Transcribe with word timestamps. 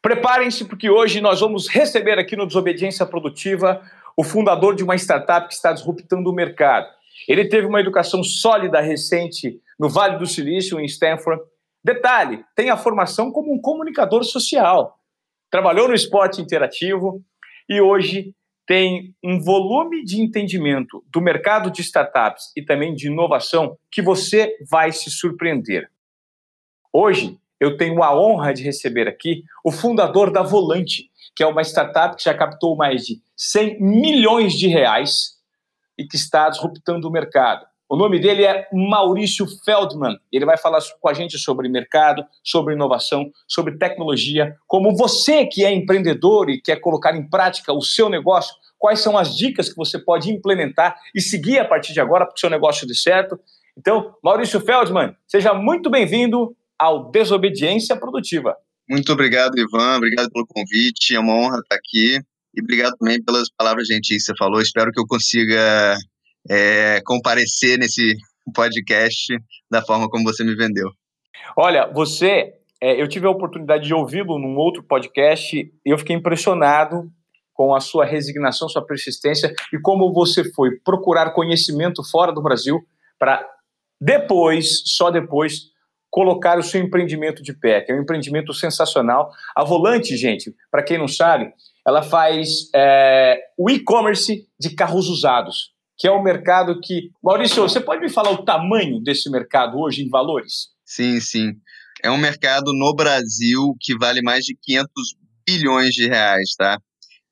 Preparem-se 0.00 0.64
porque 0.64 0.88
hoje 0.88 1.20
nós 1.20 1.40
vamos 1.40 1.68
receber 1.68 2.18
aqui 2.18 2.36
no 2.36 2.46
Desobediência 2.46 3.04
Produtiva 3.04 3.82
o 4.16 4.22
fundador 4.22 4.74
de 4.74 4.84
uma 4.84 4.96
startup 4.96 5.48
que 5.48 5.54
está 5.54 5.72
disruptando 5.72 6.30
o 6.30 6.34
mercado. 6.34 6.88
Ele 7.26 7.48
teve 7.48 7.66
uma 7.66 7.80
educação 7.80 8.22
sólida 8.22 8.80
recente 8.80 9.60
no 9.78 9.88
Vale 9.88 10.18
do 10.18 10.26
Silício, 10.26 10.78
em 10.78 10.84
Stanford. 10.84 11.42
Detalhe, 11.82 12.44
tem 12.54 12.70
a 12.70 12.76
formação 12.76 13.30
como 13.32 13.52
um 13.52 13.60
comunicador 13.60 14.24
social. 14.24 14.98
Trabalhou 15.50 15.88
no 15.88 15.94
esporte 15.94 16.40
interativo 16.40 17.22
e 17.68 17.80
hoje 17.80 18.34
tem 18.66 19.14
um 19.24 19.40
volume 19.40 20.04
de 20.04 20.20
entendimento 20.20 21.02
do 21.10 21.20
mercado 21.20 21.70
de 21.70 21.80
startups 21.80 22.52
e 22.56 22.62
também 22.62 22.94
de 22.94 23.06
inovação 23.06 23.78
que 23.90 24.02
você 24.02 24.54
vai 24.70 24.92
se 24.92 25.10
surpreender. 25.10 25.90
Hoje, 26.92 27.38
eu 27.60 27.76
tenho 27.76 28.02
a 28.02 28.18
honra 28.18 28.52
de 28.52 28.62
receber 28.62 29.08
aqui 29.08 29.44
o 29.64 29.72
fundador 29.72 30.30
da 30.30 30.42
Volante, 30.42 31.10
que 31.34 31.42
é 31.42 31.46
uma 31.46 31.62
startup 31.62 32.16
que 32.16 32.24
já 32.24 32.34
captou 32.34 32.76
mais 32.76 33.04
de 33.06 33.20
100 33.36 33.80
milhões 33.80 34.54
de 34.54 34.68
reais 34.68 35.36
e 35.96 36.04
que 36.04 36.16
está 36.16 36.48
disruptando 36.48 37.08
o 37.08 37.12
mercado. 37.12 37.66
O 37.88 37.96
nome 37.96 38.20
dele 38.20 38.44
é 38.44 38.68
Maurício 38.70 39.46
Feldman. 39.64 40.18
Ele 40.30 40.44
vai 40.44 40.58
falar 40.58 40.80
com 41.00 41.08
a 41.08 41.14
gente 41.14 41.38
sobre 41.38 41.70
mercado, 41.70 42.22
sobre 42.44 42.74
inovação, 42.74 43.30
sobre 43.46 43.78
tecnologia. 43.78 44.54
Como 44.66 44.94
você 44.94 45.46
que 45.46 45.64
é 45.64 45.72
empreendedor 45.72 46.50
e 46.50 46.60
quer 46.60 46.76
colocar 46.76 47.16
em 47.16 47.26
prática 47.26 47.72
o 47.72 47.80
seu 47.80 48.10
negócio, 48.10 48.54
quais 48.78 49.00
são 49.00 49.16
as 49.16 49.34
dicas 49.34 49.70
que 49.70 49.76
você 49.76 49.98
pode 49.98 50.30
implementar 50.30 50.96
e 51.14 51.20
seguir 51.20 51.60
a 51.60 51.64
partir 51.64 51.94
de 51.94 52.00
agora 52.00 52.26
para 52.26 52.34
que 52.34 52.38
o 52.38 52.40
seu 52.40 52.50
negócio 52.50 52.86
dê 52.86 52.94
certo. 52.94 53.40
Então, 53.76 54.14
Maurício 54.22 54.60
Feldman, 54.60 55.16
seja 55.26 55.54
muito 55.54 55.88
bem-vindo 55.88 56.54
ao 56.78 57.10
Desobediência 57.10 57.96
Produtiva. 57.96 58.56
Muito 58.88 59.12
obrigado, 59.12 59.58
Ivan. 59.58 59.96
Obrigado 59.96 60.30
pelo 60.30 60.46
convite. 60.46 61.14
É 61.14 61.20
uma 61.20 61.34
honra 61.34 61.58
estar 61.58 61.76
aqui. 61.76 62.18
E 62.54 62.62
obrigado 62.62 62.96
também 62.96 63.22
pelas 63.22 63.48
palavras 63.56 63.86
gentis 63.86 64.24
que 64.24 64.32
você 64.32 64.36
falou. 64.38 64.60
Espero 64.60 64.90
que 64.90 65.00
eu 65.00 65.06
consiga 65.06 65.96
é, 66.48 67.00
comparecer 67.04 67.78
nesse 67.78 68.16
podcast 68.54 69.36
da 69.70 69.82
forma 69.82 70.08
como 70.08 70.24
você 70.24 70.42
me 70.42 70.56
vendeu. 70.56 70.88
Olha, 71.56 71.86
você, 71.92 72.54
é, 72.80 73.00
eu 73.00 73.08
tive 73.08 73.26
a 73.26 73.30
oportunidade 73.30 73.86
de 73.86 73.94
ouvi-lo 73.94 74.38
num 74.38 74.56
outro 74.56 74.82
podcast 74.82 75.56
e 75.56 75.72
eu 75.84 75.98
fiquei 75.98 76.16
impressionado 76.16 77.10
com 77.52 77.74
a 77.74 77.80
sua 77.80 78.04
resignação, 78.04 78.68
sua 78.68 78.86
persistência 78.86 79.52
e 79.72 79.80
como 79.80 80.12
você 80.12 80.44
foi 80.52 80.70
procurar 80.84 81.32
conhecimento 81.32 82.02
fora 82.08 82.32
do 82.32 82.42
Brasil 82.42 82.78
para 83.18 83.44
depois, 84.00 84.82
só 84.86 85.10
depois, 85.10 85.72
colocar 86.10 86.58
o 86.58 86.62
seu 86.62 86.80
empreendimento 86.80 87.42
de 87.42 87.52
pé, 87.52 87.80
que 87.80 87.92
é 87.92 87.94
um 87.94 88.02
empreendimento 88.02 88.52
sensacional. 88.54 89.30
A 89.54 89.64
Volante, 89.64 90.16
gente, 90.16 90.54
para 90.70 90.82
quem 90.82 90.98
não 90.98 91.08
sabe, 91.08 91.52
ela 91.86 92.02
faz 92.02 92.70
é, 92.74 93.38
o 93.56 93.70
e-commerce 93.70 94.46
de 94.58 94.70
carros 94.70 95.08
usados, 95.08 95.72
que 95.96 96.06
é 96.06 96.12
um 96.12 96.22
mercado 96.22 96.80
que. 96.80 97.10
Maurício, 97.22 97.62
você 97.62 97.80
pode 97.80 98.00
me 98.00 98.08
falar 98.08 98.30
o 98.30 98.44
tamanho 98.44 99.00
desse 99.00 99.30
mercado 99.30 99.78
hoje 99.78 100.02
em 100.02 100.08
valores? 100.08 100.68
Sim, 100.84 101.20
sim. 101.20 101.52
É 102.02 102.10
um 102.10 102.18
mercado 102.18 102.72
no 102.72 102.94
Brasil 102.94 103.74
que 103.80 103.96
vale 103.96 104.22
mais 104.22 104.44
de 104.44 104.56
500 104.62 104.88
bilhões 105.46 105.94
de 105.94 106.06
reais, 106.06 106.54
tá? 106.56 106.78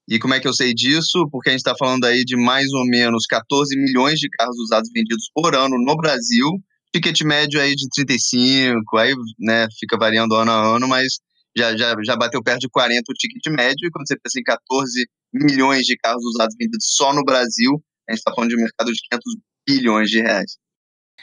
E 0.08 0.18
como 0.18 0.34
é 0.34 0.40
que 0.40 0.46
eu 0.46 0.52
sei 0.52 0.72
disso? 0.72 1.28
Porque 1.30 1.48
a 1.48 1.52
gente 1.52 1.60
está 1.60 1.74
falando 1.76 2.04
aí 2.04 2.24
de 2.24 2.36
mais 2.36 2.72
ou 2.72 2.86
menos 2.86 3.26
14 3.26 3.76
milhões 3.76 4.18
de 4.18 4.28
carros 4.30 4.56
usados 4.58 4.90
vendidos 4.92 5.30
por 5.34 5.54
ano 5.54 5.76
no 5.78 5.96
Brasil 5.96 6.48
ticket 6.96 7.20
médio 7.22 7.60
aí 7.60 7.74
de 7.74 7.88
35, 7.94 8.96
aí 8.96 9.14
né, 9.38 9.66
fica 9.78 9.98
variando 9.98 10.34
ano 10.34 10.50
a 10.50 10.76
ano, 10.76 10.88
mas 10.88 11.18
já, 11.56 11.76
já, 11.76 11.94
já 12.04 12.16
bateu 12.16 12.42
perto 12.42 12.60
de 12.60 12.68
40 12.68 13.02
o 13.08 13.14
ticket 13.14 13.46
médio, 13.54 13.86
e 13.86 13.90
quando 13.90 14.06
você 14.06 14.16
pensa 14.16 14.40
em 14.40 14.42
14 14.42 15.06
milhões 15.32 15.82
de 15.82 15.96
carros 15.96 16.24
usados 16.24 16.54
vendidos 16.58 16.86
só 16.96 17.12
no 17.12 17.24
Brasil, 17.24 17.72
a 18.08 18.12
gente 18.12 18.18
está 18.18 18.32
falando 18.34 18.50
de 18.50 18.56
um 18.56 18.60
mercado 18.60 18.92
de 18.92 18.98
500 19.10 19.34
bilhões 19.68 20.08
de 20.08 20.20
reais. 20.20 20.56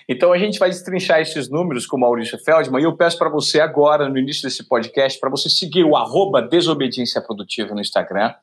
Então 0.10 0.34
a 0.34 0.38
gente 0.38 0.60
vai 0.60 0.70
destrinchar 0.70 1.22
esses 1.22 1.50
números 1.50 1.86
com 1.86 1.96
o 1.96 2.00
Maurício 2.00 2.38
Feldman 2.38 2.82
e 2.82 2.86
eu 2.86 2.98
peço 2.98 3.18
para 3.18 3.30
você 3.30 3.62
agora, 3.62 4.10
no 4.10 4.18
início 4.18 4.44
desse 4.44 4.68
podcast, 4.68 5.20
para 5.20 5.30
você 5.30 5.50
seguir 5.50 5.86
o 5.86 5.96
arroba 5.96 6.42
Desobediência 6.42 7.22
Produtiva 7.22 7.74
no 7.74 7.80
Instagram. 7.80 8.34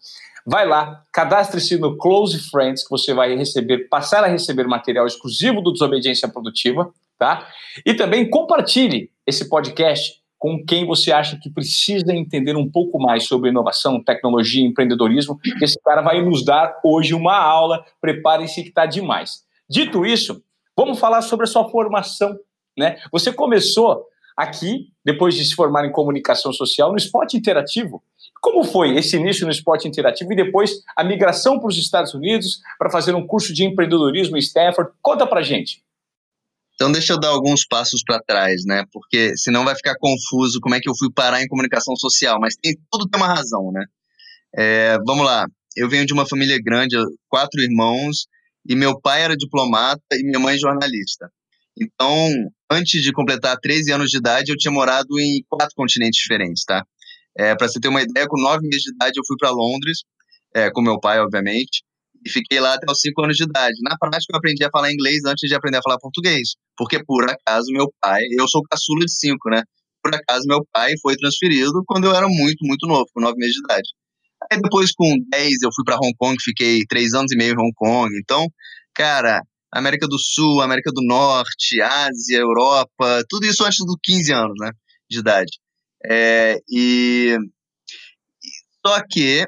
Vai 0.46 0.66
lá, 0.66 1.04
cadastre-se 1.12 1.76
no 1.76 1.98
Close 1.98 2.38
Friends, 2.50 2.82
que 2.82 2.88
você 2.88 3.12
vai 3.12 3.36
receber, 3.36 3.88
passar 3.88 4.24
a 4.24 4.26
receber 4.26 4.66
material 4.66 5.06
exclusivo 5.06 5.60
do 5.60 5.72
Desobediência 5.72 6.28
Produtiva 6.28 6.90
tá? 7.20 7.46
E 7.84 7.92
também 7.92 8.28
compartilhe 8.28 9.10
esse 9.26 9.46
podcast 9.46 10.18
com 10.38 10.64
quem 10.64 10.86
você 10.86 11.12
acha 11.12 11.38
que 11.38 11.50
precisa 11.50 12.14
entender 12.14 12.56
um 12.56 12.68
pouco 12.68 12.98
mais 12.98 13.26
sobre 13.26 13.50
inovação, 13.50 14.02
tecnologia, 14.02 14.66
empreendedorismo. 14.66 15.38
Esse 15.60 15.78
cara 15.82 16.00
vai 16.00 16.22
nos 16.22 16.42
dar 16.42 16.80
hoje 16.82 17.12
uma 17.12 17.36
aula. 17.36 17.84
Preparem-se 18.00 18.62
que 18.62 18.70
está 18.70 18.86
demais. 18.86 19.42
Dito 19.68 20.06
isso, 20.06 20.42
vamos 20.74 20.98
falar 20.98 21.20
sobre 21.20 21.44
a 21.44 21.46
sua 21.46 21.68
formação. 21.68 22.34
Né? 22.76 22.96
Você 23.12 23.30
começou 23.30 24.02
aqui, 24.34 24.86
depois 25.04 25.34
de 25.34 25.44
se 25.44 25.54
formar 25.54 25.84
em 25.84 25.92
comunicação 25.92 26.54
social, 26.54 26.90
no 26.90 26.96
esporte 26.96 27.36
interativo. 27.36 28.02
Como 28.40 28.64
foi 28.64 28.96
esse 28.96 29.16
início 29.16 29.44
no 29.44 29.52
esporte 29.52 29.86
interativo 29.86 30.32
e 30.32 30.36
depois 30.36 30.82
a 30.96 31.04
migração 31.04 31.58
para 31.58 31.68
os 31.68 31.76
Estados 31.76 32.14
Unidos 32.14 32.60
para 32.78 32.88
fazer 32.88 33.14
um 33.14 33.26
curso 33.26 33.52
de 33.52 33.62
empreendedorismo 33.62 34.38
em 34.38 34.40
Stanford? 34.40 34.90
Conta 35.02 35.26
para 35.26 35.42
gente. 35.42 35.82
Então 36.80 36.90
deixa 36.90 37.12
eu 37.12 37.20
dar 37.20 37.28
alguns 37.28 37.66
passos 37.66 38.02
para 38.02 38.22
trás, 38.22 38.62
né? 38.64 38.86
Porque 38.90 39.36
senão 39.36 39.66
vai 39.66 39.76
ficar 39.76 39.94
confuso 40.00 40.60
como 40.62 40.74
é 40.74 40.80
que 40.80 40.88
eu 40.88 40.96
fui 40.96 41.12
parar 41.12 41.42
em 41.42 41.46
comunicação 41.46 41.94
social, 41.94 42.40
mas 42.40 42.54
tem, 42.56 42.74
tudo 42.90 43.06
tem 43.06 43.20
uma 43.20 43.34
razão, 43.34 43.70
né? 43.70 43.84
É, 44.56 44.96
vamos 45.06 45.26
lá, 45.26 45.44
eu 45.76 45.90
venho 45.90 46.06
de 46.06 46.14
uma 46.14 46.26
família 46.26 46.58
grande, 46.64 46.96
quatro 47.28 47.60
irmãos, 47.60 48.26
e 48.66 48.74
meu 48.74 48.98
pai 48.98 49.22
era 49.22 49.36
diplomata 49.36 50.00
e 50.14 50.22
minha 50.24 50.38
mãe 50.38 50.58
jornalista. 50.58 51.30
Então, 51.78 52.30
antes 52.72 53.02
de 53.02 53.12
completar 53.12 53.58
13 53.60 53.92
anos 53.92 54.10
de 54.10 54.16
idade, 54.16 54.50
eu 54.50 54.56
tinha 54.56 54.72
morado 54.72 55.20
em 55.20 55.44
quatro 55.50 55.74
continentes 55.76 56.18
diferentes, 56.18 56.64
tá? 56.64 56.82
É, 57.36 57.54
para 57.54 57.68
você 57.68 57.78
ter 57.78 57.88
uma 57.88 58.00
ideia, 58.00 58.26
com 58.26 58.40
nove 58.40 58.66
meses 58.66 58.84
de 58.84 58.94
idade 58.94 59.18
eu 59.18 59.24
fui 59.26 59.36
para 59.38 59.50
Londres, 59.50 59.98
é, 60.54 60.70
com 60.70 60.80
meu 60.80 60.98
pai, 60.98 61.20
obviamente, 61.20 61.82
e 62.24 62.30
fiquei 62.30 62.60
lá 62.60 62.74
até 62.74 62.90
os 62.90 63.00
5 63.00 63.24
anos 63.24 63.36
de 63.36 63.44
idade. 63.44 63.76
Na 63.82 63.96
prática, 63.98 64.32
eu 64.32 64.38
aprendi 64.38 64.64
a 64.64 64.70
falar 64.70 64.92
inglês 64.92 65.24
antes 65.24 65.48
de 65.48 65.54
aprender 65.54 65.78
a 65.78 65.82
falar 65.82 65.98
português, 65.98 66.54
porque 66.76 67.02
por 67.04 67.28
acaso 67.28 67.66
meu 67.72 67.92
pai, 68.00 68.22
eu 68.38 68.48
sou 68.48 68.62
caçula 68.70 69.04
de 69.04 69.12
5, 69.12 69.50
né? 69.50 69.62
Por 70.02 70.14
acaso 70.14 70.46
meu 70.46 70.66
pai 70.72 70.92
foi 71.02 71.16
transferido 71.16 71.82
quando 71.86 72.04
eu 72.04 72.14
era 72.14 72.26
muito, 72.28 72.64
muito 72.66 72.86
novo, 72.86 73.06
com 73.14 73.20
9 73.20 73.36
meses 73.38 73.54
de 73.54 73.60
idade. 73.64 73.88
Aí 74.50 74.58
depois, 74.60 74.90
com 74.92 75.14
10, 75.30 75.62
eu 75.62 75.70
fui 75.74 75.84
para 75.84 75.96
Hong 75.96 76.14
Kong, 76.18 76.36
fiquei 76.42 76.80
3 76.88 77.12
anos 77.14 77.32
e 77.32 77.36
meio 77.36 77.52
em 77.52 77.58
Hong 77.58 77.72
Kong. 77.74 78.10
Então, 78.18 78.46
cara, 78.94 79.42
América 79.72 80.06
do 80.08 80.18
Sul, 80.18 80.62
América 80.62 80.90
do 80.92 81.02
Norte, 81.02 81.80
Ásia, 81.82 82.38
Europa, 82.38 83.22
tudo 83.28 83.46
isso 83.46 83.64
antes 83.64 83.84
dos 83.84 83.96
15 84.02 84.32
anos, 84.32 84.54
né? 84.58 84.70
De 85.10 85.18
idade. 85.18 85.50
É, 86.04 86.58
e. 86.70 87.36
Só 88.84 89.02
que 89.10 89.46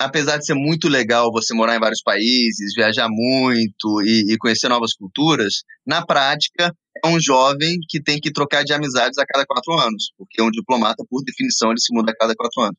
apesar 0.00 0.38
de 0.38 0.46
ser 0.46 0.54
muito 0.54 0.88
legal 0.88 1.30
você 1.30 1.52
morar 1.54 1.76
em 1.76 1.80
vários 1.80 2.02
países, 2.02 2.72
viajar 2.74 3.06
muito 3.10 4.00
e, 4.02 4.32
e, 4.32 4.38
conhecer 4.38 4.68
novas 4.68 4.94
culturas, 4.94 5.62
na 5.86 6.04
prática 6.04 6.74
é 7.04 7.08
um 7.08 7.20
jovem 7.20 7.78
que 7.86 8.02
tem 8.02 8.18
que 8.18 8.32
trocar 8.32 8.64
de 8.64 8.72
amizades 8.72 9.18
a 9.18 9.26
cada 9.26 9.44
quatro 9.44 9.74
anos, 9.74 10.10
porque 10.16 10.40
um 10.40 10.50
diplomata, 10.50 11.04
por 11.08 11.22
definição, 11.22 11.70
ele 11.70 11.80
se 11.80 11.94
muda 11.94 12.12
a 12.12 12.16
cada 12.16 12.34
quatro 12.34 12.62
anos. 12.62 12.78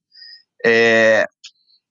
É, 0.66 1.26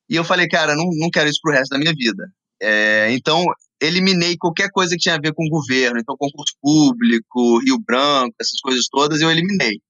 e 0.09 0.17
eu 0.17 0.25
falei, 0.25 0.49
cara, 0.49 0.75
não, 0.75 0.85
não 0.99 1.09
quero 1.09 1.31
isso 1.31 1.41
pro 1.41 1.53
resto 1.53 1.71
da 1.71 1.79
minha 1.79 1.93
vida. 1.97 2.25
É, 2.61 3.12
então, 3.12 3.45
eliminei 3.81 4.37
qualquer 4.37 4.69
coisa 4.73 4.95
que 4.97 5.01
tinha 5.01 5.15
a 5.15 5.21
ver 5.21 5.33
com 5.33 5.45
o 5.45 5.49
governo, 5.49 6.01
então 6.01 6.17
concurso 6.19 6.55
público, 6.61 7.61
Rio 7.61 7.79
Branco, 7.79 8.35
essas 8.41 8.61
coisas 8.61 8.87
todas, 8.91 9.21
eu 9.21 9.31
eliminei. 9.31 9.81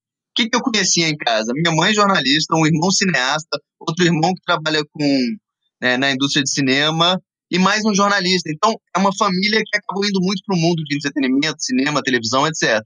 Que, 0.40 0.48
que 0.48 0.56
eu 0.56 0.62
conhecia 0.62 1.06
em 1.06 1.16
casa? 1.18 1.52
Minha 1.54 1.74
mãe 1.74 1.92
jornalista, 1.92 2.56
um 2.56 2.64
irmão 2.64 2.90
cineasta, 2.90 3.60
outro 3.78 4.06
irmão 4.06 4.32
que 4.32 4.40
trabalha 4.42 4.82
com 4.90 5.04
né, 5.82 5.98
na 5.98 6.10
indústria 6.12 6.42
de 6.42 6.50
cinema 6.50 7.20
e 7.50 7.58
mais 7.58 7.84
um 7.84 7.94
jornalista. 7.94 8.50
Então, 8.50 8.74
é 8.96 8.98
uma 8.98 9.10
família 9.18 9.60
que 9.60 9.76
acabou 9.76 10.02
indo 10.06 10.18
muito 10.22 10.42
para 10.46 10.56
o 10.56 10.58
mundo 10.58 10.82
de 10.84 10.96
entretenimento, 10.96 11.56
cinema, 11.58 12.02
televisão, 12.02 12.46
etc. 12.46 12.80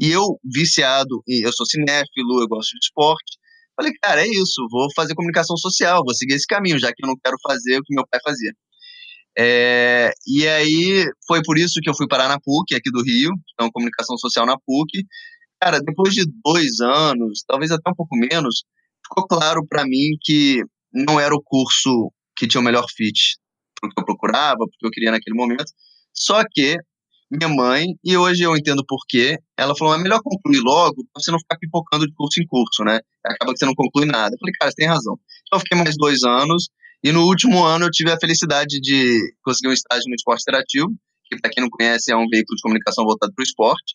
E 0.00 0.10
eu, 0.10 0.22
viciado, 0.42 1.22
eu 1.28 1.52
sou 1.52 1.66
cinéfilo, 1.66 2.40
eu 2.40 2.48
gosto 2.48 2.70
de 2.70 2.78
esporte, 2.82 3.36
falei, 3.76 3.92
cara, 4.00 4.22
é 4.22 4.28
isso, 4.28 4.66
vou 4.70 4.88
fazer 4.96 5.14
comunicação 5.14 5.56
social, 5.58 6.02
vou 6.02 6.14
seguir 6.14 6.32
esse 6.32 6.46
caminho, 6.46 6.78
já 6.78 6.88
que 6.88 7.04
eu 7.04 7.08
não 7.08 7.16
quero 7.22 7.36
fazer 7.46 7.78
o 7.78 7.82
que 7.82 7.94
meu 7.94 8.06
pai 8.10 8.20
fazia. 8.24 8.52
É, 9.38 10.12
e 10.26 10.48
aí, 10.48 11.04
foi 11.26 11.42
por 11.42 11.58
isso 11.58 11.78
que 11.82 11.90
eu 11.90 11.94
fui 11.94 12.08
parar 12.08 12.26
na 12.26 12.40
PUC, 12.40 12.74
aqui 12.74 12.90
do 12.90 13.02
Rio, 13.02 13.32
então, 13.52 13.70
comunicação 13.70 14.16
social 14.16 14.46
na 14.46 14.56
PUC, 14.56 15.04
Cara, 15.60 15.80
depois 15.80 16.14
de 16.14 16.24
dois 16.44 16.80
anos, 16.80 17.42
talvez 17.46 17.70
até 17.70 17.90
um 17.90 17.94
pouco 17.94 18.16
menos, 18.16 18.64
ficou 19.06 19.26
claro 19.26 19.66
para 19.66 19.84
mim 19.84 20.16
que 20.22 20.62
não 20.92 21.18
era 21.18 21.34
o 21.34 21.42
curso 21.42 22.12
que 22.36 22.46
tinha 22.46 22.60
o 22.60 22.64
melhor 22.64 22.84
fit 22.94 23.36
para 23.80 23.88
o 23.88 23.92
que 23.92 24.00
eu 24.00 24.04
procurava, 24.04 24.58
porque 24.58 24.86
eu 24.86 24.90
queria 24.90 25.10
naquele 25.10 25.36
momento. 25.36 25.70
Só 26.12 26.42
que 26.50 26.76
minha 27.30 27.48
mãe, 27.48 27.86
e 28.04 28.16
hoje 28.16 28.42
eu 28.42 28.56
entendo 28.56 28.84
por 28.86 29.00
quê. 29.08 29.38
Ela 29.58 29.74
falou: 29.76 29.94
é 29.94 29.98
melhor 29.98 30.20
concluir 30.22 30.60
logo 30.60 31.04
pra 31.12 31.22
você 31.22 31.30
não 31.30 31.38
ficar 31.38 31.58
pipocando 31.58 32.06
de 32.06 32.12
curso 32.14 32.40
em 32.40 32.46
curso, 32.46 32.84
né? 32.84 33.00
Acaba 33.24 33.52
que 33.52 33.58
você 33.58 33.66
não 33.66 33.74
conclui 33.74 34.06
nada. 34.06 34.34
Eu 34.34 34.38
falei, 34.38 34.52
cara, 34.58 34.70
você 34.70 34.76
tem 34.76 34.86
razão. 34.86 35.18
Então 35.46 35.58
eu 35.58 35.60
fiquei 35.60 35.78
mais 35.78 35.96
dois 35.96 36.22
anos, 36.22 36.68
e 37.02 37.12
no 37.12 37.24
último 37.26 37.64
ano 37.64 37.86
eu 37.86 37.90
tive 37.90 38.10
a 38.12 38.18
felicidade 38.18 38.80
de 38.80 39.34
conseguir 39.42 39.68
um 39.68 39.72
estágio 39.72 40.04
no 40.08 40.14
esporte 40.14 40.42
interativo, 40.42 40.88
que 41.24 41.40
para 41.40 41.50
quem 41.50 41.62
não 41.62 41.70
conhece 41.70 42.12
é 42.12 42.16
um 42.16 42.28
veículo 42.28 42.56
de 42.56 42.62
comunicação 42.62 43.04
voltado 43.04 43.32
para 43.34 43.42
o 43.42 43.44
esporte, 43.44 43.94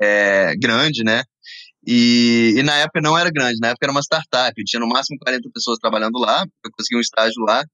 é, 0.00 0.54
grande, 0.56 1.02
né? 1.04 1.22
E, 1.86 2.54
e, 2.56 2.62
na 2.62 2.76
época 2.76 3.00
não 3.00 3.16
era 3.16 3.30
grande, 3.30 3.58
na 3.60 3.68
época 3.68 3.86
era 3.86 3.92
uma 3.92 4.02
startup, 4.02 4.52
tinha 4.64 4.80
no 4.80 4.88
máximo 4.88 5.18
40 5.18 5.48
pessoas 5.54 5.78
trabalhando 5.78 6.18
lá, 6.18 6.44
eu 6.64 6.70
consegui 6.72 6.96
um 6.96 7.00
estágio 7.00 7.42
lá, 7.44 7.64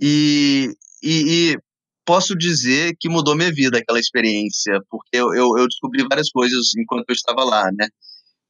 e, 0.00 0.70
e, 1.02 1.52
e 1.52 1.58
posso 2.04 2.34
dizer 2.36 2.94
que 2.98 3.08
mudou 3.08 3.36
minha 3.36 3.52
vida 3.52 3.78
aquela 3.78 4.00
experiência, 4.00 4.80
porque 4.90 5.16
eu, 5.16 5.32
eu, 5.34 5.58
eu, 5.58 5.66
descobri 5.68 6.04
várias 6.08 6.30
coisas 6.30 6.74
enquanto 6.76 7.08
eu 7.08 7.14
estava 7.14 7.44
lá, 7.44 7.64
né? 7.78 7.88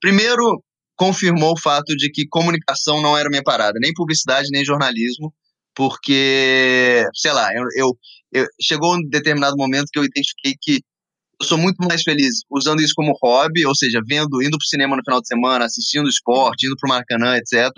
Primeiro, 0.00 0.62
confirmou 0.96 1.52
o 1.52 1.60
fato 1.60 1.94
de 1.96 2.10
que 2.10 2.26
comunicação 2.28 3.02
não 3.02 3.16
era 3.16 3.28
minha 3.28 3.42
parada, 3.42 3.78
nem 3.80 3.92
publicidade, 3.94 4.48
nem 4.50 4.64
jornalismo, 4.64 5.32
porque, 5.74 7.04
sei 7.14 7.32
lá, 7.32 7.50
eu, 7.52 7.64
eu, 7.76 7.98
eu 8.32 8.46
chegou 8.60 8.94
um 8.94 9.08
determinado 9.08 9.56
momento 9.56 9.88
que 9.92 9.98
eu 9.98 10.04
identifiquei 10.04 10.54
que 10.60 10.80
sou 11.44 11.58
muito 11.58 11.76
mais 11.86 12.02
feliz 12.02 12.40
usando 12.50 12.80
isso 12.80 12.94
como 12.96 13.16
hobby, 13.22 13.64
ou 13.66 13.74
seja, 13.74 14.00
vendo, 14.06 14.42
indo 14.42 14.58
para 14.58 14.64
o 14.64 14.68
cinema 14.68 14.96
no 14.96 15.02
final 15.04 15.20
de 15.20 15.28
semana, 15.28 15.64
assistindo 15.64 16.08
esporte, 16.08 16.66
indo 16.66 16.76
para 16.78 16.86
o 16.86 16.90
Maracanã, 16.90 17.36
etc., 17.36 17.70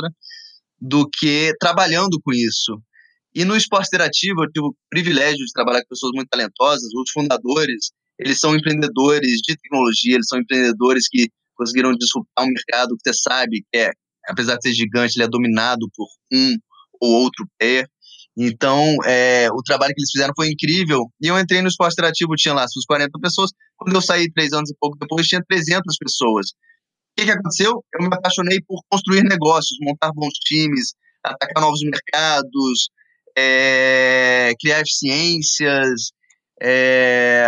do 0.80 1.08
que 1.08 1.52
trabalhando 1.60 2.18
com 2.22 2.32
isso. 2.32 2.80
E 3.34 3.44
no 3.44 3.56
esporte 3.56 3.88
interativo, 3.88 4.44
eu 4.44 4.50
tive 4.50 4.66
o 4.66 4.74
privilégio 4.88 5.44
de 5.44 5.52
trabalhar 5.52 5.82
com 5.82 5.88
pessoas 5.88 6.12
muito 6.14 6.28
talentosas. 6.28 6.88
Os 6.94 7.10
fundadores, 7.10 7.90
eles 8.18 8.38
são 8.38 8.56
empreendedores 8.56 9.40
de 9.42 9.54
tecnologia, 9.54 10.14
eles 10.14 10.26
são 10.26 10.38
empreendedores 10.38 11.06
que 11.08 11.28
conseguiram 11.54 11.92
disruptar 11.92 12.46
um 12.46 12.48
mercado 12.48 12.96
que 12.96 13.10
você 13.10 13.14
sabe 13.14 13.62
que 13.70 13.78
é, 13.78 13.90
apesar 14.28 14.56
de 14.56 14.68
ser 14.68 14.74
gigante, 14.74 15.16
ele 15.16 15.24
é 15.24 15.28
dominado 15.28 15.86
por 15.94 16.06
um 16.32 16.56
ou 17.00 17.22
outro 17.22 17.46
player. 17.58 17.86
Então, 18.36 18.94
é, 19.06 19.48
o 19.50 19.62
trabalho 19.62 19.94
que 19.94 20.00
eles 20.00 20.10
fizeram 20.10 20.34
foi 20.36 20.48
incrível. 20.48 21.10
E 21.20 21.28
eu 21.28 21.38
entrei 21.38 21.62
no 21.62 21.68
esporte 21.68 21.94
interativo, 21.94 22.34
tinha 22.36 22.52
lá 22.52 22.68
suas 22.68 22.84
40 22.84 23.18
pessoas. 23.18 23.50
Quando 23.76 23.94
eu 23.94 24.02
saí 24.02 24.30
três 24.30 24.52
anos 24.52 24.70
e 24.70 24.76
pouco 24.78 24.98
depois, 25.00 25.26
tinha 25.26 25.42
300 25.48 25.96
pessoas. 25.96 26.48
O 26.48 26.52
que, 27.16 27.24
que 27.24 27.30
aconteceu? 27.30 27.82
Eu 27.94 28.08
me 28.08 28.14
apaixonei 28.14 28.60
por 28.66 28.82
construir 28.90 29.22
negócios, 29.22 29.78
montar 29.80 30.12
bons 30.14 30.34
times, 30.44 30.92
atacar 31.24 31.62
novos 31.62 31.80
mercados, 31.82 32.90
é, 33.36 34.52
criar 34.60 34.82
eficiências, 34.82 36.12
é, 36.60 37.42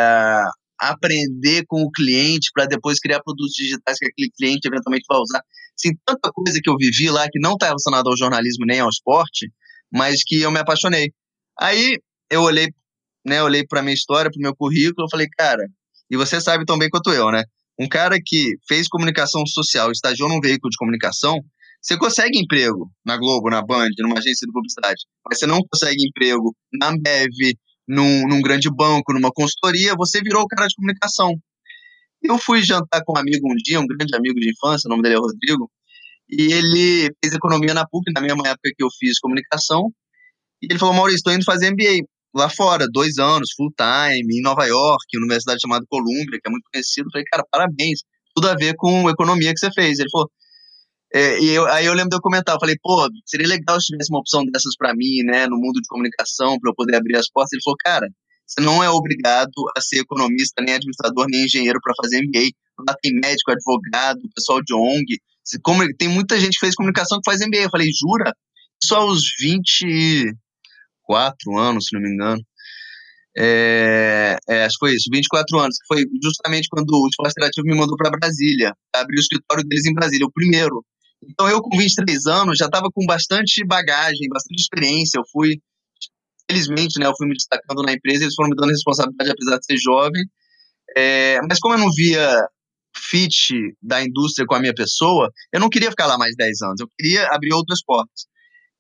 aprender 0.81 1.64
com 1.67 1.82
o 1.82 1.91
cliente 1.91 2.50
para 2.55 2.64
depois 2.64 2.99
criar 2.99 3.20
produtos 3.23 3.52
digitais 3.52 3.99
que 3.99 4.06
aquele 4.06 4.31
cliente 4.31 4.69
eventualmente 4.69 5.05
vai 5.06 5.19
usar. 5.19 5.43
Assim, 5.79 5.94
tanta 6.06 6.31
coisa 6.32 6.58
que 6.62 6.70
eu 6.70 6.76
vivi 6.79 7.11
lá 7.11 7.26
que 7.31 7.38
não 7.38 7.52
está 7.52 7.67
relacionada 7.67 8.08
ao 8.08 8.17
jornalismo 8.17 8.64
nem 8.67 8.81
ao 8.81 8.88
esporte, 8.88 9.50
mas 9.93 10.23
que 10.25 10.40
eu 10.40 10.50
me 10.50 10.58
apaixonei. 10.58 11.12
Aí 11.58 11.99
eu 12.31 12.43
olhei, 12.43 12.69
né, 13.26 13.43
olhei 13.43 13.64
para 13.67 13.82
minha 13.82 13.94
história, 13.94 14.31
para 14.31 14.38
o 14.38 14.43
meu 14.43 14.55
currículo, 14.55 15.06
eu 15.06 15.11
falei, 15.11 15.26
cara, 15.37 15.64
e 16.11 16.17
você 16.17 16.40
sabe 16.40 16.64
tão 16.64 16.79
bem 16.79 16.88
quanto 16.88 17.11
eu, 17.11 17.31
né? 17.31 17.43
Um 17.79 17.88
cara 17.88 18.19
que 18.25 18.55
fez 18.67 18.88
comunicação 18.88 19.46
social, 19.46 19.90
estagiou 19.93 20.29
num 20.29 20.40
veículo 20.40 20.70
de 20.70 20.76
comunicação, 20.76 21.38
você 21.81 21.96
consegue 21.96 22.38
emprego 22.38 22.90
na 23.06 23.17
Globo, 23.17 23.50
na 23.50 23.62
Band, 23.62 23.90
numa 24.00 24.19
agência 24.19 24.46
de 24.46 24.52
publicidade, 24.52 25.00
mas 25.25 25.38
você 25.38 25.46
não 25.46 25.61
consegue 25.70 26.06
emprego 26.06 26.55
na 26.73 26.88
Ambev, 26.88 27.31
num, 27.87 28.26
num 28.29 28.43
grande 28.43 28.69
banco, 28.69 29.14
numa 29.14 29.31
consultoria, 29.31 29.94
você 29.96 30.20
virou 30.20 30.43
o 30.43 30.46
cara 30.46 30.67
de 30.67 30.75
comunicação. 30.75 31.34
Eu 32.23 32.37
fui 32.37 32.62
jantar 32.62 33.02
com 33.05 33.14
um 33.17 33.19
amigo 33.19 33.50
um 33.50 33.55
dia, 33.56 33.81
um 33.81 33.87
grande 33.87 34.14
amigo 34.17 34.38
de 34.41 34.50
infância, 34.50 34.88
o 34.88 34.91
nome 34.91 35.02
dele 35.02 35.14
é 35.14 35.19
Rodrigo, 35.19 35.70
e 36.28 36.52
ele 36.52 37.10
fez 37.22 37.34
economia 37.34 37.75
na 37.75 37.86
PUC, 37.86 38.12
na 38.14 38.20
mesma 38.20 38.48
época 38.48 38.70
que 38.76 38.84
eu 38.84 38.88
fiz 38.98 39.19
comunicação, 39.19 39.90
e 40.62 40.66
ele 40.70 40.78
falou, 40.78 40.94
Maurício, 40.94 41.19
estou 41.19 41.32
indo 41.32 41.44
fazer 41.44 41.70
MBA 41.70 42.06
lá 42.34 42.50
fora, 42.50 42.86
dois 42.92 43.19
anos, 43.19 43.50
full 43.56 43.72
time, 43.76 44.38
em 44.38 44.42
Nova 44.42 44.64
York, 44.66 45.04
uma 45.14 45.22
universidade 45.22 45.60
chamada 45.60 45.84
Columbia, 45.88 46.38
que 46.42 46.46
é 46.48 46.50
muito 46.50 46.69
conhecido. 46.72 47.06
Eu 47.06 47.12
falei, 47.12 47.25
cara, 47.30 47.44
parabéns, 47.50 48.00
tudo 48.34 48.48
a 48.48 48.54
ver 48.54 48.75
com 48.76 49.08
economia 49.08 49.52
que 49.52 49.58
você 49.58 49.70
fez. 49.72 49.98
Ele 49.98 50.10
falou, 50.10 50.28
é, 51.14 51.40
e 51.40 51.48
eu, 51.50 51.66
aí 51.66 51.86
eu 51.86 51.94
lembro 51.94 52.10
de 52.10 52.16
eu 52.16 52.20
comentar, 52.20 52.54
eu 52.54 52.60
falei, 52.60 52.76
pô, 52.82 53.08
seria 53.24 53.48
legal 53.48 53.81
se 53.81 53.86
tivesse 53.86 54.12
uma 54.12 54.20
opção 54.20 54.44
dessas 54.52 54.76
para 54.76 54.94
mim, 54.94 55.22
né, 55.24 55.46
no 55.46 55.56
mundo 55.56 55.81
de 55.81 55.88
comunicação, 55.88 56.58
para 56.58 56.70
eu 56.70 56.74
poder 56.74 56.96
abrir 56.96 57.16
as 57.16 57.31
portas. 57.31 57.52
Ele 57.52 57.62
falou, 57.62 57.76
cara, 57.82 58.06
você 58.46 58.60
não 58.60 58.82
é 58.82 58.90
obrigado 58.90 59.52
a 59.76 59.81
ser 59.81 60.00
economista, 60.00 60.62
nem 60.62 60.74
administrador, 60.74 61.26
nem 61.31 61.44
engenheiro 61.44 61.78
para 61.82 61.94
fazer 62.02 62.22
MBA. 62.22 62.50
Lá 62.86 62.94
tem 63.02 63.12
médico, 63.14 63.50
advogado, 63.50 64.20
pessoal 64.34 64.62
de 64.62 64.74
ONG. 64.74 65.19
Como, 65.62 65.86
tem 65.96 66.08
muita 66.08 66.38
gente 66.38 66.54
que 66.54 66.60
fez 66.60 66.74
comunicação 66.74 67.20
que 67.20 67.30
faz 67.30 67.40
MBA. 67.40 67.64
Eu 67.64 67.70
falei, 67.70 67.88
jura? 67.92 68.32
Só 68.82 69.00
aos 69.00 69.22
24 69.40 71.58
anos, 71.58 71.86
se 71.86 71.94
não 71.94 72.02
me 72.02 72.10
engano. 72.10 72.42
É, 73.40 74.36
é, 74.48 74.64
acho 74.64 74.74
que 74.74 74.86
foi 74.86 74.96
isso, 74.96 75.08
24 75.12 75.60
anos, 75.60 75.78
que 75.78 75.86
foi 75.86 76.04
justamente 76.20 76.68
quando 76.68 76.90
o 76.90 77.08
Esporte 77.08 77.32
Interativo 77.32 77.68
me 77.68 77.76
mandou 77.76 77.96
para 77.96 78.10
Brasília, 78.10 78.74
abrir 78.92 79.16
o 79.16 79.20
escritório 79.20 79.62
deles 79.64 79.86
em 79.86 79.94
Brasília, 79.94 80.26
o 80.26 80.32
primeiro. 80.32 80.84
Então 81.22 81.48
eu, 81.48 81.60
com 81.60 81.76
23 81.76 82.26
anos, 82.26 82.58
já 82.58 82.66
estava 82.66 82.88
com 82.92 83.06
bastante 83.06 83.64
bagagem, 83.64 84.28
bastante 84.28 84.60
experiência. 84.60 85.18
Eu 85.18 85.24
fui, 85.30 85.60
felizmente, 86.50 86.98
né, 86.98 87.06
eu 87.06 87.14
fui 87.16 87.28
me 87.28 87.34
destacando 87.34 87.82
na 87.82 87.92
empresa, 87.92 88.24
eles 88.24 88.34
foram 88.34 88.50
me 88.50 88.56
dando 88.56 88.70
responsabilidade, 88.70 89.30
apesar 89.30 89.58
de 89.58 89.66
ser 89.66 89.76
jovem. 89.78 90.24
É, 90.96 91.38
mas 91.48 91.60
como 91.60 91.74
eu 91.74 91.78
não 91.78 91.92
via 91.92 92.48
fit 92.98 93.54
da 93.82 94.02
indústria 94.02 94.46
com 94.46 94.54
a 94.54 94.60
minha 94.60 94.74
pessoa, 94.74 95.30
eu 95.52 95.60
não 95.60 95.68
queria 95.68 95.90
ficar 95.90 96.06
lá 96.06 96.18
mais 96.18 96.34
10 96.36 96.62
anos, 96.62 96.80
eu 96.80 96.88
queria 96.98 97.26
abrir 97.28 97.52
outras 97.54 97.82
portas. 97.84 98.26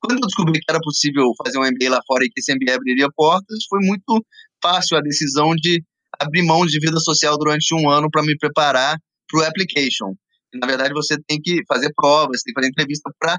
Quando 0.00 0.18
eu 0.18 0.26
descobri 0.26 0.60
que 0.60 0.70
era 0.70 0.80
possível 0.80 1.24
fazer 1.44 1.58
um 1.58 1.62
MBA 1.62 1.90
lá 1.90 2.00
fora 2.06 2.24
e 2.24 2.28
que 2.28 2.40
esse 2.40 2.54
MBA 2.54 2.74
abriria 2.74 3.08
portas, 3.14 3.58
foi 3.68 3.80
muito 3.80 4.24
fácil 4.62 4.96
a 4.96 5.00
decisão 5.00 5.54
de 5.54 5.82
abrir 6.20 6.42
mão 6.42 6.66
de 6.66 6.78
vida 6.78 6.98
social 7.00 7.36
durante 7.36 7.74
um 7.74 7.88
ano 7.90 8.08
para 8.10 8.22
me 8.22 8.36
preparar 8.36 8.96
para 9.28 9.40
o 9.40 9.44
application 9.44 10.14
na 10.54 10.66
verdade, 10.66 10.92
você 10.94 11.16
tem 11.26 11.40
que 11.40 11.60
fazer 11.66 11.92
provas, 11.94 12.42
tem 12.42 12.54
que 12.54 12.60
fazer 12.60 12.70
entrevista 12.70 13.10
para 13.18 13.38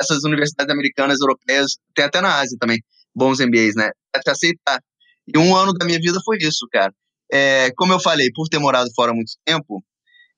essas 0.00 0.24
universidades 0.24 0.72
americanas, 0.72 1.20
europeias, 1.20 1.72
tem 1.94 2.04
até 2.04 2.20
na 2.20 2.40
Ásia 2.40 2.56
também, 2.58 2.78
bons 3.14 3.40
MBAs, 3.40 3.74
né? 3.76 3.90
Para 4.10 4.22
te 4.22 4.30
aceitar. 4.30 4.80
E 5.26 5.38
um 5.38 5.54
ano 5.54 5.72
da 5.74 5.84
minha 5.84 5.98
vida 5.98 6.18
foi 6.24 6.38
isso, 6.40 6.66
cara. 6.72 6.92
É, 7.32 7.70
como 7.76 7.92
eu 7.92 8.00
falei, 8.00 8.30
por 8.34 8.48
ter 8.48 8.58
morado 8.58 8.90
fora 8.94 9.12
há 9.12 9.14
muito 9.14 9.32
tempo, 9.44 9.84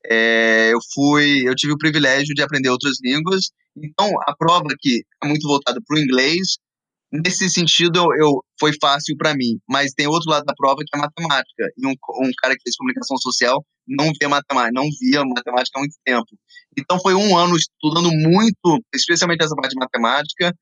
é, 0.05 0.73
eu 0.73 0.79
fui, 0.95 1.49
eu 1.49 1.55
tive 1.55 1.73
o 1.73 1.79
privilégio 1.79 2.35
de 2.35 2.43
aprender 2.43 2.71
outras 2.71 2.97
línguas. 3.03 3.51
Então, 3.77 4.11
a 4.27 4.35
prova 4.37 4.69
que 4.79 5.03
é 5.23 5.27
muito 5.27 5.47
voltada 5.47 5.81
para 5.87 5.97
o 5.97 6.01
inglês 6.01 6.57
Nesse 7.13 7.49
sentido, 7.49 7.99
eu, 7.99 8.27
eu 8.27 8.45
foi 8.59 8.73
fácil 8.81 9.17
para 9.17 9.35
mim, 9.35 9.59
mas 9.69 9.93
tem 9.93 10.07
outro 10.09 10.31
lado 10.31 10.45
da 10.45 10.53
prova 10.55 10.79
que 10.79 10.97
é 10.97 10.99
matemática. 10.99 11.71
E 11.77 11.87
um, 11.87 11.93
um 11.93 12.31
cara 12.39 12.55
que 12.55 12.63
fez 12.65 12.77
comunicação 12.77 13.17
social 13.19 13.65
não 13.87 14.11
via 14.19 14.29
matemática, 14.29 14.73
não 14.75 14.89
via 15.01 15.25
matemática 15.25 15.79
há 15.79 15.81
muito 15.81 15.95
tempo. 16.05 16.27
Então 16.77 16.99
foi 17.01 17.15
um 17.15 17.37
ano 17.37 17.57
estudando 17.57 18.11
muito, 18.11 18.83
especialmente 18.93 19.45
essa 19.45 19.55
parte 19.55 19.73
de 19.73 19.79
matemática, 19.79 20.53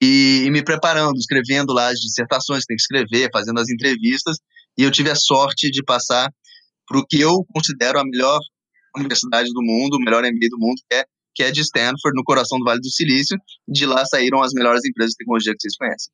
e, 0.00 0.48
me 0.50 0.64
preparando, 0.64 1.16
escrevendo 1.16 1.72
lá 1.72 1.88
as 1.88 2.00
dissertações 2.00 2.64
tem 2.64 2.76
que 2.76 2.82
escrever, 2.82 3.30
fazendo 3.32 3.60
as 3.60 3.68
entrevistas, 3.68 4.38
e 4.76 4.82
eu 4.82 4.90
tive 4.90 5.10
a 5.10 5.14
sorte 5.14 5.70
de 5.70 5.82
passar 5.82 6.30
para 6.86 6.98
o 6.98 7.06
que 7.06 7.20
eu 7.20 7.44
considero 7.52 7.98
a 7.98 8.04
melhor 8.04 8.38
universidade 8.96 9.50
do 9.52 9.62
mundo, 9.62 9.96
o 9.96 10.00
melhor 10.00 10.22
MBA 10.22 10.48
do 10.50 10.58
mundo, 10.58 10.80
que 10.90 10.96
é 10.96 11.04
que 11.34 11.42
é 11.42 11.50
de 11.50 11.60
Stanford, 11.62 12.14
no 12.14 12.24
coração 12.24 12.58
do 12.58 12.64
Vale 12.64 12.80
do 12.80 12.90
Silício. 12.90 13.38
De 13.66 13.86
lá 13.86 14.04
saíram 14.04 14.42
as 14.42 14.52
melhores 14.52 14.84
empresas 14.84 15.12
de 15.12 15.16
tecnologia 15.16 15.54
que 15.54 15.62
vocês 15.62 15.76
conhecem. 15.76 16.12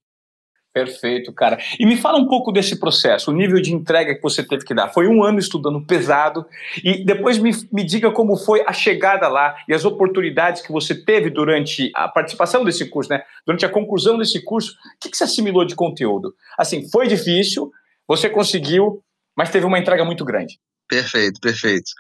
Perfeito, 0.73 1.33
cara. 1.33 1.59
E 1.77 1.85
me 1.85 1.97
fala 1.97 2.19
um 2.19 2.29
pouco 2.29 2.53
desse 2.53 2.79
processo, 2.79 3.31
o 3.31 3.35
nível 3.35 3.61
de 3.61 3.75
entrega 3.75 4.15
que 4.15 4.23
você 4.23 4.45
teve 4.45 4.65
que 4.65 4.75
dar. 4.75 4.89
Foi 4.89 5.09
um 5.09 5.25
ano 5.25 5.39
estudando 5.39 5.85
pesado 5.85 6.47
e 6.85 7.05
depois 7.05 7.39
me, 7.39 7.51
me 7.73 7.83
diga 7.83 8.13
como 8.13 8.37
foi 8.37 8.63
a 8.65 8.73
chegada 8.73 9.27
lá 9.27 9.57
e 9.67 9.75
as 9.75 9.85
oportunidades 9.85 10.63
que 10.63 10.71
você 10.71 10.95
teve 10.95 11.31
durante 11.31 11.91
a 11.97 12.07
participação 12.07 12.65
desse 12.65 12.89
curso, 12.89 13.11
né? 13.11 13.23
Durante 13.45 13.67
a 13.67 13.69
conclusão 13.69 14.19
desse 14.19 14.45
curso, 14.45 14.73
o 14.73 15.01
que, 15.01 15.11
que 15.11 15.17
você 15.17 15.25
assimilou 15.25 15.65
de 15.65 15.75
conteúdo? 15.75 16.33
Assim, 16.57 16.89
foi 16.91 17.09
difícil, 17.09 17.73
você 18.09 18.31
conseguiu, 18.31 19.05
mas 19.37 19.51
teve 19.51 19.67
uma 19.67 19.79
entrega 19.79 20.05
muito 20.05 20.25
grande. 20.25 20.59
Perfeito, 20.89 21.39
perfeito. 21.41 21.91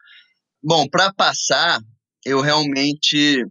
Bom, 0.62 0.88
para 0.88 1.12
passar, 1.12 1.78
eu 2.24 2.40
realmente 2.40 3.44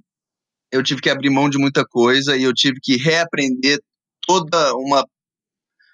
eu 0.72 0.84
tive 0.84 1.00
que 1.00 1.10
abrir 1.10 1.30
mão 1.30 1.50
de 1.50 1.58
muita 1.58 1.86
coisa 1.86 2.36
e 2.36 2.44
eu 2.44 2.54
tive 2.54 2.80
que 2.82 2.98
reaprender 2.98 3.80
toda 4.26 4.74
uma 4.76 5.06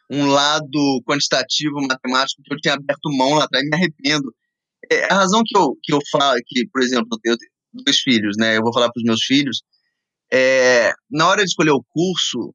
um 0.09 0.27
lado 0.27 1.01
quantitativo 1.07 1.81
matemático 1.81 2.41
que 2.43 2.53
eu 2.53 2.57
tinha 2.57 2.73
aberto 2.75 3.09
mão 3.17 3.35
lá 3.35 3.45
atrás 3.45 3.63
e 3.63 3.69
me 3.69 3.75
arrependo. 3.75 4.33
É, 4.91 5.11
a 5.11 5.15
razão 5.15 5.41
que 5.45 5.57
eu 5.57 5.77
que 5.81 5.93
eu 5.93 5.99
falo 6.11 6.39
que, 6.45 6.67
por 6.71 6.81
exemplo, 6.81 7.07
eu 7.23 7.37
tenho 7.37 7.51
dois 7.85 7.99
filhos, 7.99 8.35
né? 8.37 8.57
Eu 8.57 8.61
vou 8.61 8.73
falar 8.73 8.91
para 8.91 8.99
os 8.99 9.05
meus 9.05 9.23
filhos, 9.23 9.61
é, 10.31 10.93
na 11.11 11.27
hora 11.27 11.43
de 11.43 11.49
escolher 11.49 11.71
o 11.71 11.83
curso, 11.89 12.53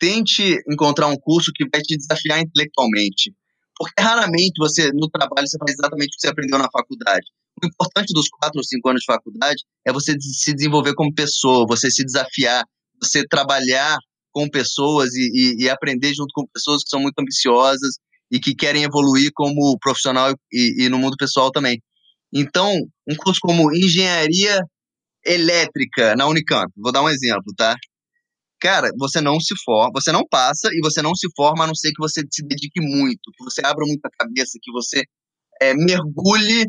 tente 0.00 0.56
encontrar 0.68 1.06
um 1.06 1.16
curso 1.16 1.52
que 1.54 1.64
vai 1.70 1.82
te 1.82 1.96
desafiar 1.96 2.40
intelectualmente. 2.40 3.32
Porque 3.76 4.00
raramente 4.00 4.54
você, 4.58 4.90
no 4.92 5.08
trabalho, 5.08 5.46
você 5.46 5.58
faz 5.58 5.72
exatamente 5.72 6.08
o 6.08 6.16
que 6.16 6.20
você 6.20 6.28
aprendeu 6.28 6.58
na 6.58 6.68
faculdade. 6.72 7.26
O 7.62 7.66
importante 7.66 8.12
dos 8.12 8.28
quatro 8.28 8.58
ou 8.58 8.64
cinco 8.64 8.88
anos 8.88 9.00
de 9.00 9.06
faculdade 9.06 9.62
é 9.86 9.92
você 9.92 10.14
se 10.18 10.54
desenvolver 10.54 10.94
como 10.94 11.14
pessoa, 11.14 11.66
você 11.68 11.90
se 11.90 12.04
desafiar, 12.04 12.64
você 13.00 13.26
trabalhar 13.26 13.98
com 14.32 14.48
pessoas 14.48 15.14
e, 15.14 15.56
e, 15.60 15.64
e 15.64 15.70
aprender 15.70 16.14
junto 16.14 16.30
com 16.32 16.46
pessoas 16.52 16.82
que 16.82 16.90
são 16.90 17.00
muito 17.00 17.18
ambiciosas 17.18 17.96
e 18.30 18.38
que 18.38 18.54
querem 18.54 18.84
evoluir 18.84 19.30
como 19.34 19.76
profissional 19.78 20.32
e, 20.52 20.84
e 20.84 20.88
no 20.88 20.98
mundo 20.98 21.16
pessoal 21.18 21.50
também. 21.50 21.82
Então, 22.32 22.72
um 23.08 23.16
curso 23.16 23.40
como 23.42 23.74
engenharia 23.74 24.60
elétrica 25.24 26.14
na 26.16 26.26
Unicamp, 26.26 26.72
vou 26.76 26.92
dar 26.92 27.02
um 27.02 27.08
exemplo, 27.08 27.52
tá? 27.56 27.76
Cara, 28.60 28.90
você 28.98 29.20
não 29.20 29.40
se 29.40 29.54
forma, 29.64 29.90
você 29.94 30.12
não 30.12 30.26
passa 30.28 30.68
e 30.72 30.80
você 30.82 31.00
não 31.00 31.14
se 31.14 31.28
forma 31.34 31.64
a 31.64 31.66
não 31.66 31.74
ser 31.74 31.90
que 31.92 32.00
você 32.00 32.22
se 32.30 32.46
dedique 32.46 32.80
muito, 32.80 33.32
que 33.34 33.42
você 33.44 33.62
abra 33.64 33.86
muita 33.86 34.10
cabeça, 34.18 34.58
que 34.60 34.70
você 34.70 35.02
é, 35.62 35.72
mergulhe 35.74 36.66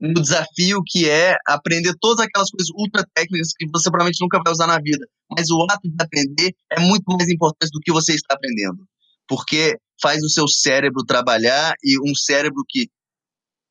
no 0.00 0.20
desafio 0.20 0.82
que 0.84 1.08
é 1.08 1.36
aprender 1.46 1.94
todas 2.00 2.26
aquelas 2.26 2.50
coisas 2.50 2.68
ultra 2.76 3.06
técnicas 3.14 3.52
que 3.56 3.66
você 3.72 3.88
provavelmente 3.88 4.20
nunca 4.20 4.40
vai 4.42 4.52
usar 4.52 4.66
na 4.66 4.78
vida. 4.78 5.06
Mas 5.30 5.48
o 5.50 5.62
ato 5.70 5.88
de 5.88 5.94
aprender 6.00 6.54
é 6.70 6.80
muito 6.80 7.04
mais 7.06 7.28
importante 7.28 7.70
do 7.72 7.80
que 7.80 7.92
você 7.92 8.12
está 8.14 8.34
aprendendo. 8.34 8.84
Porque 9.28 9.76
faz 10.00 10.22
o 10.22 10.28
seu 10.28 10.48
cérebro 10.48 11.04
trabalhar 11.06 11.74
e 11.84 11.98
um 12.00 12.14
cérebro 12.14 12.64
que 12.68 12.88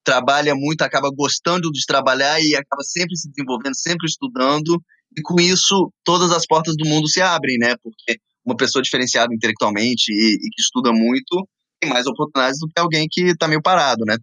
trabalha 0.04 0.56
muito 0.56 0.82
acaba 0.82 1.10
gostando 1.14 1.70
de 1.70 1.86
trabalhar 1.86 2.42
e 2.42 2.56
acaba 2.56 2.82
sempre 2.84 3.16
se 3.18 3.30
desenvolvendo, 3.30 3.76
sempre 3.76 4.08
estudando 4.08 4.82
e 5.18 5.22
com 5.22 5.40
isso 5.40 5.92
todas 6.04 6.32
as 6.32 6.46
portas 6.46 6.76
do 6.78 6.88
mundo 6.88 7.08
se 7.08 7.22
abrem, 7.22 7.58
né? 7.58 7.76
Porque 7.82 8.20
uma 8.46 8.56
pessoa 8.56 8.82
diferenciada 8.82 9.34
intelectualmente 9.34 10.12
e, 10.12 10.36
e 10.36 10.50
que 10.50 10.62
estuda 10.62 10.92
muito 10.92 11.48
tem 11.80 11.90
mais 11.90 12.06
oportunidades 12.06 12.60
do 12.60 12.68
que 12.68 12.80
alguém 12.80 13.08
que 13.10 13.22
está 13.32 13.48
meio 13.48 13.62
parado, 13.62 14.06
né? 14.06 14.16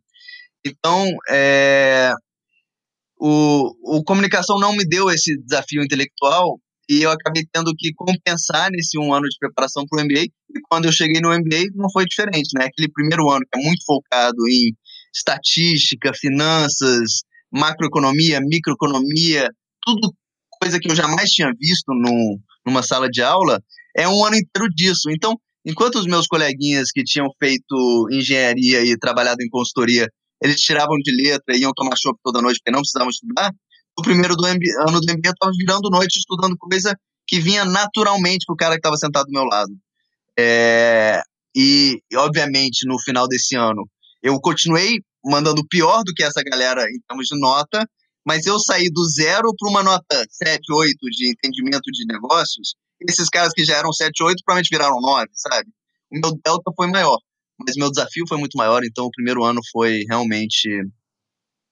Então, 0.64 1.08
é, 1.28 2.12
o, 3.18 3.98
o 3.98 4.04
comunicação 4.04 4.58
não 4.58 4.72
me 4.72 4.86
deu 4.86 5.10
esse 5.10 5.36
desafio 5.42 5.82
intelectual 5.82 6.60
e 6.88 7.02
eu 7.02 7.10
acabei 7.10 7.44
tendo 7.52 7.74
que 7.76 7.92
compensar 7.94 8.70
nesse 8.70 8.98
um 8.98 9.12
ano 9.12 9.28
de 9.28 9.36
preparação 9.38 9.84
para 9.86 10.00
o 10.00 10.04
MBA. 10.04 10.22
E 10.22 10.60
quando 10.70 10.86
eu 10.86 10.92
cheguei 10.92 11.20
no 11.20 11.30
MBA, 11.30 11.66
não 11.74 11.90
foi 11.90 12.06
diferente, 12.06 12.48
né? 12.56 12.66
Aquele 12.66 12.90
primeiro 12.90 13.28
ano 13.28 13.44
que 13.52 13.60
é 13.60 13.62
muito 13.62 13.84
focado 13.84 14.48
em 14.48 14.72
estatística, 15.14 16.12
finanças, 16.14 17.22
macroeconomia, 17.52 18.40
microeconomia, 18.40 19.50
tudo 19.82 20.12
coisa 20.60 20.78
que 20.78 20.90
eu 20.90 20.96
jamais 20.96 21.30
tinha 21.30 21.52
visto 21.58 21.88
no, 21.88 22.38
numa 22.66 22.82
sala 22.82 23.08
de 23.08 23.22
aula, 23.22 23.62
é 23.96 24.08
um 24.08 24.24
ano 24.24 24.36
inteiro 24.36 24.68
disso. 24.74 25.10
Então, 25.10 25.34
enquanto 25.64 25.96
os 25.96 26.06
meus 26.06 26.26
coleguinhas 26.26 26.90
que 26.92 27.02
tinham 27.02 27.28
feito 27.38 28.08
engenharia 28.10 28.84
e 28.84 28.96
trabalhado 28.98 29.42
em 29.42 29.48
consultoria, 29.48 30.08
eles 30.42 30.60
tiravam 30.60 30.96
de 31.02 31.10
letra 31.10 31.56
e 31.56 31.60
iam 31.60 31.72
tomar 31.74 31.96
chopp 31.96 32.18
toda 32.22 32.42
noite 32.42 32.58
porque 32.58 32.70
não 32.70 32.80
precisavam 32.80 33.10
estudar, 33.10 33.50
no 33.98 34.04
primeiro 34.04 34.36
do 34.36 34.46
ano 34.46 35.00
do 35.00 35.12
MBA 35.12 35.28
eu 35.28 35.32
estava 35.32 35.52
virando 35.58 35.90
noite 35.90 36.18
estudando 36.18 36.56
coisa 36.56 36.96
que 37.26 37.40
vinha 37.40 37.64
naturalmente 37.64 38.46
para 38.46 38.54
o 38.54 38.56
cara 38.56 38.74
que 38.74 38.78
estava 38.78 38.96
sentado 38.96 39.26
do 39.26 39.32
meu 39.32 39.44
lado. 39.44 39.72
É, 40.38 41.20
e, 41.54 42.00
obviamente, 42.14 42.86
no 42.86 42.98
final 43.00 43.26
desse 43.26 43.56
ano, 43.56 43.88
eu 44.22 44.38
continuei 44.40 45.00
mandando 45.24 45.66
pior 45.68 46.04
do 46.04 46.14
que 46.14 46.22
essa 46.22 46.42
galera 46.42 46.84
em 46.84 47.00
termos 47.08 47.26
de 47.26 47.38
nota, 47.38 47.84
mas 48.28 48.44
eu 48.44 48.58
saí 48.58 48.90
do 48.92 49.08
zero 49.08 49.54
para 49.58 49.70
uma 49.70 49.82
nota 49.82 50.26
7, 50.30 50.60
8 50.70 50.96
de 51.10 51.30
entendimento 51.30 51.90
de 51.90 52.04
negócios, 52.04 52.74
esses 53.08 53.26
caras 53.30 53.54
que 53.54 53.64
já 53.64 53.78
eram 53.78 53.90
7, 53.90 54.22
8 54.22 54.42
provavelmente 54.44 54.68
viraram 54.70 55.00
9, 55.00 55.30
sabe? 55.32 55.70
O 56.12 56.20
meu 56.20 56.38
delta 56.44 56.70
foi 56.76 56.88
maior, 56.88 57.16
mas 57.58 57.74
meu 57.76 57.90
desafio 57.90 58.26
foi 58.28 58.36
muito 58.36 58.58
maior, 58.58 58.82
então 58.84 59.06
o 59.06 59.10
primeiro 59.10 59.42
ano 59.44 59.60
foi 59.72 60.04
realmente 60.06 60.68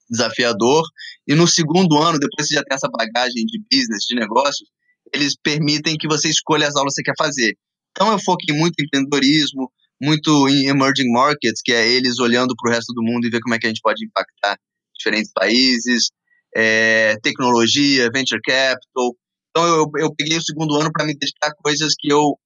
desafiador. 0.08 0.82
E 1.28 1.34
no 1.34 1.46
segundo 1.46 1.98
ano, 1.98 2.18
depois 2.18 2.48
você 2.48 2.54
já 2.54 2.62
tem 2.62 2.74
essa 2.74 2.88
bagagem 2.88 3.44
de 3.44 3.60
business, 3.70 4.06
de 4.08 4.14
negócios, 4.14 4.66
eles 5.12 5.36
permitem 5.36 5.98
que 5.98 6.08
você 6.08 6.30
escolha 6.30 6.66
as 6.66 6.74
aulas 6.74 6.94
que 6.94 7.02
você 7.02 7.10
quer 7.10 7.22
fazer. 7.22 7.54
Então 7.90 8.10
eu 8.10 8.18
foquei 8.18 8.56
muito 8.56 8.80
em 8.80 8.84
empreendedorismo, 8.86 9.70
muito 10.00 10.48
em 10.48 10.68
emerging 10.68 11.12
markets, 11.12 11.60
que 11.62 11.72
é 11.72 11.86
eles 11.86 12.18
olhando 12.18 12.54
para 12.56 12.70
o 12.70 12.72
resto 12.72 12.94
do 12.94 13.02
mundo 13.02 13.26
e 13.26 13.30
ver 13.30 13.40
como 13.40 13.54
é 13.54 13.58
que 13.58 13.66
a 13.66 13.68
gente 13.68 13.82
pode 13.82 14.02
impactar 14.06 14.58
diferentes 14.98 15.30
países, 15.32 16.10
é, 16.56 17.18
tecnologia, 17.22 18.10
venture 18.10 18.40
capital. 18.40 19.14
Então 19.50 19.66
eu, 19.66 19.90
eu 19.98 20.14
peguei 20.14 20.38
o 20.38 20.42
segundo 20.42 20.74
ano 20.76 20.90
para 20.90 21.04
me 21.04 21.14
dedicar 21.14 21.48
a 21.48 21.54
coisas 21.54 21.92
que 21.98 22.10
eu 22.10 22.38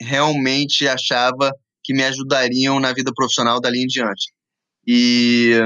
realmente 0.00 0.86
achava 0.86 1.50
que 1.82 1.94
me 1.94 2.04
ajudariam 2.04 2.78
na 2.78 2.92
vida 2.92 3.10
profissional 3.14 3.58
dali 3.58 3.82
em 3.82 3.86
diante. 3.86 4.30
E, 4.86 5.58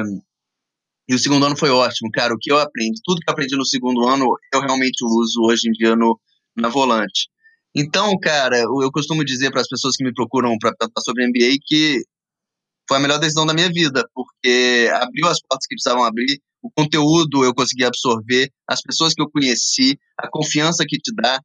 e 1.08 1.14
o 1.14 1.18
segundo 1.18 1.44
ano 1.44 1.56
foi 1.56 1.70
ótimo, 1.70 2.08
cara. 2.12 2.32
O 2.32 2.38
que 2.40 2.52
eu 2.52 2.58
aprendi, 2.58 3.00
tudo 3.04 3.18
que 3.20 3.28
eu 3.28 3.32
aprendi 3.32 3.56
no 3.56 3.66
segundo 3.66 4.06
ano, 4.08 4.26
eu 4.54 4.60
realmente 4.60 5.04
uso 5.04 5.42
hoje 5.42 5.68
em 5.68 5.72
dia 5.72 5.96
no, 5.96 6.18
na 6.56 6.68
volante. 6.68 7.28
Então, 7.74 8.16
cara, 8.20 8.58
eu 8.58 8.92
costumo 8.92 9.24
dizer 9.24 9.50
para 9.50 9.60
as 9.60 9.68
pessoas 9.68 9.96
que 9.96 10.04
me 10.04 10.12
procuram 10.12 10.56
para 10.58 10.74
tratar 10.78 11.00
sobre 11.00 11.26
MBA 11.26 11.56
que 11.66 12.02
foi 12.88 12.98
a 12.98 13.00
melhor 13.00 13.18
decisão 13.18 13.46
da 13.46 13.54
minha 13.54 13.72
vida, 13.72 14.04
porque 14.14 14.90
abriu 14.94 15.26
as 15.26 15.40
portas 15.40 15.66
que 15.66 15.74
precisavam 15.74 16.04
abrir, 16.04 16.40
o 16.62 16.70
conteúdo 16.70 17.44
eu 17.44 17.54
consegui 17.54 17.84
absorver, 17.84 18.50
as 18.68 18.80
pessoas 18.80 19.12
que 19.12 19.20
eu 19.20 19.30
conheci, 19.30 19.98
a 20.18 20.28
confiança 20.30 20.84
que 20.86 20.96
te 20.96 21.12
dá. 21.14 21.40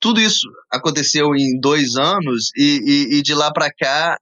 Tudo 0.00 0.20
isso 0.20 0.48
aconteceu 0.70 1.34
em 1.34 1.58
dois 1.58 1.96
anos 1.96 2.50
e, 2.56 2.80
e, 3.12 3.18
e 3.18 3.22
de 3.22 3.34
lá 3.34 3.52
para 3.52 3.70
cá 3.72 4.16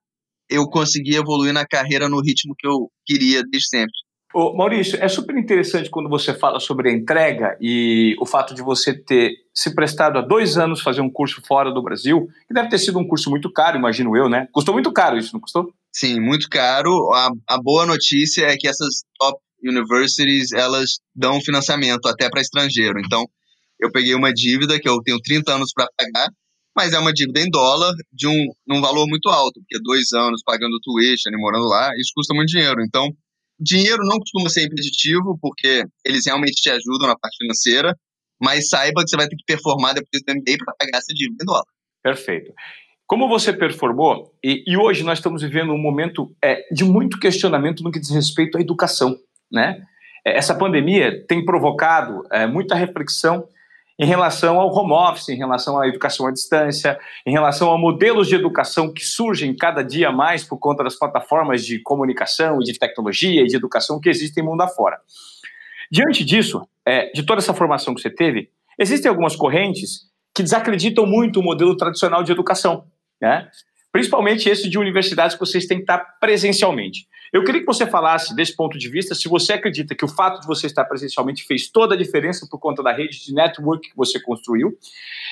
eu 0.49 0.67
consegui 0.69 1.17
evoluir 1.17 1.53
na 1.53 1.67
carreira 1.67 2.09
no 2.09 2.21
ritmo 2.21 2.55
que 2.59 2.67
eu 2.67 2.91
queria 3.05 3.43
desde 3.43 3.69
sempre. 3.69 3.93
Ô, 4.35 4.53
Maurício, 4.53 4.99
é 5.01 5.07
super 5.07 5.37
interessante 5.39 5.89
quando 5.89 6.09
você 6.09 6.35
fala 6.35 6.59
sobre 6.59 6.91
a 6.91 6.93
entrega 6.93 7.57
e 7.61 8.17
o 8.21 8.27
fato 8.27 8.53
de 8.53 8.63
você 8.63 8.93
ter 8.93 9.33
se 9.55 9.73
prestado 9.73 10.19
há 10.19 10.23
dois 10.23 10.59
anos 10.59 10.83
fazer 10.83 11.01
um 11.01 11.11
curso 11.11 11.41
fora 11.47 11.73
do 11.73 11.81
Brasil, 11.81 12.27
que 12.49 12.53
deve 12.53 12.69
ter 12.69 12.79
sido 12.79 12.99
um 12.99 13.07
curso 13.07 13.31
muito 13.31 13.53
caro, 13.53 13.79
imagino 13.79 14.17
eu, 14.17 14.29
né? 14.29 14.49
Custou 14.51 14.75
muito 14.75 14.93
caro 14.93 15.17
isso, 15.17 15.33
não 15.33 15.41
custou? 15.41 15.73
Sim, 15.93 16.19
muito 16.19 16.49
caro. 16.49 16.91
A, 17.13 17.31
a 17.49 17.63
boa 17.63 17.87
notícia 17.87 18.47
é 18.47 18.57
que 18.57 18.67
essas 18.67 19.05
top 19.17 19.39
universities, 19.69 20.53
elas 20.53 20.99
dão 21.15 21.41
financiamento 21.41 22.07
até 22.07 22.29
para 22.29 22.41
estrangeiro. 22.41 22.99
Então, 22.99 23.27
eu 23.81 23.91
peguei 23.91 24.15
uma 24.15 24.33
dívida 24.33 24.79
que 24.79 24.89
eu 24.89 25.01
tenho 25.03 25.21
30 25.21 25.55
anos 25.55 25.73
para 25.75 25.89
pagar, 25.97 26.29
mas 26.77 26.93
é 26.93 26.99
uma 26.99 27.13
dívida 27.13 27.41
em 27.41 27.51
dólar 27.51 27.93
de 28.13 28.27
um, 28.27 28.49
um 28.71 28.81
valor 28.81 29.07
muito 29.07 29.29
alto, 29.29 29.61
porque 29.61 29.83
dois 29.83 30.13
anos 30.13 30.43
pagando 30.45 30.79
tuition 30.83 31.31
e 31.31 31.37
morando 31.37 31.67
lá, 31.67 31.91
isso 31.99 32.11
custa 32.15 32.35
muito 32.35 32.51
dinheiro. 32.51 32.83
Então, 32.83 33.09
Dinheiro 33.59 34.03
não 34.05 34.19
costuma 34.19 34.49
ser 34.49 34.67
impeditivo, 34.67 35.39
porque 35.41 35.85
eles 36.05 36.27
realmente 36.27 36.61
te 36.61 36.71
ajudam 36.71 37.09
na 37.09 37.17
parte 37.17 37.37
financeira, 37.37 37.97
mas 38.41 38.69
saiba 38.69 39.03
que 39.03 39.11
você 39.11 39.17
vai 39.17 39.29
ter 39.29 39.37
que 39.37 39.45
performar 39.47 39.95
depois 39.95 40.23
do 40.23 40.33
MBA 40.33 40.59
para 40.65 40.75
pagar 40.79 40.99
essa 40.99 41.15
dívida 41.15 41.43
em 41.43 41.47
dólar. 41.47 41.65
Perfeito. 42.03 42.53
Como 43.07 43.29
você 43.29 43.53
performou, 43.53 44.35
e, 44.43 44.65
e 44.67 44.77
hoje 44.77 45.05
nós 45.05 45.19
estamos 45.19 45.43
vivendo 45.43 45.73
um 45.73 45.79
momento 45.79 46.35
é, 46.43 46.63
de 46.73 46.85
muito 46.85 47.19
questionamento 47.21 47.83
no 47.83 47.93
que 47.93 48.01
diz 48.01 48.11
respeito 48.11 48.59
à 48.59 48.61
educação, 48.61 49.17
né? 49.55 49.83
É, 50.27 50.37
essa 50.37 50.55
pandemia 50.55 51.25
tem 51.27 51.45
provocado 51.45 52.25
é, 52.31 52.47
muita 52.47 52.75
reflexão 52.75 53.47
em 53.97 54.05
relação 54.05 54.59
ao 54.59 54.75
home 54.75 54.93
office, 54.93 55.29
em 55.29 55.37
relação 55.37 55.81
à 55.81 55.87
educação 55.87 56.27
à 56.27 56.33
distância, 56.33 56.99
em 57.25 57.31
relação 57.31 57.73
a 57.73 57.79
modelos 57.79 58.27
de 58.27 58.35
educação 58.35 58.93
que 58.93 59.05
surgem 59.05 59.55
cada 59.55 59.83
dia 59.83 60.11
mais 60.11 60.43
por 60.43 60.59
conta 60.59 60.83
das 60.83 60.99
plataformas 60.99 61.65
de 61.65 61.79
comunicação 61.79 62.59
e 62.61 62.65
de 62.65 62.77
tecnologia 62.77 63.43
e 63.43 63.47
de 63.47 63.55
educação 63.55 64.01
que 64.01 64.09
existem 64.09 64.43
mundo 64.43 64.63
afora. 64.63 64.99
Diante 65.91 66.25
disso, 66.25 66.67
é, 66.85 67.13
de 67.13 67.23
toda 67.23 67.41
essa 67.41 67.55
formação 67.55 67.95
que 67.95 68.01
você 68.01 68.11
teve, 68.11 68.51
existem 68.79 69.09
algumas 69.09 69.37
correntes 69.37 70.13
que 70.35 70.43
desacreditam 70.43 71.07
muito 71.07 71.39
o 71.39 71.43
modelo 71.43 71.77
tradicional 71.77 72.25
de 72.25 72.33
educação, 72.33 72.87
né? 73.21 73.49
principalmente 73.93 74.49
esse 74.49 74.69
de 74.69 74.77
universidades 74.77 75.37
que 75.37 75.41
vocês 75.41 75.67
têm 75.67 75.77
que 75.77 75.85
estar 75.85 75.99
presencialmente. 76.19 77.07
Eu 77.35 77.43
queria 77.43 77.63
que 77.63 77.67
você 77.67 77.85
falasse 77.85 78.33
desse 78.37 78.55
ponto 78.55 78.79
de 78.79 78.89
vista, 78.89 79.13
se 79.13 79.29
você 79.29 79.55
acredita 79.55 79.93
que 79.93 80.05
o 80.05 80.09
fato 80.09 80.41
de 80.41 80.47
você 80.47 80.69
estar 80.69 80.85
presencialmente 80.85 81.45
fez 81.45 81.69
toda 81.69 81.97
a 81.97 81.99
diferença 81.99 82.47
por 82.49 82.61
conta 82.61 82.81
da 82.81 82.93
rede 82.93 83.25
de 83.25 83.35
network 83.35 83.91
que 83.91 83.97
você 83.97 84.21
construiu, 84.21 84.79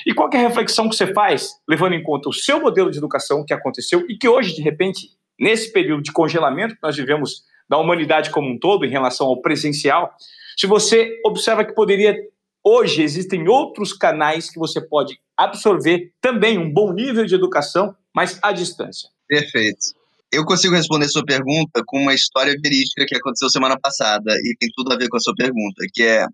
e 0.05 0.13
qual 0.13 0.29
é 0.33 0.35
a 0.35 0.49
reflexão 0.49 0.89
que 0.89 0.97
você 0.97 1.13
faz, 1.13 1.61
levando 1.65 1.93
em 1.93 2.03
conta 2.03 2.27
o 2.27 2.33
seu 2.33 2.59
modelo 2.59 2.91
de 2.91 2.97
educação 2.97 3.45
que 3.45 3.53
aconteceu 3.53 4.05
e 4.09 4.17
que 4.17 4.27
hoje, 4.27 4.53
de 4.53 4.61
repente, 4.61 5.11
nesse 5.39 5.71
período 5.71 6.03
de 6.03 6.11
congelamento 6.11 6.75
que 6.75 6.83
nós 6.83 6.97
vivemos 6.97 7.45
da 7.69 7.77
humanidade 7.77 8.31
como 8.31 8.49
um 8.49 8.59
todo 8.59 8.83
em 8.83 8.89
relação 8.89 9.27
ao 9.27 9.41
presencial, 9.41 10.13
se 10.57 10.67
você 10.67 11.21
observa 11.25 11.63
que 11.63 11.73
poderia 11.73 12.17
hoje 12.61 13.01
existem 13.01 13.47
outros 13.47 13.93
canais 13.93 14.49
que 14.49 14.59
você 14.59 14.81
pode 14.81 15.17
absorver 15.37 16.11
também 16.19 16.57
um 16.57 16.69
bom 16.69 16.91
nível 16.91 17.25
de 17.25 17.33
educação, 17.33 17.95
mas 18.13 18.37
à 18.43 18.51
distância. 18.51 19.07
Perfeito. 19.25 20.02
Eu 20.33 20.43
consigo 20.45 20.73
responder 20.73 21.07
sua 21.09 21.23
pergunta 21.23 21.83
com 21.85 21.99
uma 21.99 22.13
história 22.15 22.55
verídica 22.59 23.05
que 23.05 23.15
aconteceu 23.15 23.51
semana 23.51 23.79
passada 23.79 24.33
e 24.33 24.55
tem 24.59 24.67
tudo 24.75 24.91
a 24.91 24.97
ver 24.97 25.07
com 25.07 25.17
a 25.17 25.19
sua 25.19 25.35
pergunta, 25.35 25.85
que 25.93 26.01
é 26.01 26.25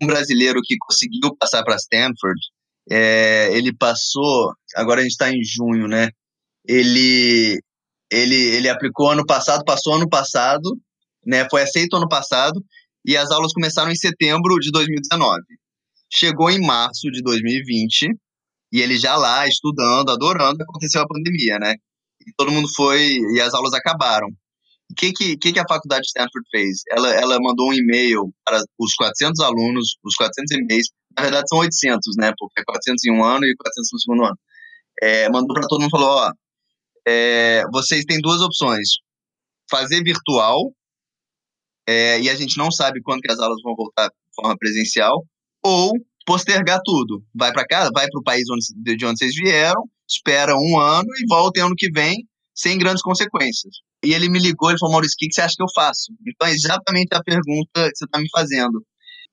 um 0.00 0.06
brasileiro 0.06 0.60
que 0.62 0.76
conseguiu 0.78 1.36
passar 1.36 1.64
para 1.64 1.74
Stanford. 1.74 2.40
É, 2.88 3.50
ele 3.56 3.76
passou, 3.76 4.52
agora 4.76 5.00
a 5.00 5.02
gente 5.02 5.12
está 5.12 5.28
em 5.28 5.42
junho, 5.42 5.88
né? 5.88 6.08
Ele 6.64 7.60
ele, 8.12 8.36
ele 8.36 8.68
aplicou 8.68 9.10
ano 9.10 9.26
passado, 9.26 9.64
passou 9.64 9.94
ano 9.94 10.08
passado, 10.08 10.78
né? 11.26 11.44
Foi 11.50 11.62
aceito 11.62 11.96
ano 11.96 12.08
passado 12.08 12.62
e 13.04 13.16
as 13.16 13.32
aulas 13.32 13.52
começaram 13.52 13.90
em 13.90 13.96
setembro 13.96 14.54
de 14.60 14.70
2019. 14.70 15.40
Chegou 16.12 16.48
em 16.48 16.64
março 16.64 17.10
de 17.10 17.20
2020 17.22 18.08
e 18.72 18.80
ele 18.80 18.96
já 18.98 19.16
lá 19.16 19.48
estudando, 19.48 20.10
adorando, 20.10 20.62
aconteceu 20.62 21.02
a 21.02 21.08
pandemia, 21.08 21.58
né? 21.58 21.74
E 22.26 22.32
todo 22.36 22.52
mundo 22.52 22.68
foi 22.74 23.18
e 23.34 23.40
as 23.40 23.54
aulas 23.54 23.72
acabaram. 23.74 24.28
O 24.90 24.94
que, 24.94 25.12
que, 25.12 25.36
que, 25.36 25.58
a 25.58 25.64
faculdade 25.66 26.02
de 26.02 26.08
Stanford 26.08 26.46
fez? 26.50 26.82
Ela, 26.90 27.14
ela 27.14 27.38
mandou 27.40 27.70
um 27.70 27.72
e-mail 27.72 28.30
para 28.44 28.60
os 28.78 28.94
400 28.94 29.40
alunos, 29.40 29.96
os 30.04 30.14
400 30.16 30.50
e-mails, 30.52 30.88
na 31.16 31.22
verdade 31.22 31.48
são 31.48 31.58
800, 31.60 32.16
né? 32.18 32.32
Porque 32.36 32.60
é 32.60 32.64
400 32.64 33.04
em 33.06 33.12
um 33.12 33.24
ano 33.24 33.44
e 33.46 33.56
400 33.56 33.88
no 33.92 34.00
segundo 34.00 34.24
ano. 34.26 34.38
É, 35.02 35.28
mandou 35.30 35.54
para 35.54 35.66
todo 35.66 35.80
mundo 35.80 35.90
falou: 35.90 36.10
ó, 36.10 36.32
é, 37.06 37.62
vocês 37.72 38.04
têm 38.04 38.20
duas 38.20 38.40
opções. 38.42 38.88
Fazer 39.70 40.02
virtual, 40.02 40.72
é, 41.88 42.20
e 42.20 42.28
a 42.28 42.34
gente 42.34 42.58
não 42.58 42.70
sabe 42.70 43.00
quando 43.02 43.20
que 43.20 43.32
as 43.32 43.38
aulas 43.38 43.62
vão 43.62 43.74
voltar 43.74 44.08
de 44.08 44.34
forma 44.34 44.56
presencial, 44.58 45.24
ou 45.64 45.92
postergar 46.26 46.80
tudo. 46.84 47.22
Vai 47.34 47.52
para 47.52 47.66
casa, 47.66 47.90
vai 47.92 48.06
para 48.08 48.20
o 48.20 48.22
país 48.22 48.44
onde, 48.50 48.96
de 48.96 49.06
onde 49.06 49.18
vocês 49.18 49.34
vieram, 49.34 49.82
espera 50.14 50.54
um 50.54 50.78
ano 50.78 51.08
e 51.18 51.26
volta 51.28 51.64
ano 51.64 51.74
que 51.76 51.90
vem, 51.90 52.26
sem 52.54 52.78
grandes 52.78 53.02
consequências. 53.02 53.74
E 54.04 54.12
ele 54.12 54.28
me 54.28 54.38
ligou 54.38 54.70
e 54.70 54.78
falou, 54.78 54.92
Maurício, 54.92 55.14
o 55.14 55.18
que, 55.18 55.32
você 55.32 55.40
acha 55.40 55.54
que 55.56 55.62
eu 55.62 55.72
faço? 55.74 56.12
Então 56.26 56.48
é 56.48 56.52
exatamente 56.52 57.14
a 57.14 57.22
pergunta 57.22 57.90
que 57.90 57.96
você 57.96 58.04
está 58.04 58.18
me 58.18 58.28
fazendo. 58.30 58.84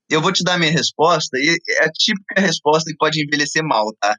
Eu 0.08 0.20
vou 0.20 0.32
te 0.32 0.42
dar 0.42 0.58
minha 0.58 0.70
resposta, 0.70 1.36
e 1.36 1.58
é 1.68 1.84
a 1.84 1.90
típica 1.90 2.40
resposta 2.40 2.90
que 2.90 2.96
pode 2.96 3.22
envelhecer 3.22 3.62
mal, 3.62 3.86
tá? 4.00 4.16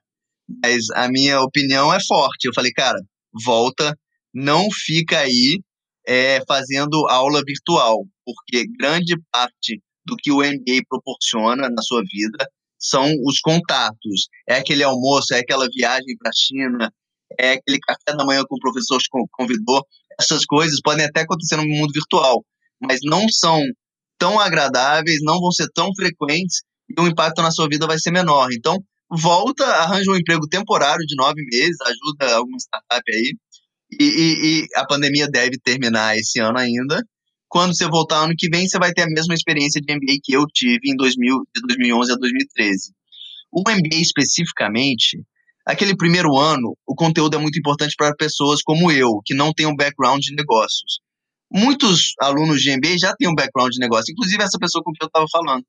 Mas 0.63 0.89
a 0.93 1.09
minha 1.09 1.41
opinião 1.41 1.93
é 1.93 1.99
forte. 2.05 2.45
Eu 2.45 2.53
falei, 2.53 2.71
cara, 2.71 2.97
volta, 3.43 3.97
não 4.33 4.67
fica 4.71 5.19
aí 5.19 5.59
é, 6.07 6.41
fazendo 6.47 7.07
aula 7.09 7.41
virtual, 7.45 8.05
porque 8.25 8.65
grande 8.79 9.15
parte 9.31 9.81
do 10.05 10.15
que 10.17 10.31
o 10.31 10.37
MBA 10.37 10.81
proporciona 10.89 11.69
na 11.69 11.81
sua 11.81 12.01
vida 12.01 12.45
são 12.81 13.05
os 13.25 13.39
contatos. 13.39 14.27
É 14.49 14.55
aquele 14.55 14.83
almoço, 14.83 15.33
é 15.33 15.39
aquela 15.39 15.67
viagem 15.69 16.17
para 16.17 16.29
a 16.29 16.35
China, 16.35 16.91
é 17.39 17.53
aquele 17.53 17.79
café 17.79 18.17
da 18.17 18.25
manhã 18.25 18.43
com 18.47 18.55
o 18.55 18.59
professor 18.59 18.97
que 18.97 19.07
convidou. 19.31 19.85
Essas 20.19 20.45
coisas 20.45 20.81
podem 20.81 21.05
até 21.05 21.21
acontecer 21.21 21.55
no 21.57 21.67
mundo 21.67 21.91
virtual, 21.93 22.43
mas 22.81 22.99
não 23.03 23.27
são 23.29 23.61
tão 24.17 24.39
agradáveis, 24.39 25.19
não 25.21 25.39
vão 25.39 25.51
ser 25.51 25.67
tão 25.73 25.89
frequentes 25.95 26.61
e 26.89 27.01
o 27.01 27.07
impacto 27.07 27.41
na 27.41 27.51
sua 27.51 27.67
vida 27.67 27.87
vai 27.87 27.97
ser 27.99 28.11
menor. 28.11 28.49
Então, 28.51 28.77
volta, 29.09 29.65
arranja 29.65 30.11
um 30.11 30.15
emprego 30.15 30.47
temporário 30.47 31.05
de 31.05 31.15
nove 31.15 31.41
meses, 31.45 31.77
ajuda 31.81 32.35
alguma 32.35 32.57
startup 32.57 33.03
aí, 33.11 33.33
e, 33.99 34.03
e, 34.03 34.61
e, 34.63 34.67
a 34.75 34.85
pandemia 34.85 35.27
deve 35.27 35.57
terminar 35.61 36.15
esse 36.15 36.39
ano 36.39 36.57
ainda. 36.57 37.03
Quando 37.51 37.75
você 37.75 37.85
voltar 37.85 38.23
ano 38.23 38.33
que 38.37 38.47
vem, 38.49 38.65
você 38.65 38.79
vai 38.79 38.93
ter 38.93 39.01
a 39.01 39.07
mesma 39.07 39.33
experiência 39.33 39.81
de 39.81 39.93
MBA 39.93 40.19
que 40.23 40.31
eu 40.31 40.45
tive 40.45 40.89
em 40.89 40.95
2000, 40.95 41.35
de 41.53 41.61
2011 41.67 42.13
a 42.13 42.15
2013. 42.15 42.93
O 43.51 43.59
MBA 43.59 43.97
especificamente, 43.99 45.21
aquele 45.67 45.93
primeiro 45.93 46.37
ano, 46.37 46.77
o 46.87 46.95
conteúdo 46.95 47.35
é 47.35 47.37
muito 47.37 47.59
importante 47.59 47.93
para 47.97 48.15
pessoas 48.15 48.61
como 48.61 48.89
eu, 48.89 49.19
que 49.25 49.35
não 49.35 49.51
têm 49.51 49.65
um 49.65 49.75
background 49.75 50.21
de 50.21 50.33
negócios. 50.33 51.01
Muitos 51.51 52.13
alunos 52.21 52.61
de 52.61 52.71
MBA 52.71 52.97
já 52.97 53.13
têm 53.19 53.27
um 53.27 53.35
background 53.35 53.73
de 53.73 53.79
negócio, 53.79 54.13
inclusive 54.13 54.41
essa 54.41 54.57
pessoa 54.57 54.81
com 54.81 54.93
quem 54.93 55.03
eu 55.05 55.07
estava 55.07 55.25
falando. 55.29 55.65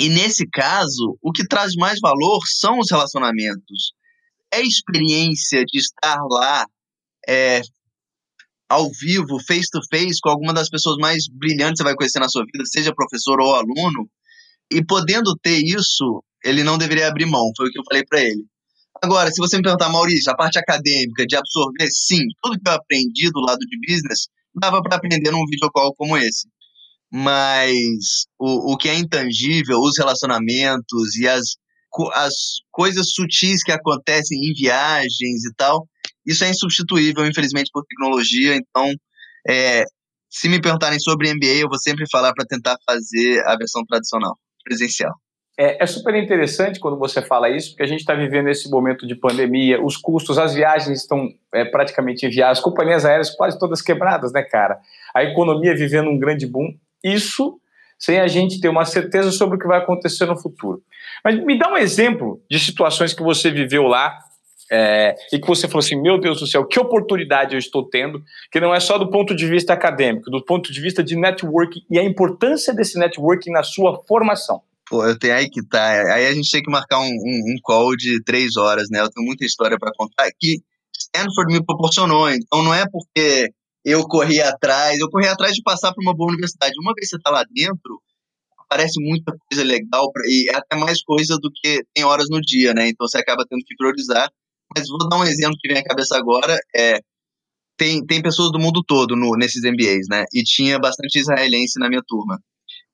E 0.00 0.08
nesse 0.08 0.48
caso, 0.50 1.16
o 1.22 1.30
que 1.30 1.46
traz 1.46 1.76
mais 1.76 2.00
valor 2.00 2.40
são 2.44 2.80
os 2.80 2.90
relacionamentos. 2.90 3.92
É 4.52 4.56
a 4.56 4.62
experiência 4.62 5.64
de 5.64 5.78
estar 5.78 6.18
lá 6.28 6.66
é, 7.28 7.60
ao 8.68 8.90
vivo, 9.00 9.38
face 9.46 9.68
to 9.70 9.80
face, 9.90 10.18
com 10.22 10.30
alguma 10.30 10.52
das 10.52 10.68
pessoas 10.68 10.96
mais 10.98 11.24
brilhantes 11.28 11.74
que 11.74 11.78
você 11.78 11.84
vai 11.84 11.94
conhecer 11.94 12.18
na 12.18 12.28
sua 12.28 12.44
vida, 12.44 12.64
seja 12.66 12.94
professor 12.94 13.40
ou 13.40 13.54
aluno, 13.54 14.08
e 14.72 14.84
podendo 14.84 15.36
ter 15.42 15.58
isso, 15.58 16.22
ele 16.44 16.64
não 16.64 16.78
deveria 16.78 17.08
abrir 17.08 17.26
mão, 17.26 17.50
foi 17.56 17.68
o 17.68 17.70
que 17.70 17.78
eu 17.78 17.84
falei 17.84 18.04
para 18.04 18.20
ele. 18.20 18.44
Agora, 19.02 19.30
se 19.30 19.38
você 19.38 19.56
me 19.56 19.62
perguntar, 19.62 19.88
Maurício, 19.90 20.32
a 20.32 20.36
parte 20.36 20.58
acadêmica 20.58 21.26
de 21.26 21.36
absorver, 21.36 21.88
sim, 21.90 22.20
tudo 22.42 22.58
que 22.58 22.68
eu 22.68 22.74
aprendi 22.74 23.30
do 23.30 23.40
lado 23.40 23.58
de 23.58 23.78
business, 23.86 24.28
dava 24.54 24.82
para 24.82 24.96
aprender 24.96 25.30
num 25.30 25.44
videocall 25.46 25.94
como 25.94 26.16
esse. 26.16 26.48
Mas 27.12 28.26
o, 28.38 28.72
o 28.72 28.76
que 28.76 28.88
é 28.88 28.94
intangível, 28.94 29.78
os 29.78 29.98
relacionamentos 29.98 31.16
e 31.16 31.28
as, 31.28 31.56
as 32.14 32.34
coisas 32.70 33.10
sutis 33.10 33.62
que 33.62 33.72
acontecem 33.72 34.38
em 34.38 34.54
viagens 34.54 35.44
e 35.44 35.54
tal, 35.56 35.86
isso 36.26 36.44
é 36.44 36.50
insubstituível, 36.50 37.26
infelizmente, 37.26 37.70
por 37.72 37.84
tecnologia. 37.84 38.56
Então, 38.56 38.90
é, 39.48 39.84
se 40.30 40.48
me 40.48 40.60
perguntarem 40.60 40.98
sobre 40.98 41.32
MBA, 41.32 41.62
eu 41.62 41.68
vou 41.68 41.78
sempre 41.78 42.04
falar 42.10 42.32
para 42.32 42.44
tentar 42.44 42.76
fazer 42.86 43.42
a 43.46 43.56
versão 43.56 43.84
tradicional, 43.84 44.36
presencial. 44.64 45.14
É, 45.56 45.84
é, 45.84 45.86
super 45.86 46.14
interessante 46.16 46.80
quando 46.80 46.98
você 46.98 47.22
fala 47.22 47.48
isso, 47.48 47.70
porque 47.70 47.84
a 47.84 47.86
gente 47.86 48.00
está 48.00 48.12
vivendo 48.12 48.48
esse 48.48 48.68
momento 48.68 49.06
de 49.06 49.14
pandemia, 49.14 49.80
os 49.80 49.96
custos, 49.96 50.36
as 50.36 50.52
viagens 50.52 51.00
estão 51.00 51.28
é, 51.54 51.64
praticamente 51.64 52.26
enviadas, 52.26 52.58
as 52.58 52.64
companhias 52.64 53.04
aéreas 53.04 53.30
quase 53.30 53.56
todas 53.56 53.80
quebradas, 53.80 54.32
né, 54.32 54.42
cara? 54.42 54.78
A 55.14 55.22
economia 55.22 55.76
vivendo 55.76 56.10
um 56.10 56.18
grande 56.18 56.44
boom. 56.46 56.74
Isso 57.04 57.60
sem 57.96 58.18
a 58.18 58.26
gente 58.26 58.60
ter 58.60 58.68
uma 58.68 58.84
certeza 58.84 59.30
sobre 59.30 59.56
o 59.56 59.58
que 59.58 59.66
vai 59.66 59.78
acontecer 59.78 60.26
no 60.26 60.36
futuro. 60.36 60.82
Mas 61.24 61.42
me 61.44 61.58
dá 61.58 61.70
um 61.70 61.76
exemplo 61.76 62.42
de 62.50 62.58
situações 62.58 63.14
que 63.14 63.22
você 63.22 63.50
viveu 63.50 63.84
lá 63.84 64.18
é, 64.70 65.14
e 65.32 65.38
que 65.38 65.46
você 65.46 65.66
falou 65.66 65.80
assim: 65.80 66.00
meu 66.00 66.18
Deus 66.18 66.40
do 66.40 66.46
céu, 66.46 66.66
que 66.66 66.78
oportunidade 66.78 67.54
eu 67.54 67.58
estou 67.58 67.88
tendo, 67.88 68.22
que 68.50 68.60
não 68.60 68.74
é 68.74 68.80
só 68.80 68.98
do 68.98 69.10
ponto 69.10 69.34
de 69.34 69.46
vista 69.46 69.72
acadêmico, 69.72 70.30
do 70.30 70.44
ponto 70.44 70.72
de 70.72 70.80
vista 70.80 71.02
de 71.02 71.16
networking 71.16 71.80
e 71.90 71.98
a 71.98 72.04
importância 72.04 72.74
desse 72.74 72.98
networking 72.98 73.50
na 73.50 73.62
sua 73.62 74.02
formação. 74.06 74.62
Pô, 74.88 75.04
eu 75.04 75.18
tenho 75.18 75.34
aí 75.34 75.48
que 75.48 75.66
tá. 75.66 76.14
Aí 76.14 76.26
a 76.26 76.34
gente 76.34 76.50
tem 76.50 76.62
que 76.62 76.70
marcar 76.70 77.00
um, 77.00 77.04
um, 77.04 77.54
um 77.54 77.56
call 77.62 77.96
de 77.96 78.22
três 78.22 78.56
horas, 78.56 78.88
né? 78.90 79.00
Eu 79.00 79.10
tenho 79.10 79.26
muita 79.26 79.44
história 79.44 79.78
para 79.78 79.92
contar 79.96 80.28
que 80.38 80.58
Stanford 80.98 81.52
me 81.52 81.64
proporcionou. 81.64 82.30
Então 82.30 82.62
não 82.62 82.74
é 82.74 82.84
porque 82.90 83.50
eu 83.84 84.06
corri 84.06 84.40
atrás, 84.40 84.98
eu 84.98 85.10
corri 85.10 85.26
atrás 85.26 85.54
de 85.54 85.62
passar 85.62 85.92
para 85.92 86.02
uma 86.02 86.14
boa 86.14 86.30
universidade. 86.30 86.74
Uma 86.80 86.92
vez 86.94 87.06
que 87.06 87.10
você 87.10 87.16
está 87.16 87.30
lá 87.30 87.44
dentro, 87.50 88.00
aparece 88.58 89.00
muita 89.00 89.34
coisa 89.48 89.64
legal 89.64 90.10
pra, 90.12 90.22
e 90.26 90.50
é 90.50 90.56
até 90.56 90.76
mais 90.76 91.02
coisa 91.02 91.36
do 91.40 91.50
que 91.52 91.82
tem 91.94 92.04
horas 92.04 92.28
no 92.30 92.40
dia, 92.40 92.72
né? 92.74 92.88
Então 92.88 93.06
você 93.06 93.18
acaba 93.18 93.44
tendo 93.48 93.64
que 93.64 93.76
priorizar. 93.76 94.30
Mas 94.76 94.88
vou 94.88 95.08
dar 95.08 95.18
um 95.18 95.24
exemplo 95.24 95.56
que 95.60 95.68
vem 95.68 95.78
à 95.78 95.84
cabeça 95.84 96.16
agora. 96.16 96.56
É, 96.76 96.98
tem, 97.76 98.04
tem 98.06 98.22
pessoas 98.22 98.50
do 98.52 98.58
mundo 98.58 98.82
todo 98.86 99.16
no, 99.16 99.36
nesses 99.36 99.62
MBAs, 99.62 100.06
né? 100.08 100.24
E 100.32 100.42
tinha 100.42 100.78
bastante 100.78 101.18
israelense 101.18 101.78
na 101.78 101.88
minha 101.88 102.02
turma. 102.06 102.38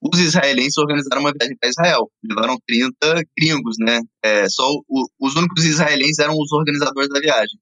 Os 0.02 0.18
israelenses 0.18 0.78
organizaram 0.78 1.20
uma 1.20 1.32
viagem 1.32 1.56
para 1.58 1.68
Israel. 1.68 2.10
Levaram 2.24 2.56
30 2.66 3.22
gringos, 3.38 3.76
né? 3.78 4.00
É, 4.22 4.48
só 4.48 4.66
o, 4.88 5.06
os 5.20 5.34
únicos 5.36 5.64
israelenses 5.64 6.18
eram 6.18 6.34
os 6.38 6.50
organizadores 6.52 7.08
da 7.10 7.20
viagem. 7.20 7.58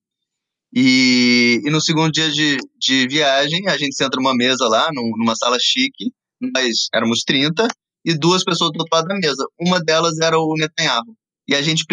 E, 0.75 1.61
e 1.65 1.71
no 1.71 1.81
segundo 1.81 2.13
dia 2.13 2.31
de, 2.31 2.59
de 2.79 3.09
viagem, 3.09 3.69
a 3.69 3.77
gente 3.77 3.97
senta 3.97 4.17
numa 4.17 4.35
mesa 4.37 4.69
lá, 4.69 4.89
num, 4.93 5.11
numa 5.17 5.35
sala 5.35 5.57
chique. 5.61 6.13
Nós 6.41 6.89
éramos 6.95 7.23
30 7.25 7.67
e 8.05 8.17
duas 8.17 8.45
pessoas 8.45 8.71
do 8.73 8.79
outro 8.79 8.97
lado 8.97 9.09
da 9.09 9.17
mesa. 9.17 9.45
Uma 9.59 9.81
delas 9.81 10.19
era 10.21 10.39
o 10.39 10.55
Netanyahu 10.57 11.17
e 11.49 11.55
a 11.55 11.63
gente 11.63 11.85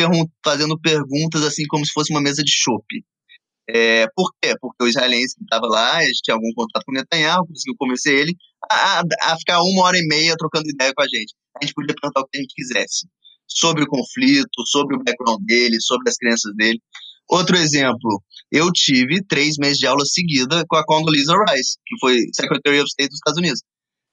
fazendo 0.44 0.80
perguntas 0.80 1.44
assim 1.44 1.63
como 1.68 1.86
se 1.86 1.94
fosse 1.94 2.12
uma 2.12 2.22
mesa 2.22 2.44
de 2.44 2.52
chope. 2.52 3.04
É, 3.68 4.06
por 4.15 4.32
quê? 4.39 4.54
Porque 4.60 4.84
o 4.84 4.88
israelense 4.88 5.36
que 5.36 5.44
estava 5.44 5.65
lá, 5.65 5.98
a 5.98 6.04
gente 6.04 6.22
tinha 6.24 6.36
algum 6.36 6.52
contato 6.54 6.84
com 6.86 6.91
o 6.91 6.96
Netanyahu, 6.96 7.48
conseguiu 7.48 7.76
convencer 7.80 8.13
ele 8.13 8.36
a, 8.70 9.02
a, 9.24 9.38
ficar 9.38 9.62
uma 9.62 9.86
hora 9.86 9.98
e 9.98 10.06
meia 10.08 10.36
trocando 10.38 10.70
ideia 10.70 10.94
com 10.94 11.02
a 11.02 11.08
gente. 11.08 11.34
A 11.60 11.65
gente 11.65 11.74
podia 11.74 11.96
perguntar 12.00 12.22
o 12.22 12.28
que 12.28 12.38
a 12.38 12.41
gente 12.41 12.54
quisesse 12.54 13.08
sobre 13.48 13.84
o 13.84 13.88
conflito, 13.88 14.65
sobre 14.68 14.96
o 14.96 15.04
background 15.04 15.41
dele, 15.46 15.80
sobre 15.80 16.10
as 16.10 16.18
crenças 16.18 16.54
dele. 16.56 16.80
Outro 17.28 17.56
exemplo, 17.56 18.22
eu 18.52 18.72
tive 18.72 19.24
três 19.26 19.58
meses 19.58 19.80
de 19.80 19.88
aula 19.88 20.06
seguida 20.06 20.63
com 20.68 20.76
a 20.76 20.86
Condoleezza 20.86 21.34
Rice, 21.50 21.78
que 21.86 21.98
foi 22.00 22.20
Secretary 22.34 22.80
of 22.80 22.88
State 22.88 23.10
dos 23.10 23.18
Estados 23.18 23.39
Unidos. 23.39 23.63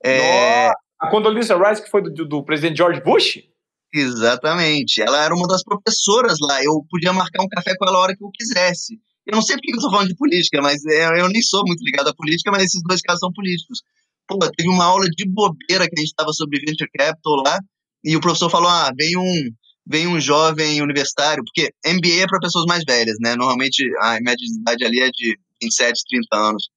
É... 0.02 0.70
A 0.98 1.10
Condoleezza 1.10 1.58
Rice, 1.58 1.82
que 1.82 1.90
foi 1.90 2.02
do, 2.02 2.24
do 2.24 2.42
presidente 2.42 2.78
George 2.78 3.02
Bush? 3.02 3.51
Exatamente. 3.92 5.02
Ela 5.02 5.24
era 5.24 5.34
uma 5.34 5.46
das 5.46 5.62
professoras 5.62 6.38
lá. 6.40 6.64
Eu 6.64 6.84
podia 6.88 7.12
marcar 7.12 7.42
um 7.42 7.48
café 7.48 7.74
com 7.76 7.86
ela 7.86 7.98
a 7.98 8.00
hora 8.00 8.16
que 8.16 8.24
eu 8.24 8.30
quisesse. 8.30 8.98
Eu 9.26 9.34
não 9.34 9.42
sei 9.42 9.56
porque 9.56 9.72
eu 9.72 9.80
tô 9.80 9.90
falando 9.90 10.08
de 10.08 10.16
política, 10.16 10.60
mas 10.62 10.84
é, 10.86 11.20
eu 11.20 11.28
nem 11.28 11.42
sou 11.42 11.62
muito 11.66 11.84
ligado 11.84 12.08
à 12.08 12.14
política, 12.14 12.50
mas 12.50 12.64
esses 12.64 12.82
dois 12.82 13.00
casos 13.02 13.20
são 13.20 13.32
políticos. 13.32 13.82
Pô, 14.26 14.38
teve 14.38 14.68
uma 14.68 14.84
aula 14.84 15.06
de 15.06 15.28
bobeira 15.28 15.86
que 15.86 15.94
a 15.96 16.00
gente 16.00 16.10
estava 16.10 16.32
sobre 16.32 16.58
venture 16.58 16.90
capital 16.90 17.34
lá, 17.44 17.58
e 18.02 18.16
o 18.16 18.20
professor 18.20 18.50
falou: 18.50 18.68
ah, 18.68 18.90
vem 18.96 19.16
um, 19.16 19.50
vem 19.86 20.06
um 20.08 20.20
jovem 20.20 20.82
universitário, 20.82 21.44
porque 21.44 21.72
MBA 21.86 22.22
é 22.22 22.26
para 22.26 22.40
pessoas 22.40 22.64
mais 22.66 22.82
velhas, 22.84 23.16
né? 23.20 23.36
Normalmente 23.36 23.84
a 24.00 24.14
média 24.20 24.36
de 24.36 24.60
idade 24.60 24.84
ali 24.84 25.00
é 25.00 25.10
de 25.10 25.38
27, 25.62 26.02
30 26.08 26.36
anos. 26.36 26.68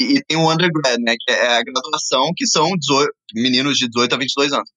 E, 0.00 0.16
e 0.16 0.24
tem 0.24 0.36
o 0.38 0.50
undergrad, 0.50 0.98
né? 1.00 1.14
Que 1.20 1.32
é 1.32 1.58
a 1.58 1.62
graduação, 1.62 2.32
que 2.36 2.46
são 2.46 2.68
18, 2.76 3.12
meninos 3.34 3.78
de 3.78 3.88
18 3.88 4.14
a 4.14 4.18
22 4.18 4.52
anos 4.52 4.70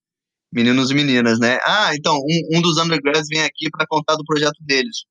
meninos 0.56 0.90
e 0.90 0.94
meninas, 0.94 1.38
né? 1.38 1.58
Ah, 1.66 1.94
então, 1.94 2.16
um, 2.16 2.56
um 2.56 2.62
dos 2.62 2.78
undergrads 2.78 3.28
vem 3.28 3.42
aqui 3.42 3.68
para 3.70 3.86
contar 3.86 4.16
do 4.16 4.24
projeto 4.24 4.56
deles. 4.60 5.04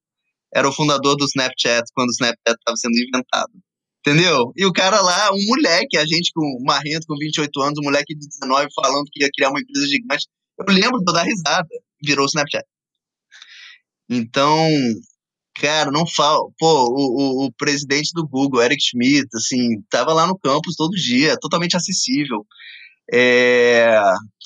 Era 0.51 0.67
o 0.67 0.73
fundador 0.73 1.15
do 1.15 1.25
Snapchat, 1.25 1.83
quando 1.93 2.09
o 2.09 2.13
Snapchat 2.13 2.57
estava 2.57 2.75
sendo 2.75 2.97
inventado. 2.97 3.51
Entendeu? 3.99 4.51
E 4.55 4.65
o 4.65 4.73
cara 4.73 4.99
lá, 5.01 5.29
um 5.31 5.45
moleque, 5.47 5.97
a 5.97 6.05
gente 6.05 6.31
com 6.33 6.63
marrento 6.65 7.05
com 7.07 7.15
28 7.15 7.61
anos, 7.61 7.79
um 7.79 7.85
moleque 7.85 8.15
de 8.15 8.27
19 8.27 8.67
falando 8.75 9.05
que 9.11 9.23
ia 9.23 9.29
criar 9.35 9.49
uma 9.49 9.59
empresa 9.59 9.87
gigante. 9.87 10.25
Eu 10.57 10.73
lembro 10.73 10.99
de 10.99 11.13
dar 11.13 11.23
risada. 11.23 11.67
Virou 12.03 12.25
o 12.25 12.27
Snapchat. 12.27 12.65
Então, 14.09 14.67
cara, 15.59 15.91
não 15.91 16.05
fala. 16.07 16.39
Pô, 16.57 16.85
o, 16.89 17.43
o, 17.43 17.45
o, 17.45 17.53
presidente 17.53 18.09
do 18.13 18.27
Google, 18.27 18.63
Eric 18.63 18.81
Schmidt, 18.81 19.27
assim, 19.35 19.81
tava 19.91 20.13
lá 20.13 20.25
no 20.25 20.37
campus 20.39 20.75
todo 20.75 20.91
dia, 20.95 21.37
totalmente 21.39 21.75
acessível. 21.75 22.45
É, 23.11 23.99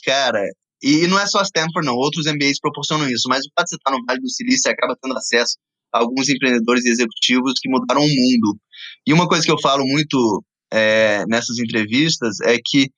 cara, 0.06 0.42
e 0.82 1.08
não 1.08 1.20
é 1.20 1.28
só 1.28 1.40
a 1.40 1.44
Stanford, 1.44 1.86
não. 1.86 1.96
Outros 1.96 2.26
MBAs 2.26 2.60
proporcionam 2.60 3.10
isso. 3.10 3.28
Mas 3.28 3.46
o 3.46 3.50
fato 3.56 3.66
de 3.66 3.70
você 3.72 3.76
estar 3.76 3.92
no 3.92 4.04
Vale 4.06 4.22
do 4.22 4.30
Silício, 4.30 4.72
acaba 4.72 4.96
tendo 5.02 5.18
acesso 5.18 5.58
a 5.94 6.00
alguns 6.00 6.30
empreendedores 6.30 6.86
e 6.86 6.90
executivos 6.90 7.54
que 7.60 7.70
mudaram 7.70 8.02
o 8.02 8.08
mundo. 8.08 8.58
E 9.06 9.14
uma 9.14 9.28
coisa 9.28 9.44
que 9.44 9.52
eu 9.52 9.60
falo 9.60 9.84
muito 9.86 10.44
é, 10.72 11.26
nessas 11.28 11.58
entrevistas 11.60 12.40
é 12.42 12.58
que, 12.64 12.90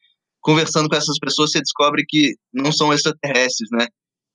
conversando 0.41 0.89
com 0.89 0.96
essas 0.96 1.17
pessoas, 1.17 1.52
você 1.52 1.60
descobre 1.60 2.04
que 2.08 2.36
não 2.54 2.72
são 2.72 2.94
extraterrestres, 2.94 3.70
né? 3.72 3.88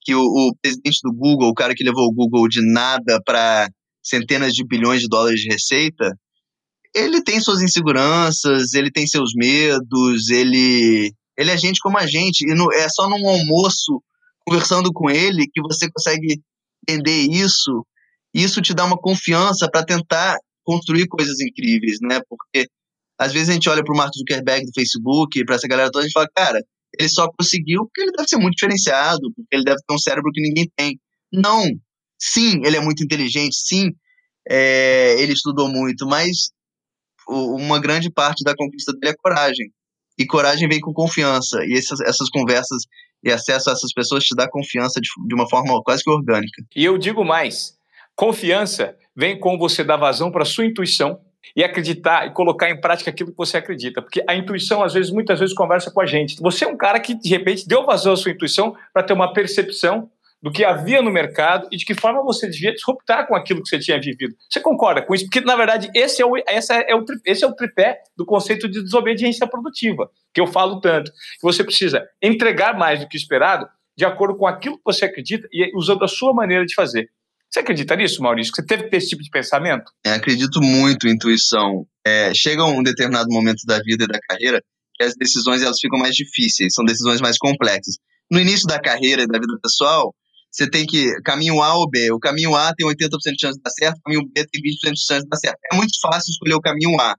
Que 0.02 0.14
o, 0.14 0.22
o 0.22 0.54
presidente 0.60 0.98
do 1.02 1.12
Google, 1.12 1.48
o 1.48 1.54
cara 1.54 1.74
que 1.74 1.84
levou 1.84 2.06
o 2.06 2.12
Google 2.12 2.48
de 2.48 2.60
nada 2.62 3.20
para 3.24 3.68
centenas 4.02 4.52
de 4.52 4.64
bilhões 4.66 5.00
de 5.00 5.08
dólares 5.08 5.40
de 5.40 5.48
receita, 5.48 6.16
ele 6.94 7.22
tem 7.22 7.40
suas 7.40 7.60
inseguranças, 7.60 8.72
ele 8.72 8.90
tem 8.90 9.06
seus 9.06 9.32
medos, 9.34 10.30
ele 10.30 11.12
ele 11.36 11.50
é 11.50 11.56
gente 11.56 11.80
como 11.80 11.98
a 11.98 12.06
gente. 12.06 12.42
E 12.42 12.54
no, 12.54 12.72
é 12.72 12.88
só 12.88 13.08
num 13.08 13.28
almoço, 13.28 14.02
conversando 14.46 14.92
com 14.92 15.10
ele, 15.10 15.46
que 15.52 15.60
você 15.60 15.90
consegue 15.90 16.40
entender 16.88 17.22
isso. 17.30 17.86
Isso 18.34 18.60
te 18.60 18.74
dá 18.74 18.84
uma 18.84 18.98
confiança 18.98 19.68
para 19.70 19.84
tentar 19.84 20.36
construir 20.64 21.06
coisas 21.06 21.40
incríveis, 21.40 21.98
né? 22.02 22.20
Porque 22.28 22.68
às 23.18 23.32
vezes 23.32 23.48
a 23.48 23.52
gente 23.52 23.68
olha 23.68 23.82
para 23.82 23.94
o 23.94 23.96
Mark 23.96 24.12
Zuckerberg 24.14 24.66
do 24.66 24.72
Facebook, 24.74 25.44
para 25.44 25.54
essa 25.54 25.68
galera 25.68 25.90
toda, 25.90 26.04
a 26.04 26.06
gente 26.06 26.12
fala, 26.12 26.28
cara, 26.34 26.62
ele 26.98 27.08
só 27.08 27.28
conseguiu 27.38 27.84
porque 27.84 28.02
ele 28.02 28.12
deve 28.12 28.28
ser 28.28 28.36
muito 28.36 28.56
diferenciado, 28.56 29.32
porque 29.34 29.56
ele 29.56 29.64
deve 29.64 29.78
ter 29.86 29.94
um 29.94 29.98
cérebro 29.98 30.30
que 30.32 30.42
ninguém 30.42 30.70
tem. 30.76 30.98
Não. 31.32 31.64
Sim, 32.18 32.62
ele 32.64 32.76
é 32.76 32.80
muito 32.80 33.02
inteligente, 33.02 33.56
sim, 33.56 33.90
é, 34.48 35.20
ele 35.20 35.32
estudou 35.32 35.68
muito, 35.68 36.06
mas 36.06 36.50
uma 37.28 37.80
grande 37.80 38.10
parte 38.10 38.44
da 38.44 38.54
conquista 38.54 38.92
dele 38.92 39.12
é 39.12 39.16
coragem. 39.16 39.70
E 40.18 40.26
coragem 40.26 40.68
vem 40.68 40.80
com 40.80 40.92
confiança. 40.92 41.64
E 41.64 41.74
essas, 41.74 42.00
essas 42.00 42.28
conversas 42.30 42.84
e 43.22 43.32
acesso 43.32 43.70
a 43.70 43.72
essas 43.72 43.92
pessoas 43.92 44.24
te 44.24 44.34
dá 44.34 44.48
confiança 44.48 45.00
de, 45.00 45.08
de 45.26 45.34
uma 45.34 45.48
forma 45.48 45.82
quase 45.82 46.02
que 46.02 46.10
orgânica. 46.10 46.62
E 46.74 46.84
eu 46.84 46.96
digo 46.96 47.24
mais: 47.24 47.74
confiança 48.14 48.96
vem 49.14 49.38
com 49.38 49.58
você 49.58 49.82
dar 49.82 49.96
vazão 49.96 50.30
para 50.30 50.44
sua 50.44 50.64
intuição 50.64 51.20
e 51.54 51.62
acreditar 51.62 52.26
e 52.26 52.30
colocar 52.32 52.70
em 52.70 52.80
prática 52.80 53.10
aquilo 53.10 53.30
que 53.30 53.36
você 53.36 53.56
acredita. 53.56 54.02
Porque 54.02 54.22
a 54.28 54.34
intuição, 54.34 54.82
às 54.82 54.94
vezes, 54.94 55.10
muitas 55.10 55.38
vezes 55.38 55.54
conversa 55.54 55.90
com 55.90 56.00
a 56.00 56.06
gente. 56.06 56.36
Você 56.40 56.64
é 56.64 56.68
um 56.68 56.76
cara 56.76 56.98
que, 56.98 57.14
de 57.14 57.28
repente, 57.28 57.66
deu 57.66 57.84
vazão 57.84 58.12
à 58.12 58.16
sua 58.16 58.32
intuição 58.32 58.76
para 58.92 59.02
ter 59.02 59.12
uma 59.12 59.32
percepção 59.32 60.10
do 60.42 60.50
que 60.52 60.64
havia 60.64 61.02
no 61.02 61.10
mercado 61.10 61.66
e 61.72 61.76
de 61.76 61.84
que 61.84 61.94
forma 61.94 62.22
você 62.22 62.48
devia 62.48 62.72
disruptar 62.72 63.26
com 63.26 63.34
aquilo 63.34 63.62
que 63.62 63.68
você 63.68 63.78
tinha 63.78 64.00
vivido. 64.00 64.34
Você 64.48 64.60
concorda 64.60 65.02
com 65.02 65.14
isso? 65.14 65.24
Porque, 65.24 65.40
na 65.40 65.56
verdade, 65.56 65.90
esse 65.94 66.22
é 66.22 66.26
o, 66.26 66.32
essa 66.46 66.74
é 66.74 66.94
o, 66.94 67.04
esse 67.24 67.44
é 67.44 67.46
o 67.46 67.54
tripé 67.54 68.00
do 68.16 68.24
conceito 68.24 68.68
de 68.68 68.82
desobediência 68.82 69.46
produtiva, 69.46 70.10
que 70.32 70.40
eu 70.40 70.46
falo 70.46 70.80
tanto. 70.80 71.10
Você 71.42 71.64
precisa 71.64 72.06
entregar 72.22 72.76
mais 72.76 73.00
do 73.00 73.08
que 73.08 73.16
esperado 73.16 73.66
de 73.96 74.04
acordo 74.04 74.36
com 74.36 74.46
aquilo 74.46 74.76
que 74.76 74.84
você 74.84 75.06
acredita 75.06 75.48
e 75.50 75.72
usando 75.74 76.04
a 76.04 76.08
sua 76.08 76.34
maneira 76.34 76.66
de 76.66 76.74
fazer. 76.74 77.08
Você 77.50 77.60
acredita 77.60 77.96
nisso, 77.96 78.22
Maurício? 78.22 78.52
Você 78.54 78.64
teve 78.66 78.84
que 78.84 78.90
ter 78.90 78.98
esse 78.98 79.08
tipo 79.08 79.22
de 79.22 79.30
pensamento? 79.30 79.90
É, 80.04 80.12
acredito 80.12 80.60
muito 80.60 81.08
em 81.08 81.12
intuição. 81.12 81.86
É, 82.06 82.34
chega 82.34 82.64
um 82.64 82.82
determinado 82.82 83.28
momento 83.30 83.64
da 83.66 83.78
vida 83.78 84.04
e 84.04 84.06
da 84.06 84.18
carreira 84.28 84.62
que 84.94 85.04
as 85.04 85.14
decisões 85.14 85.62
elas 85.62 85.78
ficam 85.80 85.98
mais 85.98 86.14
difíceis, 86.14 86.74
são 86.74 86.84
decisões 86.84 87.20
mais 87.20 87.38
complexas. 87.38 87.96
No 88.30 88.40
início 88.40 88.66
da 88.66 88.80
carreira 88.80 89.22
e 89.22 89.26
da 89.26 89.38
vida 89.38 89.58
pessoal, 89.62 90.14
você 90.56 90.70
tem 90.70 90.86
que 90.86 91.12
caminho 91.22 91.60
A 91.60 91.74
ou 91.76 91.88
B. 91.88 92.10
O 92.12 92.18
caminho 92.18 92.54
A 92.54 92.72
tem 92.74 92.86
80% 92.86 93.10
de 93.10 93.40
chance 93.40 93.58
de 93.58 93.62
dar 93.62 93.70
certo, 93.70 93.98
o 93.98 94.02
caminho 94.02 94.26
B 94.26 94.46
tem 94.50 94.62
20% 94.62 94.92
de 94.94 95.04
chance 95.04 95.22
de 95.22 95.28
dar 95.28 95.36
certo. 95.36 95.58
É 95.70 95.76
muito 95.76 95.92
fácil 96.00 96.30
escolher 96.30 96.54
o 96.54 96.60
caminho 96.60 96.98
A. 96.98 97.14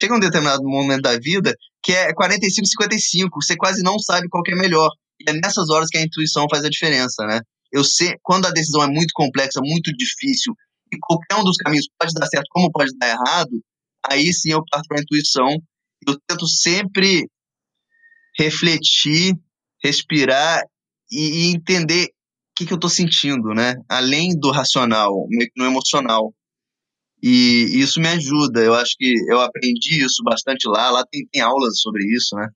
Chega 0.00 0.14
um 0.14 0.20
determinado 0.20 0.62
momento 0.62 1.02
da 1.02 1.18
vida 1.18 1.54
que 1.82 1.92
é 1.92 2.12
45-55, 2.14 3.28
você 3.34 3.56
quase 3.56 3.82
não 3.82 3.98
sabe 3.98 4.26
qual 4.30 4.42
é 4.48 4.54
melhor. 4.54 4.88
E 5.20 5.28
é 5.28 5.34
nessas 5.34 5.68
horas 5.68 5.88
que 5.90 5.98
a 5.98 6.02
intuição 6.02 6.46
faz 6.50 6.64
a 6.64 6.70
diferença, 6.70 7.26
né? 7.26 7.40
Eu 7.70 7.84
sei, 7.84 8.14
quando 8.22 8.46
a 8.46 8.50
decisão 8.50 8.82
é 8.82 8.86
muito 8.86 9.12
complexa, 9.12 9.60
muito 9.62 9.92
difícil, 9.92 10.54
e 10.90 10.96
qualquer 10.98 11.36
um 11.36 11.44
dos 11.44 11.56
caminhos 11.56 11.86
pode 11.98 12.14
dar 12.14 12.26
certo, 12.26 12.46
como 12.50 12.72
pode 12.72 12.90
dar 12.98 13.08
errado, 13.08 13.62
aí 14.10 14.32
sim 14.32 14.52
eu 14.52 14.64
parto 14.70 14.86
para 14.88 14.98
a 14.98 15.02
intuição. 15.02 15.48
Eu 16.06 16.18
tento 16.26 16.46
sempre 16.46 17.28
refletir, 18.38 19.34
respirar 19.82 20.62
e, 21.10 21.50
e 21.50 21.54
entender 21.54 22.08
que, 22.58 22.66
que 22.66 22.72
eu 22.72 22.76
estou 22.76 22.90
sentindo, 22.90 23.54
né? 23.54 23.76
Além 23.88 24.38
do 24.38 24.50
racional, 24.50 25.26
no 25.56 25.64
emocional. 25.64 26.34
E 27.22 27.80
isso 27.80 28.00
me 28.00 28.08
ajuda. 28.08 28.60
Eu 28.60 28.74
acho 28.74 28.94
que 28.98 29.14
eu 29.28 29.40
aprendi 29.40 30.04
isso 30.04 30.22
bastante 30.24 30.68
lá. 30.68 30.90
Lá 30.90 31.04
tem, 31.10 31.26
tem 31.32 31.40
aulas 31.40 31.80
sobre 31.80 32.04
isso, 32.04 32.34
né? 32.34 32.48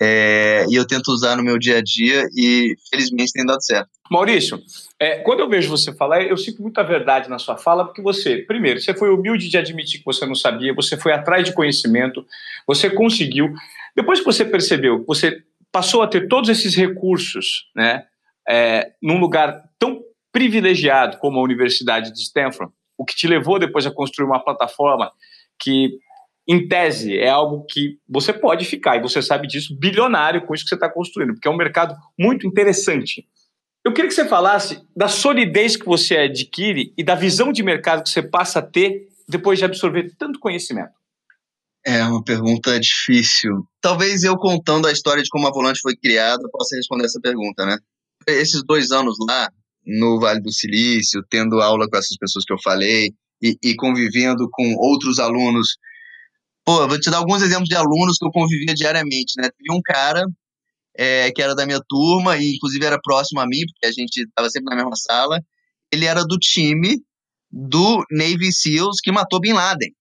É, 0.00 0.64
e 0.68 0.74
eu 0.74 0.86
tento 0.86 1.08
usar 1.08 1.36
no 1.36 1.42
meu 1.42 1.58
dia 1.58 1.78
a 1.78 1.82
dia 1.82 2.24
e 2.36 2.74
felizmente 2.90 3.32
tem 3.32 3.46
dado 3.46 3.62
certo. 3.62 3.88
Maurício, 4.10 4.60
é, 4.98 5.18
quando 5.18 5.40
eu 5.40 5.48
vejo 5.48 5.70
você 5.70 5.92
falar, 5.94 6.22
eu 6.22 6.36
sinto 6.36 6.60
muita 6.60 6.82
verdade 6.82 7.30
na 7.30 7.38
sua 7.38 7.56
fala, 7.56 7.84
porque 7.84 8.02
você, 8.02 8.38
primeiro, 8.38 8.80
você 8.80 8.92
foi 8.92 9.10
humilde 9.10 9.48
de 9.48 9.56
admitir 9.56 10.00
que 10.00 10.04
você 10.04 10.26
não 10.26 10.34
sabia, 10.34 10.74
você 10.74 10.96
foi 10.96 11.12
atrás 11.12 11.44
de 11.44 11.54
conhecimento, 11.54 12.26
você 12.66 12.90
conseguiu. 12.90 13.52
Depois 13.94 14.18
que 14.18 14.26
você 14.26 14.44
percebeu, 14.44 15.04
você 15.06 15.42
passou 15.70 16.02
a 16.02 16.08
ter 16.08 16.26
todos 16.26 16.50
esses 16.50 16.74
recursos, 16.74 17.70
né? 17.74 18.04
É, 18.48 18.92
num 19.02 19.18
lugar 19.18 19.62
tão 19.78 20.02
privilegiado 20.32 21.18
como 21.18 21.38
a 21.38 21.42
Universidade 21.42 22.12
de 22.12 22.20
Stanford, 22.20 22.72
o 22.98 23.04
que 23.04 23.14
te 23.14 23.26
levou 23.26 23.58
depois 23.58 23.86
a 23.86 23.90
construir 23.90 24.26
uma 24.26 24.42
plataforma 24.42 25.10
que, 25.58 25.98
em 26.48 26.66
tese, 26.66 27.16
é 27.16 27.28
algo 27.28 27.64
que 27.68 27.98
você 28.08 28.32
pode 28.32 28.64
ficar, 28.64 28.96
e 28.96 29.02
você 29.02 29.22
sabe 29.22 29.46
disso, 29.46 29.76
bilionário 29.78 30.44
com 30.44 30.54
isso 30.54 30.64
que 30.64 30.68
você 30.68 30.74
está 30.74 30.90
construindo, 30.90 31.34
porque 31.34 31.48
é 31.48 31.50
um 31.50 31.56
mercado 31.56 31.94
muito 32.18 32.46
interessante. 32.46 33.26
Eu 33.84 33.92
queria 33.92 34.08
que 34.08 34.14
você 34.14 34.26
falasse 34.26 34.82
da 34.96 35.08
solidez 35.08 35.76
que 35.76 35.84
você 35.84 36.16
adquire 36.16 36.92
e 36.96 37.04
da 37.04 37.14
visão 37.14 37.52
de 37.52 37.62
mercado 37.62 38.02
que 38.02 38.08
você 38.08 38.22
passa 38.22 38.60
a 38.60 38.62
ter 38.62 39.08
depois 39.28 39.58
de 39.58 39.64
absorver 39.64 40.14
tanto 40.18 40.38
conhecimento. 40.38 40.92
É 41.86 42.02
uma 42.02 42.24
pergunta 42.24 42.80
difícil. 42.80 43.68
Talvez 43.82 44.24
eu 44.24 44.38
contando 44.38 44.86
a 44.86 44.92
história 44.92 45.22
de 45.22 45.28
como 45.28 45.46
a 45.46 45.50
Volante 45.50 45.80
foi 45.82 45.94
criada 45.94 46.42
possa 46.50 46.76
responder 46.76 47.04
essa 47.04 47.20
pergunta, 47.20 47.66
né? 47.66 47.76
Esses 48.28 48.62
dois 48.64 48.90
anos 48.90 49.16
lá 49.28 49.48
no 49.86 50.18
Vale 50.18 50.40
do 50.40 50.52
Silício, 50.52 51.22
tendo 51.28 51.60
aula 51.60 51.88
com 51.88 51.96
essas 51.96 52.16
pessoas 52.16 52.44
que 52.44 52.52
eu 52.52 52.60
falei 52.62 53.10
e, 53.42 53.56
e 53.62 53.74
convivendo 53.76 54.48
com 54.50 54.74
outros 54.76 55.18
alunos. 55.18 55.76
Pô, 56.64 56.88
vou 56.88 56.98
te 56.98 57.10
dar 57.10 57.18
alguns 57.18 57.42
exemplos 57.42 57.68
de 57.68 57.76
alunos 57.76 58.16
que 58.18 58.26
eu 58.26 58.30
convivia 58.30 58.74
diariamente, 58.74 59.34
né? 59.36 59.48
Teve 59.50 59.76
um 59.76 59.82
cara 59.84 60.24
é, 60.96 61.30
que 61.30 61.42
era 61.42 61.54
da 61.54 61.66
minha 61.66 61.80
turma 61.86 62.36
e 62.38 62.54
inclusive 62.54 62.84
era 62.84 63.00
próximo 63.00 63.40
a 63.40 63.46
mim, 63.46 63.60
porque 63.66 63.86
a 63.86 63.92
gente 63.92 64.22
estava 64.22 64.48
sempre 64.48 64.74
na 64.74 64.82
mesma 64.82 64.96
sala. 64.96 65.40
Ele 65.92 66.06
era 66.06 66.24
do 66.24 66.38
time 66.38 66.98
do 67.50 68.04
Navy 68.10 68.52
SEALs 68.52 69.00
que 69.02 69.12
matou 69.12 69.40
Bin 69.40 69.52
Laden. 69.52 69.92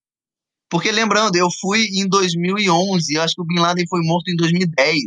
Porque 0.70 0.92
lembrando, 0.92 1.36
eu 1.36 1.48
fui 1.62 1.86
em 1.94 2.08
2011, 2.08 3.14
eu 3.14 3.22
acho 3.22 3.36
que 3.36 3.42
o 3.42 3.46
Bin 3.46 3.60
Laden 3.60 3.86
foi 3.88 4.00
morto 4.02 4.30
em 4.30 4.36
2010. 4.36 4.98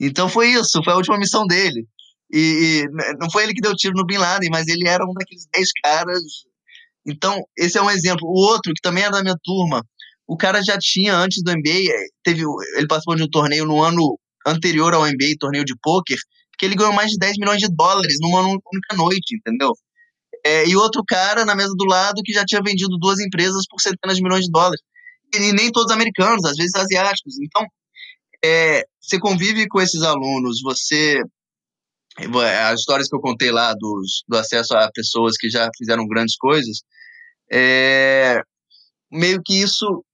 Então 0.00 0.28
foi 0.28 0.52
isso, 0.52 0.82
foi 0.82 0.92
a 0.92 0.96
última 0.96 1.18
missão 1.18 1.44
dele. 1.46 1.86
E, 2.30 2.84
e, 2.84 3.16
não 3.18 3.30
foi 3.30 3.44
ele 3.44 3.54
que 3.54 3.60
deu 3.60 3.74
tiro 3.74 3.94
no 3.96 4.04
Bin 4.04 4.18
Laden, 4.18 4.50
mas 4.50 4.68
ele 4.68 4.86
era 4.86 5.04
um 5.04 5.12
daqueles 5.12 5.46
10 5.52 5.68
caras. 5.82 6.22
Então, 7.06 7.40
esse 7.56 7.78
é 7.78 7.82
um 7.82 7.90
exemplo. 7.90 8.26
O 8.28 8.50
outro, 8.50 8.72
que 8.74 8.82
também 8.82 9.04
é 9.04 9.10
da 9.10 9.22
minha 9.22 9.36
turma, 9.42 9.82
o 10.26 10.36
cara 10.36 10.62
já 10.62 10.76
tinha, 10.78 11.16
antes 11.16 11.42
do 11.42 11.50
NBA, 11.50 11.90
eh, 11.90 12.06
teve, 12.22 12.42
ele 12.76 12.86
participou 12.86 13.16
de 13.16 13.22
um 13.22 13.30
torneio 13.30 13.64
no 13.64 13.82
ano 13.82 14.18
anterior 14.46 14.92
ao 14.92 15.06
NBA, 15.06 15.36
torneio 15.38 15.64
de 15.64 15.74
pôquer, 15.82 16.18
que 16.58 16.66
ele 16.66 16.74
ganhou 16.74 16.92
mais 16.92 17.10
de 17.10 17.18
10 17.18 17.38
milhões 17.38 17.58
de 17.58 17.68
dólares 17.74 18.18
numa 18.20 18.40
única 18.42 18.96
noite, 18.96 19.36
entendeu? 19.36 19.72
É, 20.44 20.68
e 20.68 20.76
outro 20.76 21.02
cara 21.06 21.44
na 21.44 21.54
mesa 21.54 21.72
do 21.76 21.84
lado 21.84 22.22
que 22.24 22.32
já 22.32 22.44
tinha 22.44 22.60
vendido 22.62 22.98
duas 22.98 23.18
empresas 23.20 23.64
por 23.68 23.80
centenas 23.80 24.16
de 24.16 24.22
milhões 24.22 24.44
de 24.44 24.50
dólares. 24.50 24.80
E 25.34 25.52
nem 25.52 25.70
todos 25.70 25.92
americanos, 25.92 26.44
às 26.44 26.56
vezes 26.56 26.74
asiáticos. 26.74 27.34
Então, 27.40 27.66
é, 28.44 28.84
você 29.00 29.18
convive 29.18 29.66
com 29.68 29.80
esses 29.80 30.02
alunos, 30.02 30.60
você 30.62 31.20
as 32.70 32.80
histórias 32.80 33.08
que 33.08 33.16
eu 33.16 33.20
contei 33.20 33.50
lá 33.50 33.74
dos, 33.74 34.24
do 34.28 34.36
acesso 34.36 34.74
a 34.76 34.90
pessoas 34.92 35.36
que 35.36 35.48
já 35.48 35.68
fizeram 35.76 36.06
grandes 36.06 36.36
coisas, 36.36 36.82
é, 37.50 38.40
meio 39.10 39.40
que 39.44 39.60
isso 39.62 40.04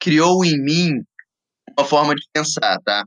criou 0.00 0.44
em 0.44 0.60
mim 0.62 0.90
uma 1.78 1.86
forma 1.86 2.14
de 2.14 2.22
pensar, 2.32 2.78
tá? 2.84 3.04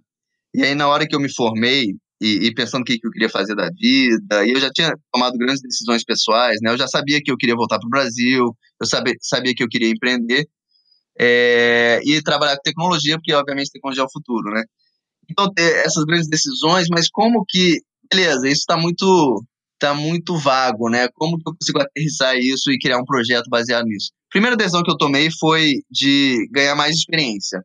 E 0.54 0.63
aí, 0.63 0.74
na 0.74 0.88
hora 0.88 1.06
que 1.06 1.15
eu 1.15 1.19
me 1.19 1.34
formei, 1.34 1.93
e, 2.21 2.48
e 2.48 2.54
pensando 2.54 2.82
o 2.82 2.86
que, 2.86 2.98
que 2.98 3.06
eu 3.06 3.12
queria 3.12 3.30
fazer 3.30 3.56
da 3.56 3.69
vida, 3.69 4.45
e 4.45 4.52
eu 4.52 4.60
já 4.60 4.69
tinha 4.71 4.93
tomado 5.12 5.38
grandes 5.38 5.62
decisões 5.62 6.04
pessoais, 6.04 6.58
né? 6.62 6.71
Eu 6.71 6.78
já 6.78 6.88
sabia 6.88 7.21
que 7.21 7.32
eu 7.32 7.38
queria 7.38 7.56
voltar 7.56 7.78
para 7.78 7.88
o 7.88 7.89
Brasil, 7.89 8.45
eu 8.82 8.88
sabia, 8.88 9.13
sabia 9.21 9.54
que 9.54 9.63
eu 9.63 9.67
queria 9.67 9.89
empreender, 9.89 10.48
é, 11.19 12.00
e 12.06 12.21
trabalhar 12.24 12.56
com 12.56 12.62
tecnologia, 12.63 13.17
porque 13.17 13.34
obviamente 13.34 13.71
tecnologia 13.71 14.04
é 14.04 14.06
o 14.06 14.12
futuro, 14.12 14.52
né? 14.54 14.63
Então, 15.30 15.52
ter 15.54 15.86
essas 15.86 16.04
grandes 16.06 16.30
decisões, 16.30 16.88
mas 16.90 17.10
como 17.10 17.44
que, 17.48 17.80
beleza, 18.12 18.48
isso 18.48 18.62
está 18.62 18.78
muito, 18.78 19.44
tá 19.80 19.94
muito 19.94 20.38
vago, 20.38 20.90
né? 20.90 21.08
Como 21.14 21.38
que 21.38 21.50
eu 21.50 21.54
consigo 21.54 21.80
aterrissar 21.82 22.36
isso 22.38 22.72
e 22.72 22.80
criar 22.80 22.98
um 22.98 23.06
projeto 23.06 23.50
baseado 23.50 23.86
nisso? 23.86 24.12
Primeira 24.30 24.56
decisão 24.56 24.84
que 24.84 24.92
eu 24.92 24.98
tomei 24.98 25.30
foi 25.40 25.76
de 25.90 26.48
ganhar 26.52 26.76
mais 26.76 26.96
experiência. 26.96 27.62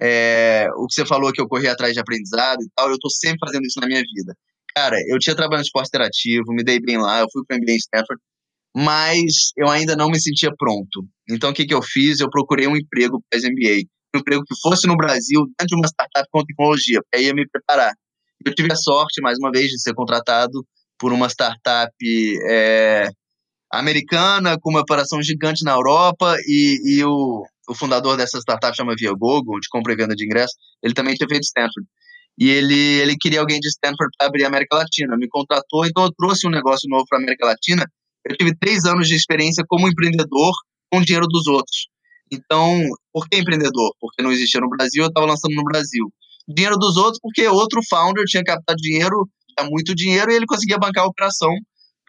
É, 0.00 0.66
o 0.76 0.86
que 0.86 0.94
você 0.94 1.06
falou 1.06 1.32
que 1.32 1.40
eu 1.40 1.48
corri 1.48 1.68
atrás 1.68 1.92
de 1.94 2.00
aprendizado 2.00 2.60
e 2.62 2.68
tal, 2.74 2.88
eu 2.88 2.94
estou 2.94 3.10
sempre 3.10 3.38
fazendo 3.40 3.64
isso 3.64 3.80
na 3.80 3.86
minha 3.86 4.00
vida. 4.00 4.34
Cara, 4.74 4.96
eu 5.08 5.18
tinha 5.18 5.34
trabalhado 5.34 5.62
no 5.62 5.66
esporte 5.66 5.88
interativo, 5.88 6.52
me 6.52 6.62
dei 6.62 6.78
bem 6.78 6.98
lá, 6.98 7.20
eu 7.20 7.26
fui 7.32 7.42
para 7.46 7.56
o 7.56 7.60
MBA 7.60 7.72
em 7.72 7.76
Stanford, 7.76 8.20
mas 8.76 9.52
eu 9.56 9.70
ainda 9.70 9.96
não 9.96 10.08
me 10.08 10.20
sentia 10.20 10.50
pronto. 10.56 11.06
Então, 11.30 11.50
o 11.50 11.54
que, 11.54 11.64
que 11.64 11.72
eu 11.72 11.80
fiz? 11.82 12.20
Eu 12.20 12.28
procurei 12.28 12.66
um 12.66 12.76
emprego 12.76 13.22
para 13.30 13.40
MBA. 13.40 13.88
Um 14.14 14.18
emprego 14.20 14.42
que 14.44 14.54
fosse 14.60 14.86
no 14.86 14.96
Brasil, 14.96 15.44
dentro 15.58 15.66
de 15.66 15.74
uma 15.74 15.86
startup 15.86 16.26
com 16.30 16.44
tecnologia, 16.44 17.00
porque 17.02 17.16
aí 17.16 17.26
ia 17.26 17.34
me 17.34 17.48
preparar. 17.48 17.92
Eu 18.44 18.54
tive 18.54 18.72
a 18.72 18.76
sorte, 18.76 19.20
mais 19.20 19.38
uma 19.38 19.50
vez, 19.50 19.66
de 19.70 19.80
ser 19.80 19.94
contratado 19.94 20.64
por 20.98 21.12
uma 21.12 21.28
startup 21.28 21.92
é, 22.48 23.08
americana, 23.72 24.58
com 24.60 24.70
uma 24.70 24.80
operação 24.80 25.22
gigante 25.22 25.64
na 25.64 25.72
Europa, 25.72 26.36
e, 26.46 26.98
e 26.98 27.04
o, 27.04 27.44
o 27.68 27.74
fundador 27.74 28.16
dessa 28.16 28.38
startup 28.38 28.74
chama 28.76 28.94
Viagogo, 28.98 29.58
de 29.60 29.68
compra 29.68 29.92
e 29.92 29.96
venda 29.96 30.14
de 30.14 30.24
ingresso, 30.24 30.54
ele 30.82 30.94
também 30.94 31.14
tinha 31.14 31.28
feito 31.28 31.44
Stanford. 31.44 31.86
E 32.38 32.50
ele, 32.50 33.00
ele 33.00 33.16
queria 33.18 33.40
alguém 33.40 33.58
de 33.58 33.68
Stanford 33.68 34.10
para 34.18 34.28
abrir 34.28 34.44
a 34.44 34.48
América 34.48 34.76
Latina. 34.76 35.16
Me 35.16 35.26
contratou, 35.26 35.86
então 35.86 36.04
eu 36.04 36.12
trouxe 36.16 36.46
um 36.46 36.50
negócio 36.50 36.88
novo 36.88 37.04
para 37.08 37.18
a 37.18 37.22
América 37.22 37.46
Latina 37.46 37.86
eu 38.28 38.36
tive 38.36 38.56
três 38.56 38.84
anos 38.84 39.06
de 39.06 39.14
experiência 39.14 39.64
como 39.68 39.88
empreendedor 39.88 40.52
com 40.92 41.00
dinheiro 41.00 41.26
dos 41.28 41.46
outros. 41.46 41.88
Então, 42.32 42.80
por 43.12 43.28
que 43.28 43.38
empreendedor? 43.38 43.94
Porque 44.00 44.22
não 44.22 44.32
existia 44.32 44.60
no 44.60 44.68
Brasil, 44.68 45.04
eu 45.04 45.08
estava 45.08 45.26
lançando 45.26 45.54
no 45.54 45.64
Brasil. 45.64 46.04
Dinheiro 46.48 46.76
dos 46.76 46.96
outros, 46.96 47.18
porque 47.20 47.46
outro 47.48 47.80
founder 47.88 48.24
tinha 48.26 48.42
captado 48.42 48.76
dinheiro, 48.80 49.28
tinha 49.56 49.68
muito 49.68 49.94
dinheiro, 49.94 50.30
e 50.30 50.36
ele 50.36 50.46
conseguia 50.46 50.78
bancar 50.78 51.04
a 51.04 51.08
operação 51.08 51.50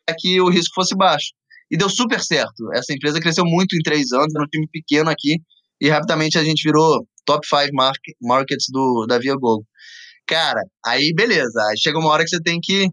para 0.05 0.15
que 0.17 0.39
o 0.41 0.49
risco 0.49 0.73
fosse 0.75 0.95
baixo. 0.95 1.33
E 1.69 1.77
deu 1.77 1.89
super 1.89 2.21
certo. 2.21 2.71
Essa 2.73 2.93
empresa 2.93 3.19
cresceu 3.19 3.45
muito 3.45 3.75
em 3.75 3.81
três 3.81 4.11
anos, 4.11 4.33
era 4.33 4.43
um 4.43 4.47
time 4.47 4.67
pequeno 4.71 5.09
aqui, 5.09 5.37
e 5.81 5.89
rapidamente 5.89 6.37
a 6.37 6.43
gente 6.43 6.63
virou 6.63 7.05
top 7.25 7.45
5 7.45 7.69
market, 7.73 8.15
markets 8.21 8.65
do, 8.71 9.05
da 9.07 9.19
Via 9.19 9.35
Gogo. 9.35 9.65
Cara, 10.25 10.61
aí 10.85 11.13
beleza. 11.15 11.61
Aí 11.69 11.77
chega 11.77 11.99
uma 11.99 12.09
hora 12.09 12.23
que 12.23 12.29
você 12.29 12.41
tem 12.41 12.59
que 12.61 12.89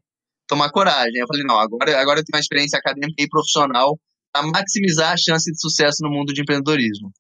tomar 0.47 0.71
coragem. 0.71 1.17
Eu 1.17 1.27
falei, 1.27 1.45
não, 1.45 1.59
agora, 1.59 2.01
agora 2.01 2.21
eu 2.21 2.25
tenho 2.25 2.37
uma 2.37 2.41
experiência 2.41 2.79
acadêmica 2.79 3.23
e 3.23 3.29
profissional 3.29 3.99
para 4.35 4.47
maximizar 4.49 5.13
a 5.13 5.17
chance 5.17 5.51
de 5.51 5.61
sucesso 5.61 5.99
no 6.03 6.11
mundo 6.11 6.33
de 6.33 6.43
empreendedorismo. 6.43 7.13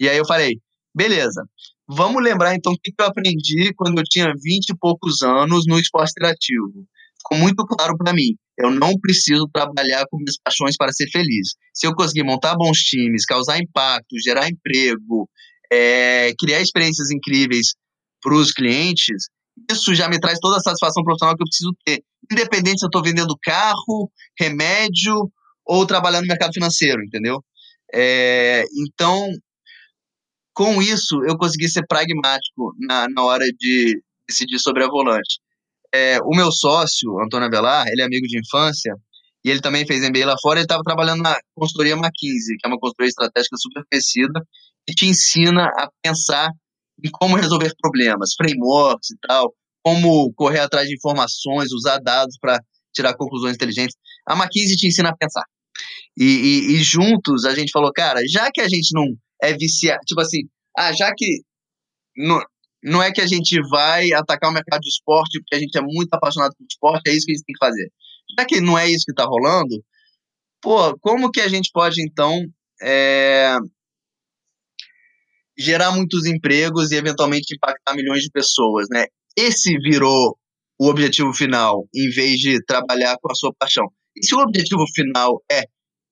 E 0.00 0.08
aí 0.08 0.18
eu 0.18 0.26
falei, 0.26 0.60
beleza, 0.92 1.44
vamos 1.88 2.22
lembrar 2.22 2.56
então 2.56 2.72
o 2.72 2.76
que 2.76 2.92
eu 2.98 3.06
aprendi 3.06 3.72
quando 3.76 3.98
eu 3.98 4.04
tinha 4.04 4.26
20 4.26 4.70
e 4.70 4.76
poucos 4.76 5.22
anos 5.22 5.64
no 5.66 5.78
esporte 5.78 6.12
criativo. 6.14 6.84
Ficou 7.22 7.38
muito 7.38 7.64
claro 7.64 7.96
para 7.96 8.12
mim, 8.12 8.34
eu 8.58 8.70
não 8.70 8.98
preciso 9.00 9.48
trabalhar 9.52 10.04
com 10.10 10.16
minhas 10.16 10.36
paixões 10.42 10.76
para 10.76 10.92
ser 10.92 11.08
feliz. 11.10 11.54
Se 11.72 11.86
eu 11.86 11.94
conseguir 11.94 12.24
montar 12.24 12.56
bons 12.56 12.78
times, 12.78 13.24
causar 13.24 13.58
impacto, 13.58 14.18
gerar 14.22 14.48
emprego, 14.48 15.28
é, 15.72 16.32
criar 16.38 16.60
experiências 16.60 17.10
incríveis 17.10 17.74
para 18.20 18.34
os 18.34 18.50
clientes, 18.50 19.26
isso 19.70 19.94
já 19.94 20.08
me 20.08 20.18
traz 20.18 20.38
toda 20.40 20.56
a 20.56 20.60
satisfação 20.60 21.02
profissional 21.04 21.36
que 21.36 21.42
eu 21.42 21.46
preciso 21.46 21.76
ter. 21.84 22.02
Independente 22.30 22.80
se 22.80 22.84
eu 22.84 22.88
estou 22.88 23.02
vendendo 23.02 23.36
carro, 23.40 24.10
remédio 24.38 25.30
ou 25.66 25.86
trabalhando 25.86 26.22
no 26.22 26.28
mercado 26.28 26.52
financeiro, 26.52 27.02
entendeu? 27.02 27.42
É, 27.92 28.64
então, 28.86 29.28
com 30.54 30.80
isso, 30.80 31.22
eu 31.26 31.36
consegui 31.36 31.68
ser 31.68 31.84
pragmático 31.86 32.72
na, 32.80 33.06
na 33.08 33.22
hora 33.24 33.44
de 33.44 34.00
decidir 34.28 34.58
sobre 34.58 34.84
a 34.84 34.88
volante. 34.88 35.38
É, 35.94 36.18
o 36.20 36.30
meu 36.30 36.50
sócio, 36.50 37.18
Antônio 37.22 37.46
Avelar, 37.46 37.86
ele 37.88 38.02
é 38.02 38.04
amigo 38.04 38.26
de 38.26 38.38
infância 38.38 38.94
e 39.44 39.50
ele 39.50 39.60
também 39.60 39.86
fez 39.86 40.00
MBA 40.02 40.26
lá 40.26 40.36
fora. 40.40 40.58
Ele 40.58 40.64
estava 40.64 40.82
trabalhando 40.82 41.22
na 41.22 41.36
consultoria 41.54 41.94
McKinsey, 41.94 42.56
que 42.58 42.66
é 42.66 42.68
uma 42.68 42.78
consultoria 42.78 43.08
estratégica 43.08 43.56
super 43.58 43.82
conhecida, 43.90 44.40
e 44.88 44.92
te 44.92 45.06
ensina 45.06 45.66
a 45.66 45.88
pensar 46.02 46.50
em 47.04 47.10
como 47.10 47.36
resolver 47.36 47.72
problemas, 47.80 48.34
frameworks 48.34 49.10
e 49.10 49.16
tal, 49.26 49.52
como 49.82 50.32
correr 50.34 50.60
atrás 50.60 50.88
de 50.88 50.94
informações, 50.94 51.72
usar 51.72 51.98
dados 51.98 52.36
para 52.40 52.58
tirar 52.94 53.14
conclusões 53.14 53.54
inteligentes. 53.54 53.96
A 54.26 54.34
McKinsey 54.34 54.76
te 54.76 54.86
ensina 54.86 55.10
a 55.10 55.16
pensar. 55.16 55.44
E, 56.16 56.24
e, 56.24 56.76
e, 56.76 56.82
juntos 56.82 57.44
a 57.44 57.54
gente 57.54 57.70
falou, 57.70 57.92
cara, 57.92 58.20
já 58.30 58.50
que 58.52 58.60
a 58.60 58.68
gente 58.68 58.90
não 58.94 59.04
é 59.42 59.52
viciado, 59.54 60.00
tipo 60.06 60.20
assim, 60.20 60.40
ah, 60.76 60.92
já 60.92 61.12
que 61.14 61.42
não, 62.16 62.40
não 62.82 63.02
é 63.02 63.12
que 63.12 63.20
a 63.20 63.26
gente 63.26 63.60
vai 63.70 64.12
atacar 64.12 64.50
o 64.50 64.54
mercado 64.54 64.80
de 64.80 64.88
esporte 64.88 65.38
porque 65.40 65.56
a 65.56 65.58
gente 65.58 65.76
é 65.76 65.82
muito 65.82 66.12
apaixonado 66.12 66.54
por 66.56 66.66
esporte, 66.70 67.08
é 67.08 67.14
isso 67.14 67.26
que 67.26 67.32
a 67.32 67.34
gente 67.34 67.44
tem 67.44 67.54
que 67.54 67.66
fazer. 67.66 67.90
Já 68.38 68.44
que 68.46 68.60
não 68.60 68.78
é 68.78 68.88
isso 68.88 69.04
que 69.04 69.12
está 69.12 69.24
rolando, 69.24 69.82
pô, 70.62 70.96
como 71.00 71.30
que 71.30 71.40
a 71.40 71.48
gente 71.48 71.70
pode 71.72 72.02
então 72.02 72.42
é, 72.82 73.56
gerar 75.58 75.92
muitos 75.92 76.26
empregos 76.26 76.90
e 76.90 76.96
eventualmente 76.96 77.54
impactar 77.54 77.94
milhões 77.94 78.22
de 78.22 78.30
pessoas, 78.30 78.86
né? 78.90 79.06
Esse 79.36 79.76
virou 79.78 80.36
o 80.78 80.88
objetivo 80.88 81.32
final, 81.32 81.88
em 81.94 82.10
vez 82.10 82.38
de 82.38 82.62
trabalhar 82.64 83.16
com 83.20 83.30
a 83.30 83.34
sua 83.34 83.52
paixão. 83.58 83.86
E 84.16 84.26
se 84.26 84.34
o 84.34 84.38
objetivo 84.38 84.84
final 84.94 85.42
é 85.50 85.64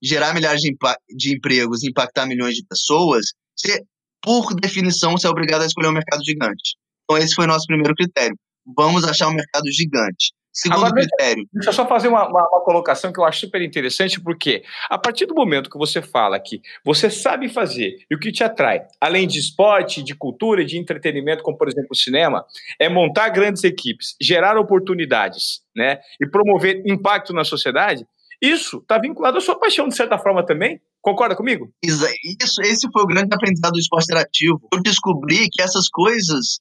gerar 0.02 0.34
milhares 0.34 0.60
de, 0.60 0.74
de 1.16 1.36
empregos 1.36 1.82
e 1.82 1.88
impactar 1.88 2.26
milhões 2.26 2.54
de 2.54 2.64
pessoas, 2.66 3.26
você, 3.56 3.80
por 4.22 4.54
definição, 4.54 5.12
você 5.12 5.26
é 5.26 5.30
obrigado 5.30 5.62
a 5.62 5.66
escolher 5.66 5.88
um 5.88 5.92
mercado 5.92 6.22
gigante. 6.24 6.76
Então, 7.04 7.22
esse 7.22 7.34
foi 7.34 7.44
o 7.44 7.48
nosso 7.48 7.66
primeiro 7.66 7.94
critério. 7.94 8.36
Vamos 8.76 9.04
achar 9.04 9.28
um 9.28 9.34
mercado 9.34 9.70
gigante. 9.70 10.32
Segundo 10.54 10.86
Agora, 10.86 11.02
critério. 11.02 11.48
Deixa 11.52 11.70
eu 11.70 11.74
só 11.74 11.86
fazer 11.86 12.06
uma, 12.06 12.28
uma, 12.28 12.48
uma, 12.48 12.60
colocação 12.60 13.12
que 13.12 13.18
eu 13.18 13.24
acho 13.24 13.40
super 13.40 13.60
interessante, 13.60 14.20
porque 14.20 14.62
a 14.88 14.96
partir 14.96 15.26
do 15.26 15.34
momento 15.34 15.68
que 15.68 15.76
você 15.76 16.00
fala 16.00 16.38
que 16.38 16.62
você 16.84 17.10
sabe 17.10 17.48
fazer 17.48 17.96
e 18.08 18.14
o 18.14 18.18
que 18.20 18.30
te 18.30 18.44
atrai, 18.44 18.86
além 19.00 19.26
de 19.26 19.40
esporte, 19.40 20.00
de 20.00 20.14
cultura 20.14 20.62
e 20.62 20.64
de 20.64 20.78
entretenimento, 20.78 21.42
como 21.42 21.58
por 21.58 21.66
exemplo 21.66 21.88
o 21.90 21.96
cinema, 21.96 22.46
é 22.78 22.88
montar 22.88 23.30
grandes 23.30 23.64
equipes, 23.64 24.14
gerar 24.20 24.56
oportunidades 24.56 25.60
né, 25.74 25.98
e 26.20 26.26
promover 26.26 26.82
impacto 26.86 27.32
na 27.32 27.42
sociedade, 27.42 28.06
isso 28.40 28.78
está 28.78 28.98
vinculado 28.98 29.38
à 29.38 29.40
sua 29.40 29.58
paixão, 29.58 29.88
de 29.88 29.96
certa 29.96 30.18
forma, 30.18 30.44
também. 30.44 30.80
Concorda 31.00 31.34
comigo? 31.34 31.72
Isso, 31.82 32.62
esse 32.62 32.88
foi 32.92 33.02
o 33.02 33.06
grande 33.06 33.34
aprendizado 33.34 33.72
do 33.72 33.78
esporte 33.78 34.04
interativo. 34.04 34.60
Eu 34.72 34.82
descobri 34.82 35.48
que 35.50 35.62
essas 35.62 35.88
coisas. 35.88 36.58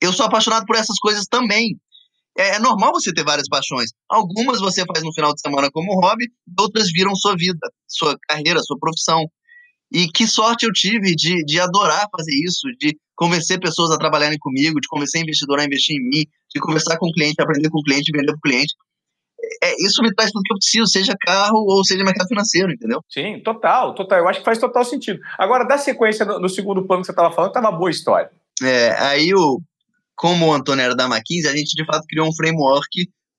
Eu 0.00 0.12
sou 0.12 0.26
apaixonado 0.26 0.64
por 0.64 0.76
essas 0.76 0.98
coisas 0.98 1.26
também. 1.26 1.76
É, 2.36 2.56
é, 2.56 2.58
normal 2.58 2.92
você 2.92 3.12
ter 3.12 3.24
várias 3.24 3.48
paixões. 3.48 3.90
Algumas 4.08 4.60
você 4.60 4.84
faz 4.84 5.04
no 5.04 5.14
final 5.14 5.32
de 5.32 5.40
semana 5.40 5.70
como 5.70 6.00
hobby, 6.00 6.26
outras 6.58 6.90
viram 6.92 7.14
sua 7.14 7.36
vida, 7.36 7.58
sua 7.88 8.16
carreira, 8.28 8.60
sua 8.60 8.78
profissão. 8.78 9.24
E 9.92 10.08
que 10.08 10.26
sorte 10.26 10.66
eu 10.66 10.72
tive 10.72 11.14
de, 11.14 11.44
de 11.44 11.60
adorar 11.60 12.08
fazer 12.10 12.32
isso, 12.44 12.66
de 12.80 12.96
convencer 13.14 13.60
pessoas 13.60 13.92
a 13.92 13.98
trabalharem 13.98 14.38
comigo, 14.38 14.80
de 14.80 14.88
convencer 14.88 15.22
investidor 15.22 15.60
a 15.60 15.64
investir 15.64 15.96
em 15.96 16.02
mim, 16.02 16.24
de 16.52 16.60
conversar 16.60 16.98
com 16.98 17.06
o 17.06 17.12
cliente, 17.12 17.40
aprender 17.40 17.70
com 17.70 17.78
o 17.78 17.82
cliente, 17.82 18.10
vender 18.12 18.32
para 18.32 18.38
o 18.38 18.40
cliente. 18.40 18.74
É, 19.62 19.74
isso 19.86 20.02
me 20.02 20.12
traz 20.12 20.30
tudo 20.32 20.42
que 20.42 20.52
eu 20.52 20.56
preciso, 20.56 20.86
seja 20.86 21.14
carro 21.20 21.58
ou 21.58 21.84
seja 21.84 22.02
mercado 22.02 22.26
financeiro, 22.26 22.72
entendeu? 22.72 23.00
Sim, 23.08 23.40
total, 23.44 23.94
total. 23.94 24.18
Eu 24.18 24.28
acho 24.28 24.40
que 24.40 24.44
faz 24.44 24.58
total 24.58 24.84
sentido. 24.84 25.20
Agora, 25.38 25.64
da 25.64 25.78
sequência 25.78 26.24
no, 26.24 26.40
no 26.40 26.48
segundo 26.48 26.86
plano 26.86 27.02
que 27.02 27.06
você 27.06 27.12
estava 27.12 27.32
falando, 27.32 27.50
estava 27.50 27.68
uma 27.68 27.78
boa 27.78 27.90
história. 27.90 28.30
É, 28.62 28.90
aí 28.98 29.32
o 29.34 29.60
como 30.16 30.46
o 30.46 30.54
Antônio 30.54 30.84
era 30.84 30.94
da 30.94 31.06
McKinsey, 31.06 31.50
a 31.50 31.56
gente 31.56 31.74
de 31.74 31.84
fato 31.84 32.04
criou 32.08 32.28
um 32.28 32.34
framework 32.34 32.88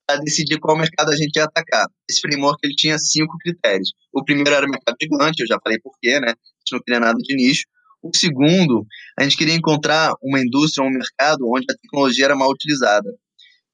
para 0.07 0.19
decidir 0.21 0.59
qual 0.59 0.77
mercado 0.77 1.09
a 1.11 1.15
gente 1.15 1.35
ia 1.35 1.45
atacar. 1.45 1.87
Esse 2.09 2.21
framework 2.21 2.59
ele 2.63 2.75
tinha 2.75 2.97
cinco 2.99 3.35
critérios. 3.39 3.91
O 4.13 4.23
primeiro 4.23 4.51
era 4.51 4.65
o 4.65 4.69
mercado 4.69 4.95
gigante, 5.01 5.41
eu 5.41 5.47
já 5.47 5.57
falei 5.63 5.79
por 5.79 5.93
quê, 6.01 6.19
né? 6.19 6.27
A 6.27 6.31
gente 6.31 6.71
não 6.73 6.79
queria 6.79 6.99
nada 6.99 7.17
de 7.17 7.35
nicho. 7.35 7.63
O 8.03 8.11
segundo, 8.15 8.85
a 9.17 9.23
gente 9.23 9.35
queria 9.35 9.55
encontrar 9.55 10.13
uma 10.21 10.39
indústria, 10.39 10.85
um 10.85 10.91
mercado 10.91 11.49
onde 11.49 11.65
a 11.69 11.73
tecnologia 11.73 12.25
era 12.25 12.35
mal 12.35 12.51
utilizada. 12.51 13.09
O 13.09 13.15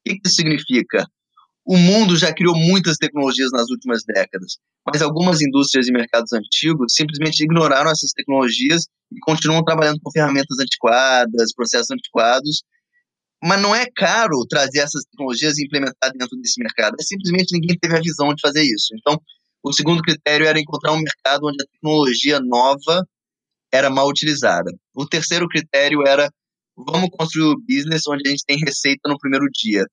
que 0.04 0.20
isso 0.24 0.36
significa? 0.36 1.06
O 1.64 1.76
mundo 1.76 2.16
já 2.16 2.32
criou 2.32 2.56
muitas 2.56 2.96
tecnologias 2.96 3.50
nas 3.52 3.70
últimas 3.70 4.02
décadas, 4.04 4.56
mas 4.84 5.00
algumas 5.00 5.40
indústrias 5.40 5.86
e 5.86 5.92
mercados 5.92 6.32
antigos 6.32 6.94
simplesmente 6.94 7.44
ignoraram 7.44 7.90
essas 7.90 8.10
tecnologias 8.12 8.86
e 9.12 9.20
continuam 9.20 9.62
trabalhando 9.62 10.00
com 10.02 10.10
ferramentas 10.10 10.58
antiquadas, 10.58 11.54
processos 11.54 11.90
antiquados, 11.90 12.64
mas 13.42 13.60
não 13.60 13.74
é 13.74 13.86
caro 13.94 14.46
trazer 14.48 14.80
essas 14.80 15.02
tecnologias 15.04 15.58
e 15.58 15.64
implementar 15.64 16.12
dentro 16.12 16.38
desse 16.38 16.62
mercado. 16.62 16.94
É 17.00 17.02
simplesmente 17.02 17.52
ninguém 17.52 17.76
teve 17.76 17.96
a 17.96 18.00
visão 18.00 18.32
de 18.32 18.40
fazer 18.40 18.62
isso. 18.62 18.94
Então, 18.98 19.20
o 19.64 19.72
segundo 19.72 20.00
critério 20.00 20.46
era 20.46 20.60
encontrar 20.60 20.92
um 20.92 21.00
mercado 21.00 21.46
onde 21.46 21.62
a 21.62 21.66
tecnologia 21.66 22.40
nova 22.40 23.04
era 23.72 23.90
mal 23.90 24.08
utilizada. 24.08 24.70
O 24.94 25.06
terceiro 25.06 25.48
critério 25.48 26.06
era 26.06 26.30
vamos 26.76 27.10
construir 27.10 27.52
o 27.52 27.60
business 27.68 28.02
onde 28.08 28.22
a 28.26 28.30
gente 28.30 28.44
tem 28.46 28.58
receita 28.58 29.08
no 29.08 29.18
primeiro 29.18 29.46
dia. 29.52 29.84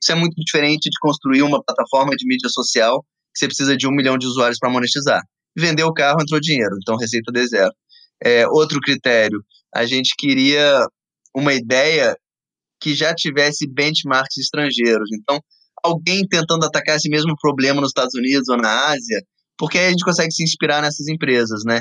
Isso 0.00 0.12
é 0.12 0.14
muito 0.14 0.34
diferente 0.36 0.90
de 0.90 0.98
construir 1.00 1.42
uma 1.42 1.62
plataforma 1.62 2.14
de 2.14 2.26
mídia 2.26 2.48
social 2.48 3.02
que 3.32 3.38
você 3.38 3.46
precisa 3.46 3.76
de 3.76 3.86
um 3.86 3.92
milhão 3.92 4.18
de 4.18 4.26
usuários 4.26 4.58
para 4.58 4.70
monetizar. 4.70 5.22
Vender 5.56 5.84
o 5.84 5.92
carro 5.92 6.20
entrou 6.20 6.40
dinheiro, 6.40 6.76
então 6.80 6.96
receita 6.96 7.32
de 7.32 7.46
zero. 7.46 7.72
É, 8.22 8.46
outro 8.48 8.80
critério, 8.80 9.42
a 9.74 9.86
gente 9.86 10.14
queria 10.16 10.86
uma 11.34 11.52
ideia 11.52 12.16
que 12.80 12.94
já 12.94 13.14
tivesse 13.14 13.66
benchmarks 13.66 14.36
estrangeiros. 14.38 15.10
Então, 15.12 15.40
alguém 15.82 16.26
tentando 16.26 16.64
atacar 16.64 16.96
esse 16.96 17.08
mesmo 17.08 17.34
problema 17.40 17.80
nos 17.80 17.90
Estados 17.90 18.14
Unidos 18.14 18.48
ou 18.48 18.56
na 18.56 18.88
Ásia, 18.88 19.22
porque 19.56 19.78
a 19.78 19.90
gente 19.90 20.04
consegue 20.04 20.32
se 20.32 20.42
inspirar 20.42 20.82
nessas 20.82 21.08
empresas, 21.08 21.62
né? 21.64 21.80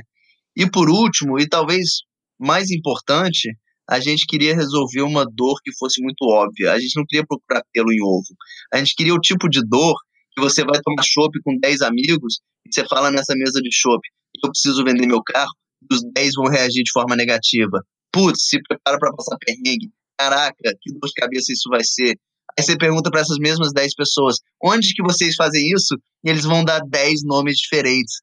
E 0.56 0.70
por 0.70 0.90
último, 0.90 1.40
e 1.40 1.48
talvez 1.48 2.00
mais 2.40 2.72
importante, 2.72 3.50
a 3.90 4.00
gente 4.00 4.26
queria 4.26 4.56
resolver 4.56 5.02
uma 5.02 5.26
dor 5.26 5.60
que 5.64 5.72
fosse 5.78 6.02
muito 6.02 6.24
óbvia. 6.26 6.74
A 6.74 6.80
gente 6.80 6.96
não 6.96 7.06
queria 7.08 7.26
procurar 7.26 7.62
pelo 7.72 7.92
em 7.92 8.02
ovo. 8.02 8.36
A 8.74 8.78
gente 8.78 8.96
queria 8.96 9.14
o 9.14 9.20
tipo 9.20 9.48
de 9.48 9.62
dor 9.66 9.96
que 10.36 10.42
você 10.42 10.64
vai 10.64 10.80
tomar 10.82 11.04
chopp 11.04 11.40
com 11.44 11.58
10 11.60 11.82
amigos 11.82 12.40
e 12.66 12.74
você 12.74 12.86
fala 12.88 13.10
nessa 13.10 13.34
mesa 13.36 13.62
de 13.62 13.70
chopp, 13.72 14.02
eu 14.44 14.52
preciso 14.52 14.84
vender 14.84 15.08
meu 15.08 15.22
carro, 15.24 15.52
e 15.90 15.96
os 15.96 16.02
10 16.14 16.34
vão 16.36 16.46
reagir 16.52 16.84
de 16.84 16.92
forma 16.92 17.16
negativa. 17.16 17.82
Putz, 18.12 18.48
se 18.48 18.60
prepara 18.68 18.98
para 19.00 19.14
passar 19.14 19.38
perrengue. 19.38 19.90
Caraca, 20.20 20.74
que 20.82 20.92
dor 20.94 21.08
de 21.08 21.14
cabeça 21.14 21.52
isso 21.52 21.70
vai 21.70 21.84
ser. 21.84 22.18
Aí 22.58 22.64
você 22.64 22.76
pergunta 22.76 23.12
para 23.12 23.22
essas 23.22 23.38
mesmas 23.38 23.72
10 23.72 23.94
pessoas, 23.94 24.38
onde 24.64 24.94
que 24.94 25.04
vocês 25.04 25.36
fazem 25.36 25.62
isso? 25.76 25.96
E 26.24 26.30
eles 26.30 26.44
vão 26.44 26.64
dar 26.66 26.80
10 26.80 27.24
nomes 27.24 27.58
diferentes. 27.58 28.22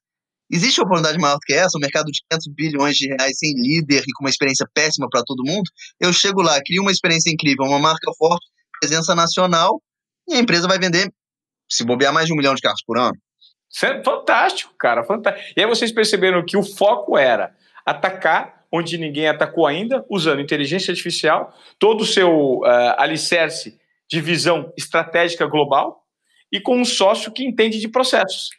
Existe 0.51 0.79
oportunidade 0.81 1.17
maior 1.17 1.35
do 1.35 1.39
que 1.39 1.53
essa? 1.53 1.77
Um 1.77 1.81
mercado 1.81 2.05
de 2.05 2.19
500 2.29 2.53
bilhões 2.53 2.95
de 2.95 3.07
reais 3.07 3.37
sem 3.37 3.53
líder 3.55 4.03
e 4.05 4.13
com 4.13 4.23
uma 4.23 4.29
experiência 4.29 4.67
péssima 4.73 5.07
para 5.09 5.23
todo 5.25 5.45
mundo? 5.45 5.63
Eu 5.99 6.13
chego 6.13 6.41
lá, 6.41 6.59
crio 6.63 6.81
uma 6.81 6.91
experiência 6.91 7.31
incrível, 7.31 7.65
uma 7.65 7.79
marca 7.79 8.11
forte, 8.17 8.45
presença 8.79 9.15
nacional, 9.15 9.81
e 10.27 10.35
a 10.35 10.39
empresa 10.39 10.67
vai 10.67 10.77
vender, 10.77 11.11
se 11.69 11.83
bobear, 11.83 12.13
mais 12.13 12.27
de 12.27 12.33
um 12.33 12.35
milhão 12.35 12.53
de 12.53 12.61
carros 12.61 12.83
por 12.85 12.97
ano. 12.97 13.15
É 13.83 14.03
fantástico, 14.03 14.73
cara, 14.77 15.03
fantástico. 15.03 15.53
E 15.57 15.61
aí 15.61 15.67
vocês 15.67 15.91
perceberam 15.91 16.45
que 16.45 16.55
o 16.55 16.63
foco 16.63 17.17
era 17.17 17.55
atacar 17.85 18.64
onde 18.71 18.97
ninguém 18.97 19.27
atacou 19.27 19.65
ainda, 19.65 20.05
usando 20.09 20.41
inteligência 20.41 20.91
artificial, 20.91 21.53
todo 21.79 22.01
o 22.01 22.05
seu 22.05 22.59
uh, 22.59 22.95
alicerce 22.97 23.77
de 24.09 24.21
visão 24.21 24.71
estratégica 24.77 25.45
global 25.47 26.03
e 26.51 26.59
com 26.59 26.79
um 26.79 26.85
sócio 26.85 27.31
que 27.31 27.43
entende 27.43 27.79
de 27.79 27.87
processos. 27.87 28.49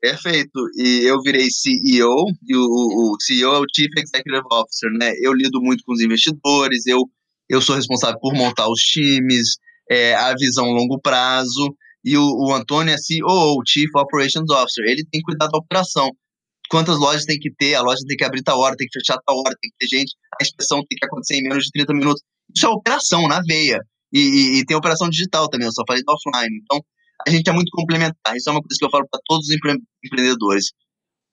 Perfeito. 0.00 0.60
E 0.76 1.02
eu 1.08 1.20
virei 1.20 1.48
CEO, 1.50 2.26
e 2.46 2.56
o, 2.56 2.60
o 2.60 3.16
CEO 3.20 3.54
é 3.54 3.58
o 3.58 3.66
Chief 3.74 3.90
Executive 3.96 4.46
Officer, 4.52 4.90
né? 4.92 5.12
Eu 5.20 5.32
lido 5.32 5.60
muito 5.60 5.82
com 5.84 5.92
os 5.92 6.00
investidores, 6.00 6.86
eu, 6.86 7.00
eu 7.48 7.60
sou 7.60 7.74
responsável 7.74 8.18
por 8.20 8.32
montar 8.34 8.68
os 8.68 8.80
times, 8.80 9.56
é, 9.90 10.14
a 10.14 10.32
visão 10.34 10.66
longo 10.66 11.00
prazo, 11.00 11.74
e 12.04 12.16
o, 12.16 12.22
o 12.22 12.54
Antônio 12.54 12.94
é 12.94 12.96
CEO, 12.96 13.60
Chief 13.66 13.90
Operations 13.96 14.48
Officer, 14.50 14.84
ele 14.84 15.04
tem 15.10 15.20
que 15.20 15.26
cuidar 15.26 15.48
da 15.48 15.58
operação. 15.58 16.10
Quantas 16.70 16.98
lojas 16.98 17.24
tem 17.24 17.38
que 17.38 17.50
ter, 17.54 17.74
a 17.74 17.82
loja 17.82 18.00
tem 18.06 18.16
que 18.16 18.24
abrir 18.24 18.42
tal 18.42 18.58
hora, 18.58 18.76
tem 18.76 18.86
que 18.86 18.98
fechar 18.98 19.18
tal 19.26 19.36
hora, 19.38 19.54
tem 19.60 19.70
que 19.70 19.76
ter 19.78 19.96
gente, 19.96 20.14
a 20.40 20.42
inspeção 20.42 20.78
tem 20.88 20.98
que 20.98 21.06
acontecer 21.06 21.36
em 21.36 21.42
menos 21.42 21.64
de 21.64 21.70
30 21.72 21.94
minutos. 21.94 22.22
Isso 22.54 22.66
é 22.66 22.68
operação, 22.68 23.26
na 23.26 23.40
veia. 23.46 23.80
E, 24.12 24.20
e, 24.20 24.58
e 24.58 24.64
tem 24.64 24.76
operação 24.76 25.08
digital 25.08 25.48
também, 25.48 25.66
eu 25.66 25.72
só 25.72 25.82
falei 25.86 26.02
do 26.02 26.12
offline. 26.12 26.60
Então, 26.62 26.80
a 27.26 27.30
gente 27.30 27.48
é 27.48 27.52
muito 27.52 27.70
complementar. 27.72 28.36
Isso 28.36 28.48
é 28.48 28.52
uma 28.52 28.60
coisa 28.60 28.76
que 28.78 28.84
eu 28.84 28.90
falo 28.90 29.06
para 29.10 29.20
todos 29.24 29.48
os 29.48 29.54
empre 29.54 29.76
empreendedores. 30.04 30.72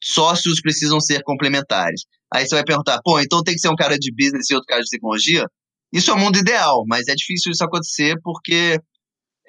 Sócios 0.04 0.62
precisam 0.62 1.00
ser 1.00 1.22
complementares. 1.24 2.02
Aí 2.34 2.46
você 2.46 2.56
vai 2.56 2.64
perguntar, 2.64 3.00
pô, 3.04 3.20
então 3.20 3.44
tem 3.44 3.54
que 3.54 3.62
ser 3.62 3.70
um 3.70 3.76
cara 3.76 3.98
de 3.98 4.12
business 4.12 4.50
e 4.50 4.56
outro 4.56 4.68
cara 4.68 4.82
de 4.82 4.90
tecnologia? 4.90 5.46
Isso 5.94 6.12
é 6.12 6.14
o 6.14 6.20
mundo 6.20 6.38
ideal, 6.38 6.84
mas 6.88 7.08
é 7.08 7.16
difícil 7.16 7.52
isso 7.52 7.64
acontecer 7.64 8.16
porque 8.24 8.78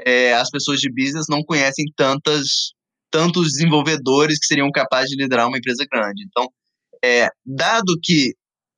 é, 0.05 0.35
as 0.35 0.51
pessoas 0.51 0.81
de 0.81 0.93
business 0.93 1.27
não 1.29 1.43
conhecem 1.43 1.87
tantas, 1.97 2.73
tantos 3.11 3.53
desenvolvedores 3.53 4.39
que 4.39 4.47
seriam 4.47 4.71
capazes 4.71 5.11
de 5.11 5.23
liderar 5.23 5.49
uma 5.49 5.59
empresa 5.59 5.85
grande. 5.91 6.25
Então, 6.27 6.49
é, 7.05 7.29
dado 7.45 7.99
que 8.03 8.35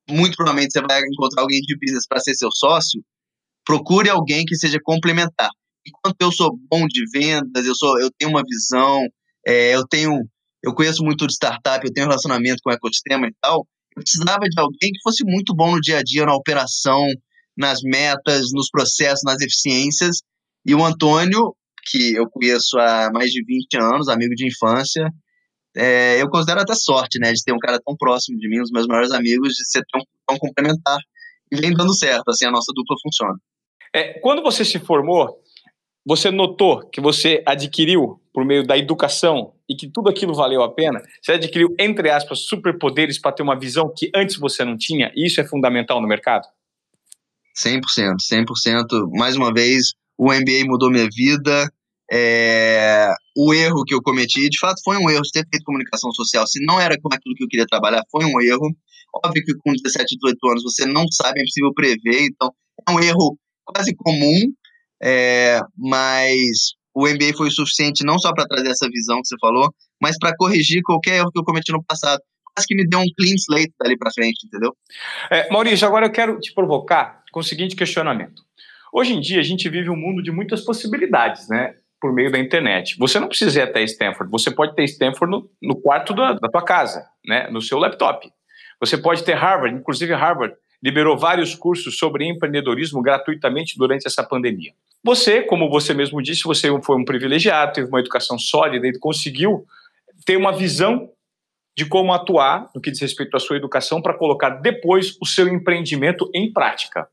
muito 0.08 0.36
provavelmente 0.36 0.72
você 0.72 0.80
vai 0.80 1.00
encontrar 1.00 1.42
alguém 1.42 1.60
de 1.60 1.76
business 1.78 2.06
para 2.08 2.20
ser 2.20 2.34
seu 2.34 2.50
sócio, 2.52 3.02
procure 3.64 4.08
alguém 4.08 4.44
que 4.44 4.56
seja 4.56 4.78
complementar 4.82 5.50
enquanto 5.88 6.20
eu 6.20 6.32
sou 6.32 6.58
bom 6.70 6.86
de 6.86 7.04
vendas, 7.12 7.66
eu 7.66 7.74
sou, 7.74 7.98
eu 8.00 8.10
tenho 8.18 8.30
uma 8.30 8.42
visão, 8.46 9.00
é, 9.46 9.74
eu 9.74 9.86
tenho, 9.86 10.12
eu 10.62 10.74
conheço 10.74 11.02
muito 11.02 11.26
de 11.26 11.32
startup, 11.32 11.84
eu 11.84 11.92
tenho 11.92 12.06
relacionamento 12.06 12.58
com 12.62 12.70
o 12.70 12.72
ecossistema 12.72 13.26
e 13.26 13.32
tal, 13.40 13.66
eu 13.96 14.02
precisava 14.02 14.40
de 14.40 14.60
alguém 14.60 14.92
que 14.92 15.02
fosse 15.02 15.24
muito 15.24 15.54
bom 15.54 15.74
no 15.74 15.80
dia 15.80 15.98
a 15.98 16.02
dia, 16.02 16.26
na 16.26 16.34
operação, 16.34 17.04
nas 17.56 17.80
metas, 17.82 18.48
nos 18.52 18.70
processos, 18.70 19.22
nas 19.24 19.40
eficiências. 19.40 20.18
E 20.64 20.74
o 20.74 20.84
Antônio, 20.84 21.54
que 21.88 22.14
eu 22.14 22.28
conheço 22.28 22.78
há 22.78 23.10
mais 23.12 23.30
de 23.30 23.42
20 23.44 23.76
anos, 23.76 24.08
amigo 24.08 24.34
de 24.34 24.46
infância, 24.46 25.08
é, 25.76 26.20
eu 26.20 26.28
considero 26.28 26.60
até 26.60 26.74
sorte, 26.74 27.18
né, 27.18 27.32
de 27.32 27.42
ter 27.42 27.52
um 27.52 27.58
cara 27.58 27.80
tão 27.84 27.96
próximo 27.96 28.38
de 28.38 28.48
mim, 28.48 28.58
um 28.58 28.62
dos 28.62 28.70
meus 28.70 28.86
maiores 28.86 29.12
amigos, 29.12 29.54
de 29.54 29.68
ser 29.68 29.82
tão, 29.90 30.02
tão 30.26 30.38
complementar. 30.38 30.98
E 31.52 31.56
vem 31.56 31.72
dando 31.72 31.94
certo, 31.96 32.28
assim, 32.28 32.46
a 32.46 32.50
nossa 32.50 32.72
dupla 32.74 32.96
funciona. 33.02 33.38
É, 33.94 34.18
quando 34.20 34.42
você 34.42 34.64
se 34.64 34.78
formou, 34.78 35.40
você 36.06 36.30
notou 36.30 36.88
que 36.88 37.00
você 37.00 37.42
adquiriu 37.46 38.20
por 38.32 38.44
meio 38.44 38.66
da 38.66 38.76
educação 38.76 39.54
e 39.68 39.74
que 39.74 39.90
tudo 39.90 40.08
aquilo 40.08 40.34
valeu 40.34 40.62
a 40.62 40.72
pena? 40.72 41.00
Você 41.22 41.32
adquiriu, 41.32 41.74
entre 41.78 42.10
aspas, 42.10 42.40
superpoderes 42.40 43.20
para 43.20 43.32
ter 43.32 43.42
uma 43.42 43.58
visão 43.58 43.92
que 43.94 44.10
antes 44.14 44.36
você 44.36 44.64
não 44.64 44.76
tinha? 44.76 45.12
E 45.14 45.26
isso 45.26 45.40
é 45.40 45.44
fundamental 45.44 46.00
no 46.00 46.08
mercado? 46.08 46.46
100%, 47.56 47.82
100%. 48.22 49.10
Mais 49.12 49.36
uma 49.36 49.52
vez, 49.52 49.94
o 50.16 50.32
MBA 50.32 50.64
mudou 50.66 50.90
minha 50.90 51.08
vida. 51.14 51.70
É, 52.10 53.12
o 53.36 53.52
erro 53.52 53.84
que 53.84 53.94
eu 53.94 54.02
cometi, 54.02 54.48
de 54.48 54.58
fato, 54.58 54.80
foi 54.82 54.96
um 54.96 55.10
erro 55.10 55.22
ter 55.32 55.44
feito 55.50 55.64
comunicação 55.64 56.10
social. 56.12 56.46
Se 56.46 56.64
não 56.64 56.80
era 56.80 56.96
com 57.00 57.08
aquilo 57.12 57.34
que 57.34 57.44
eu 57.44 57.48
queria 57.48 57.66
trabalhar, 57.66 58.02
foi 58.10 58.24
um 58.24 58.40
erro. 58.40 58.74
Óbvio 59.24 59.44
que 59.44 59.54
com 59.58 59.72
17, 59.72 60.16
18 60.16 60.48
anos 60.50 60.62
você 60.62 60.86
não 60.86 61.04
sabe, 61.10 61.40
é 61.40 61.44
possível 61.44 61.72
prever, 61.74 62.26
então 62.26 62.52
é 62.86 62.92
um 62.92 63.00
erro 63.00 63.38
quase 63.64 63.94
comum, 63.96 64.52
é, 65.02 65.60
mas 65.76 66.74
o 66.94 67.06
MBA 67.06 67.36
foi 67.36 67.48
o 67.48 67.50
suficiente 67.50 68.04
não 68.04 68.18
só 68.18 68.32
para 68.34 68.46
trazer 68.46 68.68
essa 68.68 68.88
visão 68.88 69.20
que 69.20 69.28
você 69.28 69.36
falou, 69.40 69.72
mas 70.00 70.18
para 70.18 70.34
corrigir 70.36 70.82
qualquer 70.82 71.18
erro 71.18 71.30
que 71.32 71.38
eu 71.38 71.44
cometi 71.44 71.72
no 71.72 71.82
passado. 71.82 72.20
Quase 72.54 72.66
que 72.66 72.74
me 72.74 72.86
deu 72.86 72.98
um 72.98 73.06
clean 73.16 73.34
slate 73.36 73.72
dali 73.80 73.96
para 73.96 74.12
frente, 74.12 74.46
entendeu? 74.46 74.74
É, 75.30 75.50
Maurício, 75.50 75.86
agora 75.86 76.06
eu 76.06 76.12
quero 76.12 76.40
te 76.40 76.52
provocar 76.52 77.22
com 77.30 77.40
o 77.40 77.44
seguinte 77.44 77.76
questionamento. 77.76 78.42
Hoje 78.92 79.12
em 79.12 79.20
dia 79.20 79.38
a 79.40 79.44
gente 79.44 79.68
vive 79.68 79.90
um 79.90 79.96
mundo 79.96 80.22
de 80.22 80.32
muitas 80.32 80.62
possibilidades, 80.62 81.48
né? 81.48 81.74
Por 82.00 82.12
meio 82.12 82.30
da 82.30 82.38
internet. 82.38 82.96
Você 82.98 83.18
não 83.18 83.28
precisa 83.28 83.58
ir 83.58 83.62
até 83.62 83.82
Stanford, 83.82 84.30
você 84.30 84.50
pode 84.50 84.74
ter 84.74 84.84
Stanford 84.84 85.30
no, 85.30 85.50
no 85.60 85.76
quarto 85.76 86.14
da, 86.14 86.32
da 86.34 86.48
tua 86.48 86.64
casa, 86.64 87.04
né? 87.26 87.48
No 87.50 87.60
seu 87.60 87.78
laptop. 87.78 88.30
Você 88.80 88.96
pode 88.96 89.24
ter 89.24 89.34
Harvard, 89.34 89.76
inclusive 89.76 90.12
Harvard 90.14 90.54
liberou 90.82 91.18
vários 91.18 91.54
cursos 91.54 91.98
sobre 91.98 92.24
empreendedorismo 92.24 93.02
gratuitamente 93.02 93.76
durante 93.76 94.06
essa 94.06 94.22
pandemia. 94.22 94.72
Você, 95.02 95.42
como 95.42 95.68
você 95.68 95.92
mesmo 95.92 96.22
disse, 96.22 96.44
você 96.44 96.68
foi 96.82 96.96
um 96.96 97.04
privilegiado, 97.04 97.72
teve 97.72 97.88
uma 97.88 98.00
educação 98.00 98.38
sólida 98.38 98.86
e 98.86 98.98
conseguiu 98.98 99.64
ter 100.24 100.36
uma 100.36 100.52
visão 100.52 101.10
de 101.76 101.86
como 101.86 102.12
atuar 102.12 102.68
no 102.74 102.80
que 102.80 102.90
diz 102.90 103.00
respeito 103.00 103.36
à 103.36 103.40
sua 103.40 103.56
educação 103.56 104.02
para 104.02 104.14
colocar 104.14 104.50
depois 104.50 105.16
o 105.20 105.26
seu 105.26 105.46
empreendimento 105.48 106.28
em 106.34 106.52
prática. 106.52 107.08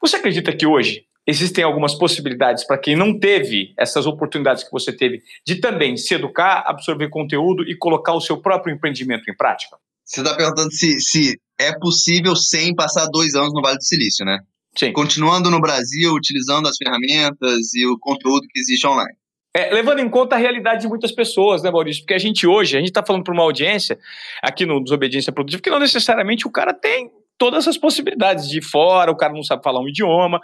Você 0.00 0.16
acredita 0.16 0.54
que 0.54 0.66
hoje 0.66 1.04
existem 1.28 1.62
algumas 1.62 1.94
possibilidades 1.94 2.66
para 2.66 2.78
quem 2.78 2.96
não 2.96 3.18
teve 3.18 3.74
essas 3.76 4.06
oportunidades 4.06 4.64
que 4.64 4.72
você 4.72 4.90
teve 4.90 5.22
de 5.46 5.56
também 5.56 5.94
se 5.94 6.14
educar, 6.14 6.64
absorver 6.66 7.10
conteúdo 7.10 7.62
e 7.68 7.76
colocar 7.76 8.14
o 8.14 8.20
seu 8.20 8.38
próprio 8.38 8.74
empreendimento 8.74 9.30
em 9.30 9.36
prática? 9.36 9.76
Você 10.02 10.22
está 10.22 10.34
perguntando 10.34 10.72
se, 10.72 10.98
se 10.98 11.38
é 11.60 11.78
possível 11.78 12.34
sem 12.34 12.74
passar 12.74 13.06
dois 13.12 13.34
anos 13.34 13.52
no 13.52 13.60
Vale 13.60 13.76
do 13.76 13.84
Silício, 13.84 14.24
né? 14.24 14.38
Sim. 14.74 14.90
Continuando 14.92 15.50
no 15.50 15.60
Brasil, 15.60 16.14
utilizando 16.14 16.66
as 16.66 16.78
ferramentas 16.78 17.74
e 17.74 17.86
o 17.86 17.98
conteúdo 17.98 18.46
que 18.48 18.58
existe 18.58 18.86
online. 18.86 19.12
É, 19.54 19.74
levando 19.74 19.98
em 19.98 20.08
conta 20.08 20.36
a 20.36 20.38
realidade 20.38 20.82
de 20.82 20.88
muitas 20.88 21.12
pessoas, 21.12 21.62
né, 21.62 21.70
Maurício? 21.70 22.02
Porque 22.02 22.14
a 22.14 22.18
gente 22.18 22.46
hoje, 22.46 22.76
a 22.76 22.80
gente 22.80 22.88
está 22.88 23.04
falando 23.04 23.24
para 23.24 23.34
uma 23.34 23.42
audiência 23.42 23.98
aqui 24.42 24.64
no 24.64 24.82
Desobediência 24.82 25.32
Produtiva, 25.32 25.62
que 25.62 25.70
não 25.70 25.80
necessariamente 25.80 26.46
o 26.46 26.50
cara 26.50 26.72
tem 26.72 27.10
todas 27.36 27.68
as 27.68 27.76
possibilidades 27.76 28.48
de 28.48 28.58
ir 28.58 28.62
fora, 28.62 29.10
o 29.10 29.16
cara 29.16 29.32
não 29.32 29.42
sabe 29.42 29.62
falar 29.62 29.80
um 29.80 29.88
idioma. 29.88 30.40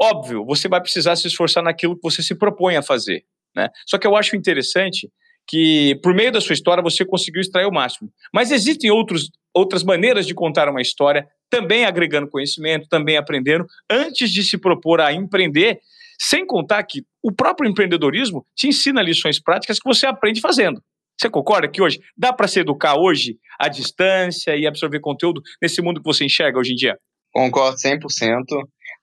Óbvio, 0.00 0.44
você 0.44 0.68
vai 0.68 0.80
precisar 0.80 1.16
se 1.16 1.26
esforçar 1.26 1.62
naquilo 1.62 1.94
que 1.94 2.02
você 2.02 2.22
se 2.22 2.34
propõe 2.34 2.76
a 2.76 2.82
fazer. 2.82 3.24
Né? 3.54 3.68
Só 3.86 3.98
que 3.98 4.06
eu 4.06 4.16
acho 4.16 4.34
interessante 4.34 5.10
que, 5.46 5.98
por 6.02 6.14
meio 6.14 6.32
da 6.32 6.40
sua 6.40 6.54
história, 6.54 6.82
você 6.82 7.04
conseguiu 7.04 7.40
extrair 7.40 7.66
o 7.66 7.72
máximo. 7.72 8.10
Mas 8.32 8.50
existem 8.50 8.90
outros, 8.90 9.30
outras 9.54 9.82
maneiras 9.82 10.26
de 10.26 10.34
contar 10.34 10.68
uma 10.68 10.80
história, 10.80 11.26
também 11.50 11.84
agregando 11.84 12.28
conhecimento, 12.28 12.88
também 12.88 13.16
aprendendo, 13.16 13.66
antes 13.90 14.30
de 14.30 14.42
se 14.42 14.56
propor 14.56 15.00
a 15.00 15.12
empreender, 15.12 15.80
sem 16.20 16.46
contar 16.46 16.82
que 16.84 17.02
o 17.22 17.32
próprio 17.32 17.68
empreendedorismo 17.68 18.46
te 18.56 18.68
ensina 18.68 19.02
lições 19.02 19.42
práticas 19.42 19.78
que 19.78 19.88
você 19.88 20.06
aprende 20.06 20.40
fazendo. 20.40 20.80
Você 21.20 21.28
concorda 21.28 21.68
que 21.68 21.82
hoje 21.82 21.98
dá 22.16 22.32
para 22.32 22.48
se 22.48 22.60
educar 22.60 22.96
hoje 22.96 23.36
à 23.58 23.68
distância 23.68 24.56
e 24.56 24.66
absorver 24.66 25.00
conteúdo 25.00 25.42
nesse 25.60 25.82
mundo 25.82 26.00
que 26.00 26.06
você 26.06 26.24
enxerga 26.24 26.58
hoje 26.58 26.72
em 26.72 26.76
dia? 26.76 26.96
Concordo 27.32 27.76
100%. 27.76 28.44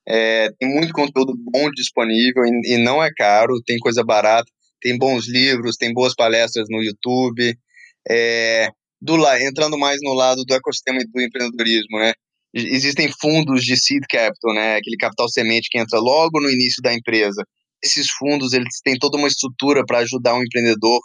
É, 0.08 0.50
tem 0.58 0.70
muito 0.70 0.94
conteúdo 0.94 1.34
bom 1.52 1.70
disponível 1.72 2.44
e, 2.46 2.76
e 2.76 2.78
não 2.78 3.04
é 3.04 3.12
caro, 3.16 3.62
tem 3.66 3.78
coisa 3.78 4.04
barata, 4.04 4.50
tem 4.82 4.98
bons 4.98 5.28
livros, 5.28 5.76
tem 5.76 5.94
boas 5.94 6.16
palestras 6.16 6.68
no 6.70 6.82
YouTube. 6.82 7.58
É, 8.10 8.70
do 9.02 9.16
entrando 9.38 9.78
mais 9.78 10.00
no 10.02 10.14
lado 10.14 10.44
do 10.44 10.54
ecossistema 10.54 11.00
do 11.00 11.22
empreendedorismo, 11.22 12.00
né? 12.00 12.14
Existem 12.54 13.12
fundos 13.22 13.62
de 13.64 13.78
seed 13.78 14.04
capital, 14.10 14.54
né? 14.54 14.78
Aquele 14.78 14.98
capital 14.98 15.30
semente 15.30 15.70
que 15.70 15.78
entra 15.78 16.00
logo 16.00 16.42
no 16.42 16.50
início 16.50 16.82
da 16.82 16.94
empresa. 16.94 17.44
Esses 17.84 18.10
fundos, 18.10 18.54
eles 18.54 18.80
têm 18.84 18.98
toda 18.98 19.18
uma 19.18 19.28
estrutura 19.28 19.86
para 19.86 20.00
ajudar 20.00 20.34
um 20.34 20.44
empreendedor, 20.44 21.00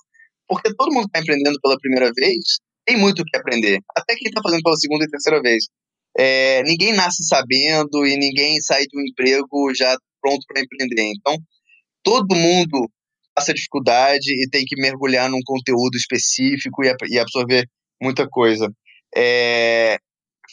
porque 0.49 0.73
todo 0.75 0.93
mundo 0.93 1.07
está 1.07 1.21
empreendendo 1.21 1.59
pela 1.61 1.79
primeira 1.79 2.11
vez, 2.15 2.61
tem 2.87 2.97
muito 2.97 3.21
o 3.21 3.25
que 3.25 3.37
aprender. 3.37 3.79
Até 3.95 4.15
quem 4.15 4.29
está 4.29 4.41
fazendo 4.43 4.63
pela 4.63 4.77
segunda 4.77 5.05
e 5.05 5.09
terceira 5.09 5.43
vez. 5.43 5.65
É, 6.19 6.63
ninguém 6.65 6.93
nasce 6.93 7.25
sabendo 7.25 8.07
e 8.07 8.17
ninguém 8.17 8.61
sai 8.61 8.85
um 8.95 9.01
emprego 9.01 9.75
já 9.75 9.97
pronto 10.21 10.45
para 10.47 10.63
empreender. 10.63 11.13
Então, 11.17 11.37
todo 12.03 12.37
mundo 12.37 12.89
passa 13.35 13.55
dificuldade 13.55 14.31
e 14.31 14.49
tem 14.51 14.65
que 14.65 14.81
mergulhar 14.81 15.29
num 15.29 15.41
conteúdo 15.45 15.97
específico 15.97 16.83
e, 16.85 17.19
absorver 17.19 17.67
muita 18.01 18.29
coisa. 18.29 18.71
É, 19.17 19.97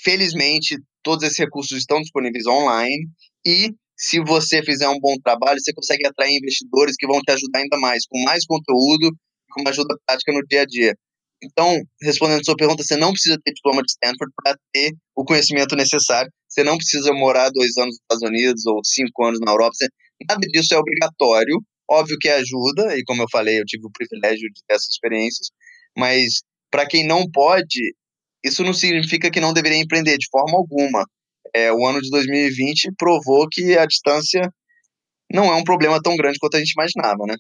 felizmente, 0.03 0.78
todos 1.03 1.24
esses 1.24 1.38
recursos 1.38 1.78
estão 1.78 2.01
disponíveis 2.01 2.45
online 2.47 3.07
e 3.45 3.72
se 3.97 4.22
você 4.22 4.64
fizer 4.64 4.88
um 4.88 4.99
bom 4.99 5.16
trabalho, 5.22 5.60
você 5.60 5.74
consegue 5.74 6.07
atrair 6.07 6.38
investidores 6.38 6.95
que 6.97 7.05
vão 7.05 7.20
te 7.20 7.32
ajudar 7.32 7.60
ainda 7.60 7.78
mais, 7.78 8.05
com 8.07 8.18
mais 8.24 8.45
conteúdo, 8.45 9.14
com 9.51 9.62
uma 9.62 9.72
ajuda 9.72 9.93
prática 10.05 10.32
no 10.32 10.41
dia 10.47 10.62
a 10.62 10.66
dia. 10.66 10.95
Então, 11.41 11.73
respondendo 12.01 12.41
a 12.41 12.43
sua 12.43 12.55
pergunta, 12.55 12.83
você 12.83 12.97
não 12.97 13.11
precisa 13.11 13.37
ter 13.43 13.53
diploma 13.53 13.81
de 13.81 13.91
Stanford 13.91 14.33
para 14.35 14.57
ter 14.73 14.91
o 15.15 15.23
conhecimento 15.23 15.75
necessário. 15.75 16.31
Você 16.47 16.63
não 16.63 16.77
precisa 16.77 17.13
morar 17.13 17.49
dois 17.49 17.77
anos 17.77 17.95
nos 17.95 18.01
Estados 18.01 18.23
Unidos 18.23 18.65
ou 18.65 18.81
cinco 18.83 19.25
anos 19.25 19.39
na 19.39 19.51
Europa. 19.51 19.71
Você, 19.75 19.87
nada 20.27 20.45
disso 20.47 20.73
é 20.73 20.77
obrigatório. 20.77 21.61
Óbvio 21.89 22.17
que 22.19 22.29
ajuda, 22.29 22.97
e 22.97 23.03
como 23.03 23.23
eu 23.23 23.27
falei, 23.31 23.59
eu 23.59 23.65
tive 23.65 23.85
o 23.87 23.91
privilégio 23.91 24.47
de 24.53 24.61
ter 24.67 24.75
essas 24.75 24.89
experiências, 24.89 25.47
mas 25.97 26.41
para 26.69 26.85
quem 26.85 27.05
não 27.07 27.29
pode, 27.31 27.95
isso 28.45 28.63
não 28.63 28.73
significa 28.73 29.31
que 29.31 29.39
não 29.39 29.53
deveria 29.53 29.79
empreender 29.79 30.17
de 30.17 30.27
forma 30.29 30.57
alguma. 30.57 31.03
É, 31.55 31.71
o 31.73 31.85
ano 31.87 31.99
de 31.99 32.09
2020 32.11 32.91
provou 32.95 33.47
que 33.49 33.75
a 33.77 33.85
distância 33.87 34.53
não 35.31 35.45
é 35.45 35.55
um 35.55 35.63
problema 35.63 35.99
tão 36.01 36.15
grande 36.15 36.37
quanto 36.39 36.57
a 36.57 36.59
gente 36.59 36.73
imaginava, 36.73 37.25
né? 37.27 37.35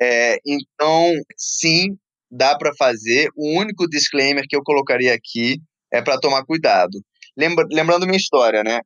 É, 0.00 0.38
então, 0.46 1.12
sim, 1.36 1.96
dá 2.32 2.56
para 2.56 2.74
fazer. 2.76 3.28
O 3.36 3.58
único 3.60 3.86
disclaimer 3.88 4.44
que 4.48 4.56
eu 4.56 4.62
colocaria 4.64 5.14
aqui 5.14 5.58
é 5.92 6.00
para 6.00 6.18
tomar 6.18 6.44
cuidado. 6.44 6.98
Lembra, 7.36 7.66
lembrando 7.70 8.06
minha 8.06 8.16
história, 8.16 8.62
né? 8.64 8.80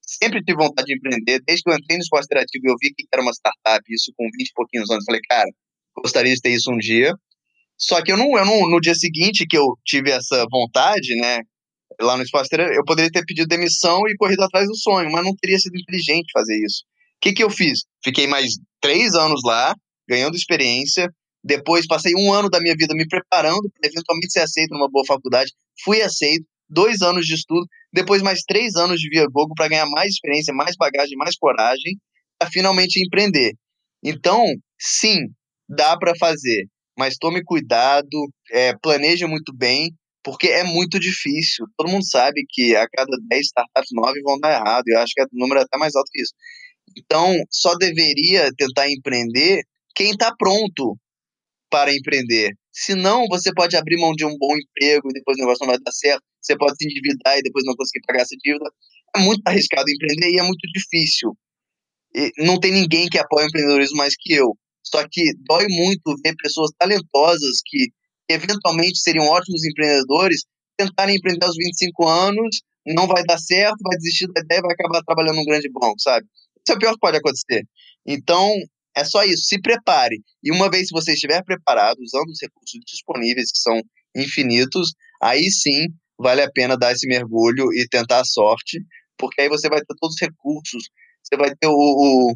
Sempre 0.00 0.42
tive 0.42 0.58
vontade 0.58 0.86
de 0.86 0.94
empreender. 0.94 1.40
Desde 1.44 1.62
que 1.62 1.70
eu 1.70 1.74
entrei 1.74 1.96
no 1.96 2.02
esporte 2.02 2.26
interativo, 2.26 2.64
eu 2.66 2.76
vi 2.80 2.92
que 2.94 3.06
era 3.12 3.22
uma 3.22 3.32
startup, 3.32 3.82
isso 3.88 4.12
com 4.16 4.24
20 4.24 4.48
e 4.48 4.52
pouquinhos 4.54 4.90
anos. 4.90 5.04
Falei, 5.04 5.20
cara, 5.28 5.48
gostaria 5.96 6.34
de 6.34 6.40
ter 6.40 6.50
isso 6.50 6.72
um 6.72 6.78
dia. 6.78 7.12
Só 7.78 8.00
que 8.02 8.12
eu 8.12 8.16
não, 8.16 8.36
eu 8.38 8.44
não, 8.44 8.70
no 8.70 8.80
dia 8.80 8.94
seguinte 8.94 9.46
que 9.48 9.56
eu 9.56 9.64
tive 9.84 10.10
essa 10.10 10.46
vontade, 10.50 11.16
né, 11.16 11.40
lá 12.00 12.16
no 12.16 12.22
Espaço 12.22 12.48
eu 12.52 12.84
poderia 12.84 13.10
ter 13.10 13.24
pedido 13.24 13.48
demissão 13.48 14.00
e 14.08 14.16
corrido 14.16 14.42
atrás 14.42 14.66
do 14.68 14.76
sonho, 14.76 15.10
mas 15.10 15.24
não 15.24 15.34
teria 15.34 15.58
sido 15.58 15.76
inteligente 15.76 16.30
fazer 16.32 16.56
isso. 16.64 16.84
O 17.16 17.20
que, 17.20 17.32
que 17.32 17.42
eu 17.42 17.50
fiz? 17.50 17.80
Fiquei 18.04 18.26
mais 18.26 18.52
três 18.80 19.14
anos 19.14 19.40
lá, 19.44 19.74
ganhando 20.08 20.36
experiência. 20.36 21.08
Depois 21.44 21.86
passei 21.86 22.12
um 22.16 22.32
ano 22.32 22.48
da 22.48 22.60
minha 22.60 22.74
vida 22.76 22.94
me 22.94 23.06
preparando 23.06 23.70
para 23.70 23.90
eventualmente 23.90 24.32
ser 24.32 24.40
aceito 24.40 24.70
numa 24.72 24.88
boa 24.90 25.04
faculdade. 25.06 25.52
Fui 25.84 26.00
aceito, 26.02 26.46
dois 26.68 27.02
anos 27.02 27.26
de 27.26 27.34
estudo, 27.34 27.66
depois 27.92 28.22
mais 28.22 28.42
três 28.42 28.76
anos 28.76 29.00
de 29.00 29.08
via 29.08 29.26
Google 29.26 29.54
para 29.56 29.68
ganhar 29.68 29.86
mais 29.86 30.12
experiência, 30.12 30.54
mais 30.54 30.76
bagagem, 30.76 31.16
mais 31.16 31.36
coragem, 31.36 31.98
para 32.38 32.50
finalmente 32.50 33.04
empreender. 33.04 33.54
Então, 34.02 34.44
sim, 34.78 35.18
dá 35.68 35.96
para 35.96 36.14
fazer 36.16 36.66
mas 36.98 37.16
tome 37.16 37.42
cuidado, 37.42 38.28
é, 38.50 38.74
planeje 38.82 39.26
muito 39.26 39.54
bem, 39.54 39.90
porque 40.22 40.48
é 40.48 40.62
muito 40.62 41.00
difícil. 41.00 41.66
Todo 41.76 41.90
mundo 41.90 42.08
sabe 42.08 42.44
que 42.48 42.76
a 42.76 42.86
cada 42.88 43.16
10 43.28 43.46
startups, 43.46 43.88
9 43.92 44.20
vão 44.22 44.38
dar 44.38 44.52
errado. 44.52 44.84
Eu 44.86 44.98
acho 45.00 45.12
que 45.14 45.22
o 45.22 45.26
número 45.32 45.60
é 45.60 45.64
até 45.64 45.78
mais 45.78 45.96
alto 45.96 46.08
que 46.12 46.22
isso. 46.22 46.32
Então, 46.96 47.34
só 47.50 47.74
deveria 47.76 48.50
tentar 48.56 48.88
empreender 48.90 49.62
quem 49.94 50.10
está 50.10 50.34
pronto 50.36 50.96
para 51.72 51.90
empreender. 51.90 52.52
Senão, 52.70 53.24
você 53.28 53.50
pode 53.54 53.74
abrir 53.74 53.98
mão 53.98 54.12
de 54.12 54.26
um 54.26 54.36
bom 54.36 54.54
emprego 54.54 55.08
e 55.08 55.14
depois 55.14 55.38
o 55.38 55.40
negócio 55.40 55.64
não 55.64 55.72
vai 55.72 55.80
dar 55.82 55.90
certo. 55.90 56.22
Você 56.38 56.54
pode 56.54 56.76
se 56.76 56.84
endividar 56.84 57.38
e 57.38 57.42
depois 57.42 57.64
não 57.64 57.74
conseguir 57.74 58.04
pagar 58.06 58.20
essa 58.20 58.36
dívida. 58.44 58.70
É 59.16 59.20
muito 59.20 59.40
arriscado 59.46 59.90
empreender 59.90 60.30
e 60.30 60.38
é 60.38 60.42
muito 60.42 60.68
difícil. 60.74 61.34
E 62.14 62.30
não 62.44 62.60
tem 62.60 62.72
ninguém 62.72 63.08
que 63.08 63.18
apoie 63.18 63.44
o 63.44 63.48
empreendedorismo 63.48 63.96
mais 63.96 64.14
que 64.18 64.34
eu. 64.34 64.54
Só 64.84 65.02
que 65.10 65.32
dói 65.48 65.66
muito 65.70 66.14
ver 66.22 66.34
pessoas 66.36 66.70
talentosas 66.78 67.60
que 67.64 67.88
eventualmente 68.28 68.98
seriam 68.98 69.24
ótimos 69.24 69.64
empreendedores 69.64 70.42
tentarem 70.76 71.16
empreender 71.16 71.46
aos 71.46 71.56
25 71.56 72.06
anos, 72.06 72.62
não 72.86 73.06
vai 73.06 73.24
dar 73.24 73.38
certo, 73.38 73.76
vai 73.82 73.96
desistir 73.96 74.26
da 74.32 74.40
ideia 74.40 74.58
e 74.58 74.62
vai 74.62 74.72
acabar 74.72 75.02
trabalhando 75.02 75.36
num 75.36 75.44
grande 75.44 75.70
banco, 75.70 75.98
sabe? 75.98 76.26
Isso 76.56 76.72
é 76.72 76.74
o 76.74 76.78
pior 76.78 76.92
que 76.92 77.00
pode 77.00 77.16
acontecer. 77.16 77.62
Então, 78.06 78.50
é 78.96 79.04
só 79.04 79.24
isso, 79.24 79.44
se 79.44 79.60
prepare. 79.60 80.20
E 80.42 80.52
uma 80.52 80.70
vez 80.70 80.88
que 80.88 80.94
você 80.94 81.12
estiver 81.12 81.42
preparado, 81.44 81.98
usando 82.00 82.28
os 82.28 82.38
recursos 82.40 82.80
disponíveis, 82.86 83.50
que 83.50 83.58
são 83.58 83.80
infinitos, 84.16 84.92
aí 85.22 85.50
sim 85.50 85.88
vale 86.18 86.42
a 86.42 86.50
pena 86.50 86.76
dar 86.76 86.92
esse 86.92 87.06
mergulho 87.06 87.72
e 87.72 87.86
tentar 87.88 88.20
a 88.20 88.24
sorte, 88.24 88.78
porque 89.18 89.42
aí 89.42 89.48
você 89.48 89.68
vai 89.68 89.78
ter 89.78 89.94
todos 89.98 90.14
os 90.14 90.20
recursos, 90.20 90.84
você 91.22 91.36
vai 91.36 91.50
ter 91.54 91.68
o, 91.68 91.72
o 91.72 92.34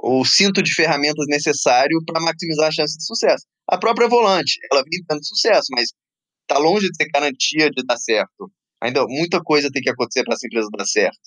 o 0.00 0.24
cinto 0.24 0.62
de 0.62 0.72
ferramentas 0.72 1.26
necessário 1.28 1.98
para 2.06 2.20
maximizar 2.20 2.68
a 2.68 2.72
chance 2.72 2.96
de 2.96 3.04
sucesso. 3.04 3.44
A 3.66 3.76
própria 3.76 4.08
volante, 4.08 4.58
ela 4.70 4.82
vem 4.82 5.02
tendo 5.08 5.26
sucesso, 5.26 5.66
mas 5.74 5.90
está 6.42 6.58
longe 6.58 6.86
de 6.86 6.96
ter 6.96 7.08
garantia 7.12 7.68
de 7.70 7.84
dar 7.84 7.96
certo. 7.96 8.50
Ainda 8.80 9.04
muita 9.06 9.40
coisa 9.42 9.70
tem 9.72 9.82
que 9.82 9.90
acontecer 9.90 10.22
para 10.24 10.34
essa 10.34 10.46
empresa 10.46 10.68
dar 10.76 10.86
certo. 10.86 11.18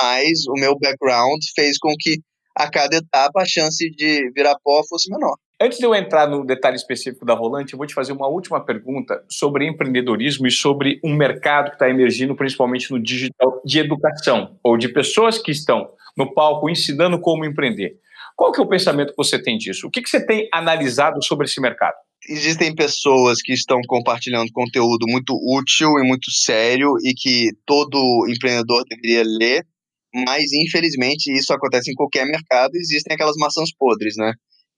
Mas 0.00 0.46
o 0.48 0.54
meu 0.54 0.76
background 0.78 1.40
fez 1.54 1.78
com 1.78 1.94
que 1.98 2.20
a 2.60 2.70
cada 2.70 2.96
etapa 2.96 3.40
a 3.40 3.46
chance 3.46 3.90
de 3.90 4.30
virar 4.34 4.56
pó 4.62 4.82
fosse 4.88 5.10
menor. 5.10 5.36
Antes 5.62 5.78
de 5.78 5.84
eu 5.84 5.94
entrar 5.94 6.26
no 6.26 6.44
detalhe 6.44 6.76
específico 6.76 7.24
da 7.26 7.34
Volante, 7.34 7.74
eu 7.74 7.76
vou 7.76 7.86
te 7.86 7.92
fazer 7.92 8.12
uma 8.12 8.26
última 8.26 8.64
pergunta 8.64 9.22
sobre 9.28 9.66
empreendedorismo 9.66 10.46
e 10.46 10.50
sobre 10.50 10.98
um 11.04 11.14
mercado 11.14 11.68
que 11.68 11.76
está 11.76 11.88
emergindo, 11.88 12.34
principalmente 12.34 12.90
no 12.90 13.02
digital, 13.02 13.60
de 13.64 13.78
educação, 13.78 14.58
ou 14.62 14.78
de 14.78 14.88
pessoas 14.88 15.38
que 15.38 15.50
estão 15.50 15.90
no 16.16 16.32
palco 16.32 16.70
ensinando 16.70 17.20
como 17.20 17.44
empreender. 17.44 17.96
Qual 18.36 18.52
que 18.52 18.60
é 18.60 18.64
o 18.64 18.68
pensamento 18.68 19.10
que 19.10 19.18
você 19.18 19.38
tem 19.38 19.58
disso? 19.58 19.86
O 19.86 19.90
que, 19.90 20.00
que 20.00 20.08
você 20.08 20.24
tem 20.24 20.48
analisado 20.50 21.22
sobre 21.22 21.44
esse 21.44 21.60
mercado? 21.60 21.96
Existem 22.26 22.74
pessoas 22.74 23.42
que 23.42 23.52
estão 23.52 23.80
compartilhando 23.86 24.50
conteúdo 24.52 25.06
muito 25.08 25.34
útil 25.58 25.88
e 25.98 26.06
muito 26.06 26.30
sério 26.30 26.92
e 27.02 27.12
que 27.14 27.50
todo 27.66 28.26
empreendedor 28.28 28.84
deveria 28.88 29.22
ler, 29.24 29.66
mas 30.14 30.44
infelizmente 30.52 31.32
isso 31.32 31.52
acontece 31.52 31.90
em 31.90 31.94
qualquer 31.94 32.26
mercado. 32.26 32.74
Existem 32.74 33.14
aquelas 33.14 33.36
maçãs 33.36 33.70
podres, 33.76 34.14
né? 34.16 34.32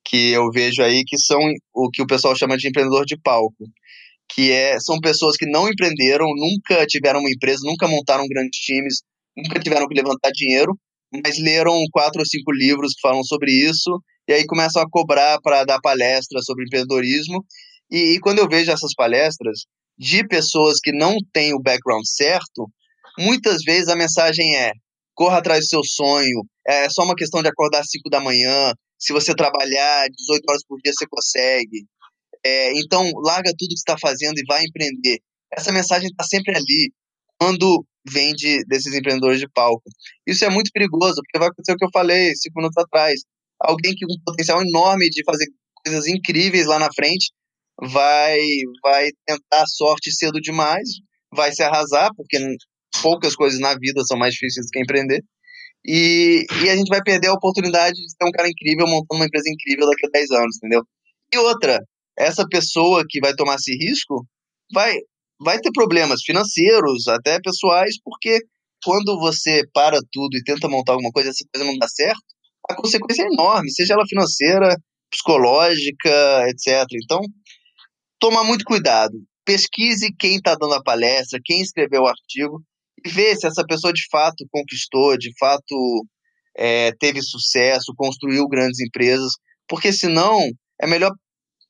Que 0.05 0.31
eu 0.33 0.51
vejo 0.51 0.83
aí 0.83 1.03
que 1.07 1.19
são 1.19 1.41
o 1.75 1.91
que 1.91 2.03
o 2.03 2.07
pessoal 2.07 2.37
chama 2.37 2.57
de 2.57 2.69
empreendedor 2.69 3.05
de 3.07 3.17
palco 3.17 3.65
que 4.35 4.51
é, 4.51 4.81
são 4.81 4.99
pessoas 4.99 5.37
que 5.37 5.47
não 5.47 5.69
empreenderam, 5.69 6.27
nunca 6.35 6.87
tiveram 6.87 7.21
uma 7.21 7.31
empresa, 7.31 7.61
nunca 7.65 7.87
montaram 7.87 8.27
grandes 8.27 8.59
times, 8.61 9.03
nunca 9.37 9.61
tiveram 9.61 9.87
que 9.87 9.95
levantar 9.95 10.31
dinheiro, 10.33 10.75
mas 11.23 11.39
leram 11.39 11.79
quatro 11.93 12.21
ou 12.21 12.27
cinco 12.27 12.51
livros 12.53 12.95
que 12.95 13.01
falam 13.03 13.23
sobre 13.25 13.53
isso, 13.53 14.03
e 14.29 14.33
aí 14.33 14.47
começam 14.47 14.81
a 14.81 14.89
cobrar 14.89 15.39
para 15.43 15.65
dar 15.65 15.81
palestras 15.81 16.45
sobre 16.45 16.65
empreendedorismo. 16.65 17.45
E, 17.91 18.15
e, 18.15 18.21
quando 18.21 18.39
eu 18.39 18.49
vejo 18.49 18.71
essas 18.71 18.95
palestras 18.95 19.67
de 19.99 20.27
pessoas 20.27 20.79
que 20.83 20.93
não 20.93 21.17
têm 21.33 21.53
o 21.53 21.61
background 21.61 22.05
certo, 22.07 22.71
muitas 23.19 23.63
vezes 23.63 23.89
a 23.89 23.97
mensagem 23.97 24.57
é: 24.57 24.73
corra 25.15 25.39
atrás 25.39 25.61
do 25.61 25.67
seu 25.67 25.85
sonho, 25.85 26.45
é 26.67 26.89
só 26.89 27.03
uma 27.03 27.15
questão 27.15 27.43
de 27.43 27.49
acordar 27.49 27.81
às 27.81 27.91
5 27.91 28.09
da 28.11 28.21
manhã, 28.21 28.73
se 28.99 29.13
você 29.13 29.35
trabalhar 29.35 30.09
18 30.09 30.43
horas 30.49 30.63
por 30.67 30.79
dia, 30.79 30.93
você 30.93 31.07
consegue. 31.09 31.87
É, 32.45 32.73
então, 32.79 33.11
larga 33.25 33.53
tudo 33.59 33.69
que 33.69 33.75
está 33.75 33.97
fazendo 34.01 34.39
e 34.39 34.45
vai 34.47 34.65
empreender. 34.65 35.19
Essa 35.53 35.73
mensagem 35.73 36.09
está 36.09 36.25
sempre 36.25 36.57
ali. 36.57 36.93
Quando 37.41 37.85
vem 38.09 38.33
de, 38.35 38.65
desses 38.67 38.95
empreendedores 38.95 39.41
de 39.41 39.49
palco. 39.49 39.83
Isso 40.27 40.45
é 40.45 40.51
muito 40.51 40.71
perigoso, 40.73 41.17
porque 41.17 41.39
vai 41.39 41.49
acontecer 41.49 41.73
o 41.73 41.77
que 41.77 41.85
eu 41.85 41.91
falei 41.93 42.35
cinco 42.35 42.59
minutos 42.59 42.83
atrás. 42.83 43.21
Alguém 43.61 43.95
que 43.95 44.07
com 44.07 44.15
um 44.15 44.25
potencial 44.25 44.61
enorme 44.61 45.09
de 45.09 45.23
fazer 45.25 45.47
coisas 45.85 46.07
incríveis 46.07 46.67
lá 46.67 46.79
na 46.79 46.89
frente 46.95 47.33
vai, 47.81 48.39
vai 48.83 49.11
tentar 49.27 49.67
sorte 49.67 50.13
cedo 50.13 50.41
demais, 50.41 50.89
vai 51.33 51.53
se 51.53 51.63
arrasar, 51.63 52.11
porque 52.17 52.39
poucas 53.01 53.35
coisas 53.35 53.61
na 53.61 53.75
vida 53.75 54.03
são 54.05 54.19
mais 54.19 54.35
difíceis 54.35 54.67
do 54.67 54.71
que 54.71 54.81
empreender. 54.81 55.23
E, 55.85 56.45
e 56.63 56.71
a 56.71 56.77
gente 56.77 56.89
vai 56.89 57.03
perder 57.03 57.29
a 57.29 57.35
oportunidade 57.35 57.95
de 57.95 58.17
ter 58.17 58.27
um 58.27 58.31
cara 58.31 58.49
incrível 58.49 58.87
montando 58.87 59.19
uma 59.21 59.27
empresa 59.27 59.49
incrível 59.49 59.87
daqui 59.87 60.07
a 60.07 60.11
10 60.11 60.31
anos, 60.31 60.57
entendeu? 60.57 60.83
E 61.33 61.39
outra, 61.39 61.81
essa 62.17 62.47
pessoa 62.49 63.05
que 63.09 63.21
vai 63.21 63.35
tomar 63.35 63.57
esse 63.57 63.73
risco 63.75 64.25
vai, 64.73 64.95
vai 65.41 65.59
ter 65.59 65.71
problemas 65.73 66.23
financeiros, 66.23 67.09
até 67.09 67.41
pessoais, 67.41 67.97
porque 68.05 68.39
quando 68.85 69.19
você 69.19 69.63
para 69.73 69.99
tudo 70.13 70.37
e 70.37 70.45
tenta 70.45 70.69
montar 70.69 70.93
alguma 70.93 71.11
coisa 71.11 71.31
essa 71.31 71.45
coisa 71.53 71.69
não 71.69 71.79
dá 71.79 71.89
certo, 71.89 72.23
a 72.69 72.75
consequência 72.75 73.23
é 73.23 73.27
enorme, 73.27 73.71
seja 73.71 73.95
ela 73.95 74.07
financeira, 74.07 74.77
psicológica, 75.11 76.49
etc. 76.49 76.87
Então, 77.03 77.21
tomar 78.19 78.45
muito 78.45 78.65
cuidado. 78.65 79.15
pesquise 79.45 80.15
quem 80.19 80.37
está 80.37 80.55
dando 80.55 80.75
a 80.75 80.83
palestra, 80.83 81.41
quem 81.45 81.61
escreveu 81.61 82.03
o 82.03 82.07
artigo, 82.07 82.63
vê 83.05 83.35
se 83.37 83.47
essa 83.47 83.65
pessoa 83.67 83.93
de 83.93 84.03
fato 84.11 84.45
conquistou, 84.51 85.17
de 85.17 85.33
fato 85.39 86.07
é, 86.57 86.93
teve 86.99 87.23
sucesso, 87.23 87.95
construiu 87.97 88.49
grandes 88.49 88.81
empresas, 88.81 89.33
porque 89.69 89.93
senão 89.93 90.39
é 90.81 90.87
melhor 90.87 91.11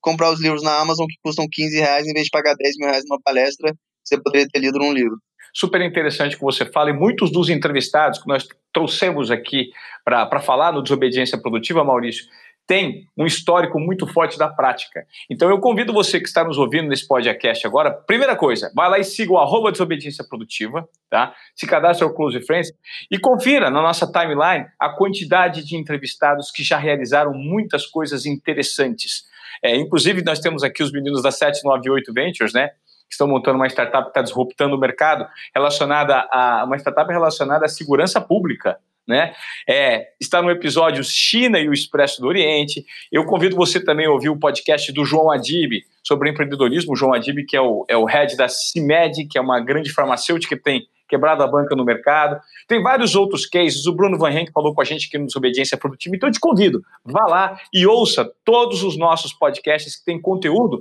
comprar 0.01 0.31
os 0.33 0.41
livros 0.41 0.63
na 0.63 0.79
Amazon 0.79 1.07
que 1.07 1.19
custam 1.23 1.47
15 1.51 1.79
reais 1.79 2.07
em 2.07 2.13
vez 2.13 2.25
de 2.25 2.31
pagar 2.31 2.55
10 2.57 2.77
mil 2.79 2.89
reais 2.89 3.05
numa 3.09 3.21
palestra 3.23 3.73
você 4.05 4.21
poderia 4.21 4.49
ter 4.49 4.59
lido 4.59 4.79
num 4.79 4.93
livro. 4.93 5.17
Super 5.55 5.83
interessante 5.83 6.37
que 6.37 6.43
você 6.43 6.65
fala, 6.65 6.91
e 6.91 6.93
muitos 6.93 7.31
dos 7.31 7.49
entrevistados 7.49 8.19
que 8.19 8.27
nós 8.27 8.47
trouxemos 8.73 9.31
aqui 9.31 9.71
para 10.05 10.41
falar 10.41 10.73
no 10.73 10.83
Desobediência 10.83 11.41
Produtiva, 11.41 11.85
Maurício, 11.85 12.25
tem 12.67 13.07
um 13.17 13.27
histórico 13.27 13.79
muito 13.79 14.07
forte 14.07 14.39
da 14.39 14.49
prática. 14.49 15.05
Então 15.29 15.51
eu 15.51 15.61
convido 15.61 15.93
você 15.93 16.21
que 16.21 16.27
está 16.27 16.45
nos 16.45 16.59
ouvindo 16.59 16.89
nesse 16.89 17.07
podcast 17.07 17.67
agora, 17.67 17.91
primeira 17.91 18.37
coisa, 18.37 18.71
vai 18.75 18.89
lá 18.89 18.99
e 18.99 19.05
siga 19.05 19.33
o 19.33 19.39
arroba 19.39 19.73
Desobediência 19.73 20.25
Produtiva, 20.29 20.89
tá? 21.11 21.35
Se 21.55 21.67
cadastre 21.67 22.05
ao 22.05 22.15
Close 22.15 22.41
Friends 22.41 22.73
e 23.11 23.19
confira 23.19 23.71
na 23.71 23.83
nossa 23.83 24.11
timeline 24.11 24.67
a 24.79 24.89
quantidade 24.91 25.65
de 25.65 25.77
entrevistados 25.77 26.51
que 26.51 26.63
já 26.63 26.79
realizaram 26.79 27.33
muitas 27.35 27.87
coisas 27.87 28.27
interessantes. 28.27 29.25
É, 29.63 29.77
inclusive, 29.77 30.23
nós 30.23 30.41
temos 30.41 30.63
aqui 30.63 30.83
os 30.83 30.93
meninos 30.93 31.23
da 31.23 31.31
798 31.31 32.13
Ventures, 32.13 32.53
né? 32.53 32.69
Que 32.69 33.13
estão 33.15 33.29
montando 33.29 33.57
uma 33.57 33.67
startup 33.67 34.05
que 34.05 34.11
está 34.11 34.23
disruptando 34.23 34.77
o 34.77 34.79
mercado 34.79 35.27
relacionada 35.55 36.27
a 36.31 36.65
uma 36.65 36.77
startup 36.77 37.13
relacionada 37.13 37.67
à 37.67 37.69
segurança 37.69 38.21
pública 38.21 38.79
né? 39.07 39.35
É, 39.69 40.09
está 40.21 40.41
no 40.41 40.51
episódio 40.51 41.03
China 41.03 41.59
e 41.59 41.69
o 41.69 41.73
Expresso 41.73 42.21
do 42.21 42.29
Oriente. 42.29 42.85
Eu 43.11 43.25
convido 43.25 43.57
você 43.57 43.83
também 43.83 44.07
a 44.07 44.11
ouvir 44.11 44.29
o 44.29 44.39
podcast 44.39 44.93
do 44.93 45.05
João 45.05 45.31
Adib 45.31 45.83
sobre 46.03 46.31
empreendedorismo. 46.31 46.93
O 46.93 46.97
João 46.97 47.15
Adib, 47.15 47.45
que 47.45 47.57
é 47.57 47.61
o, 47.61 47.85
é 47.89 47.97
o 47.97 48.05
head 48.05 48.37
da 48.37 48.49
CIMED, 48.49 49.27
que 49.27 49.39
é 49.39 49.41
uma 49.41 49.61
grande 49.61 49.93
farmacêutica 49.93 50.57
que 50.57 50.63
tem 50.63 50.87
quebrado 51.09 51.43
a 51.43 51.47
banca 51.47 51.77
no 51.77 51.85
mercado. 51.85 52.41
Tem 52.67 52.83
vários 52.83 53.15
outros 53.15 53.45
cases. 53.45 53.87
O 53.87 53.93
Bruno 53.93 54.17
Van 54.17 54.31
Henk 54.31 54.51
falou 54.51 54.75
com 54.75 54.81
a 54.81 54.85
gente 54.85 55.09
aqui 55.09 55.19
no 55.19 55.27
Desobediência 55.27 55.77
Produtiva. 55.77 56.17
Então 56.17 56.29
eu 56.29 56.33
te 56.33 56.41
convido, 56.41 56.83
vá 57.05 57.27
lá 57.27 57.61
e 57.73 57.87
ouça 57.87 58.31
todos 58.45 58.83
os 58.83 58.97
nossos 58.97 59.33
podcasts 59.33 59.97
que 59.97 60.05
têm 60.05 60.21
conteúdo 60.21 60.81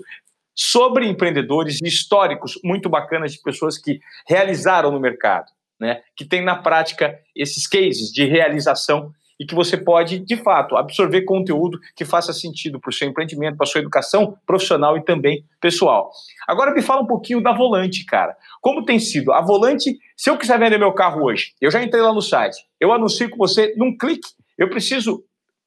sobre 0.56 1.08
empreendedores 1.08 1.80
históricos 1.84 2.60
muito 2.64 2.90
bacanas 2.90 3.34
de 3.34 3.42
pessoas 3.42 3.78
que 3.78 4.00
realizaram 4.28 4.92
no 4.92 5.00
mercado 5.00 5.52
né, 5.82 6.02
que 6.16 6.24
tem 6.24 6.44
na 6.44 6.56
prática 6.56 7.20
esses 7.36 7.66
cases 7.66 8.12
de 8.12 8.24
realização 8.24 9.12
e 9.40 9.46
que 9.46 9.56
você 9.56 9.76
pode, 9.76 10.20
de 10.20 10.38
fato, 10.38 10.78
absorver 10.78 11.24
conteúdo 11.24 11.80
que 11.96 12.06
faça 12.06 12.32
sentido 12.32 12.80
para 12.80 12.92
o 12.92 12.94
seu 12.94 13.08
empreendimento, 13.08 13.58
para 13.58 13.64
a 13.64 13.68
sua 13.68 13.82
educação 13.82 14.38
profissional 14.46 14.96
e 14.96 15.04
também 15.04 15.44
pessoal. 15.60 16.12
Agora 16.48 16.72
me 16.72 16.84
fala 16.84 17.02
um 17.02 17.08
pouquinho 17.08 17.42
da 17.42 17.52
Volante, 17.52 18.06
cara. 18.06 18.38
Como 18.62 18.86
tem 18.86 19.00
sido? 19.00 19.34
A 19.34 19.42
Volante, 19.42 19.98
se 20.16 20.30
eu 20.30 20.38
quiser 20.38 20.60
vender 20.60 20.78
meu 20.78 20.94
carro 20.94 21.24
hoje, 21.24 21.54
eu 21.60 21.72
já 21.72 21.82
entrei 21.82 22.04
lá 22.04 22.14
no 22.14 22.22
site, 22.22 22.58
eu 22.80 22.94
anuncio 22.94 23.28
com 23.32 23.38
você 23.38 23.74
num 23.76 23.98
clique, 23.98 24.30
eu 24.60 24.70
preciso 24.70 25.24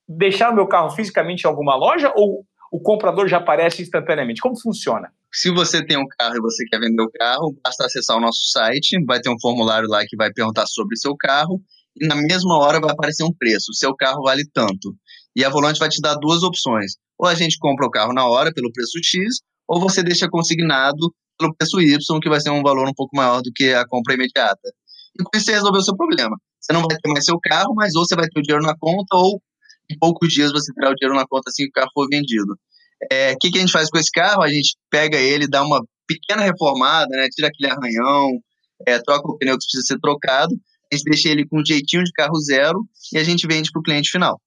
deixar 0.09 0.53
o 0.53 0.55
meu 0.55 0.69
carro 0.69 0.91
fisicamente 0.91 1.43
em 1.43 1.49
alguma 1.49 1.75
loja 1.75 2.13
ou 2.15 2.47
o 2.75 2.81
comprador 2.81 3.29
já 3.29 3.37
aparece 3.37 3.83
instantaneamente? 3.83 4.41
Como 4.41 4.61
funciona? 4.61 5.09
Se 5.33 5.49
você 5.49 5.87
tem 5.87 5.97
um 5.97 6.09
carro 6.19 6.37
e 6.37 6.41
você 6.41 6.65
quer 6.65 6.81
vender 6.81 7.03
o 7.03 7.09
carro, 7.09 7.57
basta 7.63 7.87
acessar 7.87 8.17
o 8.17 8.21
nosso 8.21 8.51
site, 8.51 9.01
vai 9.07 9.21
ter 9.21 9.31
um 9.31 9.39
formulário 9.41 9.89
lá 9.89 10.05
que 10.05 10.17
vai 10.17 10.33
perguntar 10.33 10.67
sobre 10.67 10.97
o 10.97 10.99
seu 10.99 11.17
carro, 11.17 11.63
e 11.95 12.05
na 12.05 12.17
mesma 12.17 12.59
hora 12.59 12.81
vai 12.81 12.91
aparecer 12.91 13.23
um 13.23 13.33
preço. 13.33 13.73
Seu 13.75 13.95
carro 13.95 14.25
vale 14.25 14.43
tanto. 14.53 14.93
E 15.37 15.45
a 15.45 15.51
Volante 15.51 15.79
vai 15.79 15.89
te 15.89 16.01
dar 16.01 16.17
duas 16.17 16.43
opções. 16.43 16.95
Ou 17.17 17.29
a 17.29 17.35
gente 17.37 17.59
compra 17.61 17.87
o 17.87 17.91
carro 17.91 18.13
na 18.13 18.27
hora 18.27 18.53
pelo 18.53 18.73
preço 18.73 18.99
X, 19.01 19.37
ou 19.69 19.79
você 19.79 20.03
deixa 20.03 20.29
consignado 20.29 21.15
pelo 21.39 21.55
preço 21.55 21.81
Y, 21.81 21.97
que 22.21 22.29
vai 22.29 22.41
ser 22.41 22.51
um 22.51 22.61
valor 22.61 22.89
um 22.89 22.95
pouco 22.95 23.17
maior 23.17 23.41
do 23.41 23.53
que 23.55 23.73
a 23.73 23.87
compra 23.87 24.15
imediata. 24.15 24.69
E 25.17 25.23
com 25.23 25.31
isso 25.37 25.47
você 25.47 25.53
resolveu 25.53 25.81
o 25.81 25.85
seu 25.85 25.97
problema. 25.97 26.37
Você 26.61 26.73
não 26.73 26.81
vai 26.81 26.99
ter 27.01 27.09
mais 27.09 27.25
seu 27.25 27.39
carro, 27.39 27.73
mas 27.73 27.95
ou 27.95 28.05
você 28.05 28.17
vai 28.17 28.27
ter 28.27 28.41
o 28.41 28.43
dinheiro 28.43 28.67
na 28.67 28.75
conta, 28.77 29.15
ou 29.15 29.41
em 29.91 29.99
poucos 29.99 30.33
dias 30.33 30.53
você 30.53 30.73
terá 30.73 30.91
o 30.91 30.95
dinheiro 30.95 31.17
na 31.19 31.27
conta 31.27 31.51
assim 31.51 31.65
que 31.65 31.71
o 31.71 31.73
carro 31.73 31.91
for 31.95 32.09
vendido. 32.09 32.53
O 32.53 32.57
é, 33.11 33.35
que, 33.41 33.51
que 33.51 33.59
a 33.59 33.61
gente 33.61 33.73
faz 33.73 33.91
com 33.91 33.99
esse 33.99 34.11
carro? 34.11 34.43
A 34.43 34.49
gente 34.49 34.77
pega 34.91 35.19
ele, 35.19 35.47
dá 35.47 35.63
uma 35.63 35.85
pequena 36.07 36.43
reformada, 36.43 37.09
né? 37.11 37.29
Tira 37.35 37.49
aquele 37.49 37.71
arranhão, 37.71 38.31
é, 38.87 38.99
troca 38.99 39.29
o 39.29 39.37
pneu 39.37 39.57
que 39.59 39.65
precisa 39.65 39.83
ser 39.83 39.99
trocado, 40.01 40.55
a 40.93 40.97
gente 40.97 41.05
deixa 41.05 41.29
ele 41.29 41.47
com 41.47 41.61
um 41.61 41.65
jeitinho 41.65 42.05
de 42.05 42.13
carro 42.13 42.39
zero 42.41 42.81
e 43.13 43.19
a 43.19 43.25
gente 43.25 43.47
vende 43.47 43.71
para 43.71 43.81
o 43.81 43.83
cliente 43.83 44.11
final. 44.11 44.41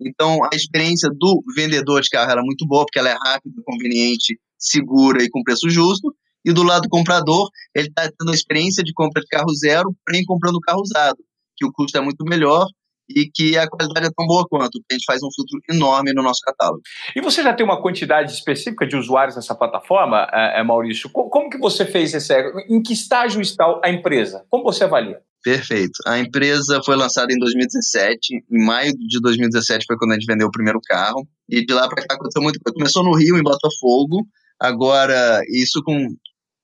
Então, 0.00 0.40
a 0.44 0.54
experiência 0.54 1.08
do 1.10 1.42
vendedor 1.54 2.00
de 2.00 2.08
carro 2.08 2.30
é 2.30 2.42
muito 2.42 2.66
boa, 2.66 2.84
porque 2.84 2.98
ela 2.98 3.10
é 3.10 3.16
rápida, 3.24 3.62
conveniente, 3.64 4.38
segura 4.58 5.22
e 5.22 5.30
com 5.30 5.42
preço 5.42 5.70
justo. 5.70 6.14
E 6.44 6.52
do 6.52 6.62
lado 6.62 6.82
do 6.82 6.88
comprador, 6.88 7.48
ele 7.74 7.88
está 7.88 8.02
tendo 8.02 8.30
a 8.30 8.34
experiência 8.34 8.82
de 8.82 8.92
compra 8.92 9.22
de 9.22 9.28
carro 9.28 9.52
zero, 9.54 9.94
porém 10.04 10.24
comprando 10.24 10.60
carro 10.60 10.80
usado, 10.80 11.18
que 11.56 11.66
o 11.66 11.72
custo 11.72 11.98
é 11.98 12.00
muito 12.00 12.24
melhor 12.24 12.66
e 13.08 13.30
que 13.32 13.56
a 13.56 13.68
qualidade 13.68 14.06
é 14.06 14.10
tão 14.16 14.26
boa 14.26 14.46
quanto, 14.48 14.80
a 14.90 14.94
gente 14.94 15.04
faz 15.06 15.22
um 15.22 15.28
filtro 15.34 15.58
enorme 15.70 16.12
no 16.12 16.22
nosso 16.22 16.40
catálogo. 16.42 16.82
E 17.14 17.20
você 17.20 17.42
já 17.42 17.52
tem 17.54 17.64
uma 17.64 17.80
quantidade 17.80 18.32
específica 18.32 18.86
de 18.86 18.96
usuários 18.96 19.36
nessa 19.36 19.54
plataforma, 19.54 20.28
é, 20.32 20.62
Maurício? 20.62 21.08
Como 21.10 21.50
que 21.50 21.58
você 21.58 21.84
fez 21.84 22.14
esse... 22.14 22.34
Em 22.68 22.82
que 22.82 22.92
estágio 22.92 23.40
está 23.40 23.80
a 23.82 23.90
empresa? 23.90 24.44
Como 24.50 24.64
você 24.64 24.84
avalia? 24.84 25.20
Perfeito. 25.42 25.98
A 26.06 26.18
empresa 26.18 26.80
foi 26.84 26.96
lançada 26.96 27.32
em 27.32 27.38
2017. 27.38 28.44
Em 28.50 28.64
maio 28.64 28.92
de 28.92 29.20
2017 29.20 29.86
foi 29.86 29.96
quando 29.96 30.12
a 30.12 30.14
gente 30.14 30.26
vendeu 30.26 30.48
o 30.48 30.52
primeiro 30.52 30.80
carro. 30.84 31.26
E 31.48 31.64
de 31.64 31.72
lá 31.72 31.88
para 31.88 32.06
cá 32.06 32.14
aconteceu 32.14 32.42
muito. 32.42 32.60
Começou 32.74 33.04
no 33.04 33.16
Rio, 33.16 33.38
em 33.38 33.42
Botafogo. 33.42 34.26
Agora, 34.60 35.40
isso 35.48 35.80
com 35.84 36.08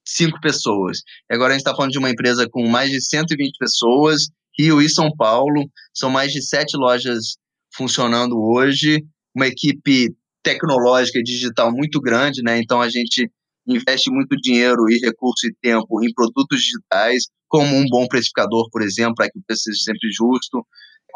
cinco 0.07 0.41
pessoas. 0.41 0.99
E 1.31 1.35
agora 1.35 1.51
a 1.51 1.53
gente 1.53 1.61
está 1.61 1.75
falando 1.75 1.93
de 1.93 1.99
uma 1.99 2.11
empresa 2.11 2.49
com 2.51 2.67
mais 2.69 2.91
de 2.91 3.01
120 3.03 3.57
pessoas 3.59 4.29
Rio 4.59 4.81
e 4.81 4.89
São 4.89 5.11
Paulo. 5.17 5.69
São 5.95 6.11
mais 6.11 6.33
de 6.33 6.43
sete 6.43 6.77
lojas 6.77 7.37
funcionando 7.75 8.37
hoje, 8.37 9.03
uma 9.35 9.47
equipe 9.47 10.15
tecnológica 10.43 11.19
e 11.19 11.23
digital 11.23 11.73
muito 11.73 12.01
grande, 12.01 12.43
né? 12.43 12.59
Então 12.59 12.81
a 12.81 12.89
gente 12.89 13.31
investe 13.67 14.11
muito 14.11 14.37
dinheiro 14.37 14.89
e 14.91 14.99
recurso 14.99 15.47
e 15.47 15.55
tempo 15.61 16.05
em 16.05 16.13
produtos 16.13 16.61
digitais, 16.61 17.25
como 17.49 17.75
um 17.75 17.85
bom 17.89 18.07
precificador, 18.07 18.69
por 18.71 18.83
exemplo, 18.83 19.15
para 19.15 19.31
que 19.31 19.39
o 19.39 19.43
preço 19.47 19.63
seja 19.63 19.81
sempre 19.85 20.11
justo, 20.13 20.65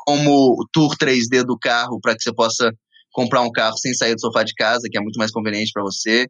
como 0.04 0.52
o 0.52 0.66
tour 0.72 0.96
3D 0.96 1.44
do 1.44 1.58
carro, 1.58 2.00
para 2.00 2.14
que 2.14 2.22
você 2.22 2.32
possa 2.32 2.72
comprar 3.12 3.42
um 3.42 3.50
carro 3.50 3.76
sem 3.76 3.92
sair 3.92 4.14
do 4.14 4.20
sofá 4.20 4.42
de 4.42 4.54
casa, 4.54 4.88
que 4.90 4.96
é 4.96 5.00
muito 5.00 5.18
mais 5.18 5.30
conveniente 5.30 5.72
para 5.72 5.82
você. 5.82 6.26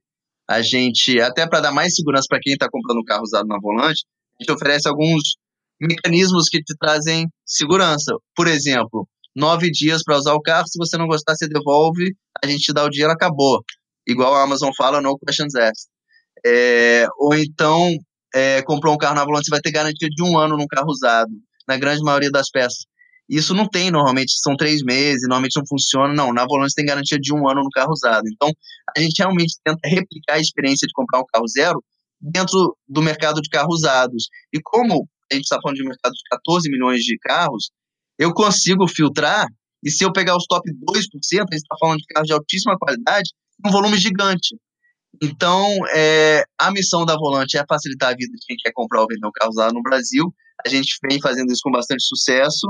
A 0.49 0.63
gente, 0.63 1.21
até 1.21 1.47
para 1.47 1.61
dar 1.61 1.73
mais 1.73 1.95
segurança 1.95 2.27
para 2.29 2.41
quem 2.41 2.55
está 2.55 2.69
comprando 2.71 3.01
um 3.01 3.05
carro 3.05 3.23
usado 3.23 3.47
na 3.47 3.59
volante, 3.61 4.05
a 4.41 4.43
gente 4.43 4.53
oferece 4.53 4.89
alguns 4.89 5.37
mecanismos 5.81 6.49
que 6.49 6.63
te 6.63 6.75
trazem 6.79 7.29
segurança. 7.45 8.15
Por 8.35 8.49
exemplo, 8.49 9.09
nove 9.35 9.71
dias 9.71 10.03
para 10.03 10.17
usar 10.17 10.35
o 10.35 10.43
carro, 10.43 10.67
se 10.69 10.79
você 10.79 10.97
não 10.97 11.07
gostar, 11.07 11.35
você 11.35 11.49
devolve, 11.49 12.15
a 12.43 12.47
gente 12.47 12.63
te 12.63 12.73
dá 12.73 12.85
o 12.85 12.91
dinheiro, 12.91 13.13
acabou. 13.13 13.63
Igual 14.07 14.35
a 14.35 14.43
Amazon 14.43 14.71
fala, 14.77 15.01
no 15.01 15.19
questions 15.19 15.55
asked. 15.55 15.89
É, 16.45 17.07
ou 17.19 17.35
então, 17.35 17.91
é, 18.35 18.63
comprou 18.63 18.95
um 18.95 18.99
carro 18.99 19.15
na 19.15 19.25
Volante, 19.25 19.47
você 19.47 19.51
vai 19.51 19.61
ter 19.61 19.71
garantia 19.71 20.09
de 20.09 20.23
um 20.23 20.39
ano 20.39 20.57
num 20.57 20.67
carro 20.67 20.89
usado, 20.89 21.31
na 21.67 21.77
grande 21.77 22.03
maioria 22.03 22.31
das 22.31 22.51
peças. 22.51 22.87
Isso 23.29 23.55
não 23.55 23.69
tem 23.69 23.91
normalmente, 23.91 24.33
são 24.41 24.57
três 24.57 24.83
meses, 24.83 25.23
normalmente 25.23 25.57
não 25.59 25.67
funciona. 25.69 26.15
Não, 26.15 26.33
na 26.33 26.47
Volante 26.47 26.75
tem 26.75 26.87
garantia 26.87 27.19
de 27.19 27.35
um 27.35 27.47
ano 27.47 27.63
no 27.63 27.71
carro 27.71 27.93
usado. 27.93 28.25
Então, 28.33 28.51
a 28.97 29.01
gente 29.01 29.19
realmente 29.19 29.57
tenta 29.63 29.81
replicar 29.85 30.35
a 30.35 30.41
experiência 30.41 30.87
de 30.87 30.93
comprar 30.95 31.21
um 31.21 31.27
carro 31.31 31.47
zero 31.47 31.85
dentro 32.19 32.77
do 32.89 33.03
mercado 33.03 33.43
de 33.43 33.51
carros 33.51 33.81
usados. 33.81 34.29
E 34.53 34.59
como 34.63 35.07
a 35.31 35.35
gente 35.35 35.45
está 35.45 35.59
falando 35.61 35.77
de 35.77 35.83
um 35.83 35.89
mercado 35.89 36.13
de 36.13 36.23
14 36.31 36.71
milhões 36.71 37.01
de 37.01 37.19
carros, 37.19 37.71
eu 38.19 38.33
consigo 38.33 38.87
filtrar, 38.89 39.47
e 39.85 39.91
se 39.91 40.05
eu 40.05 40.13
pegar 40.13 40.37
os 40.37 40.45
top 40.47 40.69
2%, 40.71 40.77
a 40.93 41.01
gente 41.05 41.55
está 41.55 41.77
falando 41.79 41.99
de 41.99 42.07
carros 42.07 42.27
de 42.27 42.33
altíssima 42.33 42.77
qualidade, 42.79 43.31
um 43.65 43.71
volume 43.71 43.97
gigante. 43.97 44.57
Então, 45.23 45.67
é, 45.95 46.45
a 46.59 46.71
missão 46.71 47.05
da 47.05 47.17
Volante 47.17 47.57
é 47.57 47.65
facilitar 47.69 48.11
a 48.11 48.17
vida 48.17 48.33
de 48.33 48.47
quem 48.47 48.57
quer 48.57 48.73
comprar 48.73 49.01
ou 49.01 49.07
vender 49.09 49.27
um 49.27 49.33
carro 49.33 49.51
usado 49.51 49.75
no 49.75 49.83
Brasil. 49.83 50.33
A 50.65 50.69
gente 50.69 50.99
vem 51.09 51.21
fazendo 51.21 51.51
isso 51.53 51.63
com 51.63 51.71
bastante 51.71 52.05
sucesso. 52.05 52.67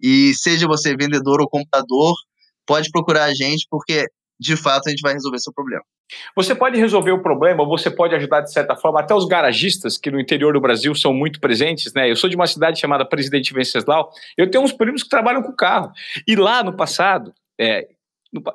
E 0.00 0.34
seja 0.34 0.66
você 0.66 0.96
vendedor 0.96 1.40
ou 1.40 1.48
comprador, 1.48 2.14
pode 2.66 2.90
procurar 2.90 3.24
a 3.24 3.34
gente, 3.34 3.66
porque 3.70 4.06
de 4.38 4.56
fato 4.56 4.86
a 4.86 4.90
gente 4.90 5.00
vai 5.00 5.12
resolver 5.12 5.38
seu 5.38 5.52
problema. 5.52 5.82
Você 6.36 6.54
pode 6.54 6.78
resolver 6.78 7.12
o 7.12 7.22
problema, 7.22 7.64
você 7.64 7.90
pode 7.90 8.14
ajudar 8.14 8.42
de 8.42 8.52
certa 8.52 8.76
forma, 8.76 9.00
até 9.00 9.14
os 9.14 9.26
garagistas, 9.26 9.96
que 9.96 10.10
no 10.10 10.20
interior 10.20 10.52
do 10.52 10.60
Brasil 10.60 10.94
são 10.94 11.12
muito 11.12 11.40
presentes, 11.40 11.92
né? 11.94 12.10
Eu 12.10 12.16
sou 12.16 12.28
de 12.28 12.36
uma 12.36 12.46
cidade 12.46 12.78
chamada 12.78 13.04
Presidente 13.04 13.54
Venceslau, 13.54 14.10
eu 14.36 14.50
tenho 14.50 14.62
uns 14.62 14.72
primos 14.72 15.02
que 15.02 15.08
trabalham 15.08 15.42
com 15.42 15.52
carro. 15.52 15.92
E 16.26 16.36
lá 16.36 16.62
no 16.62 16.76
passado, 16.76 17.32
é, 17.58 17.88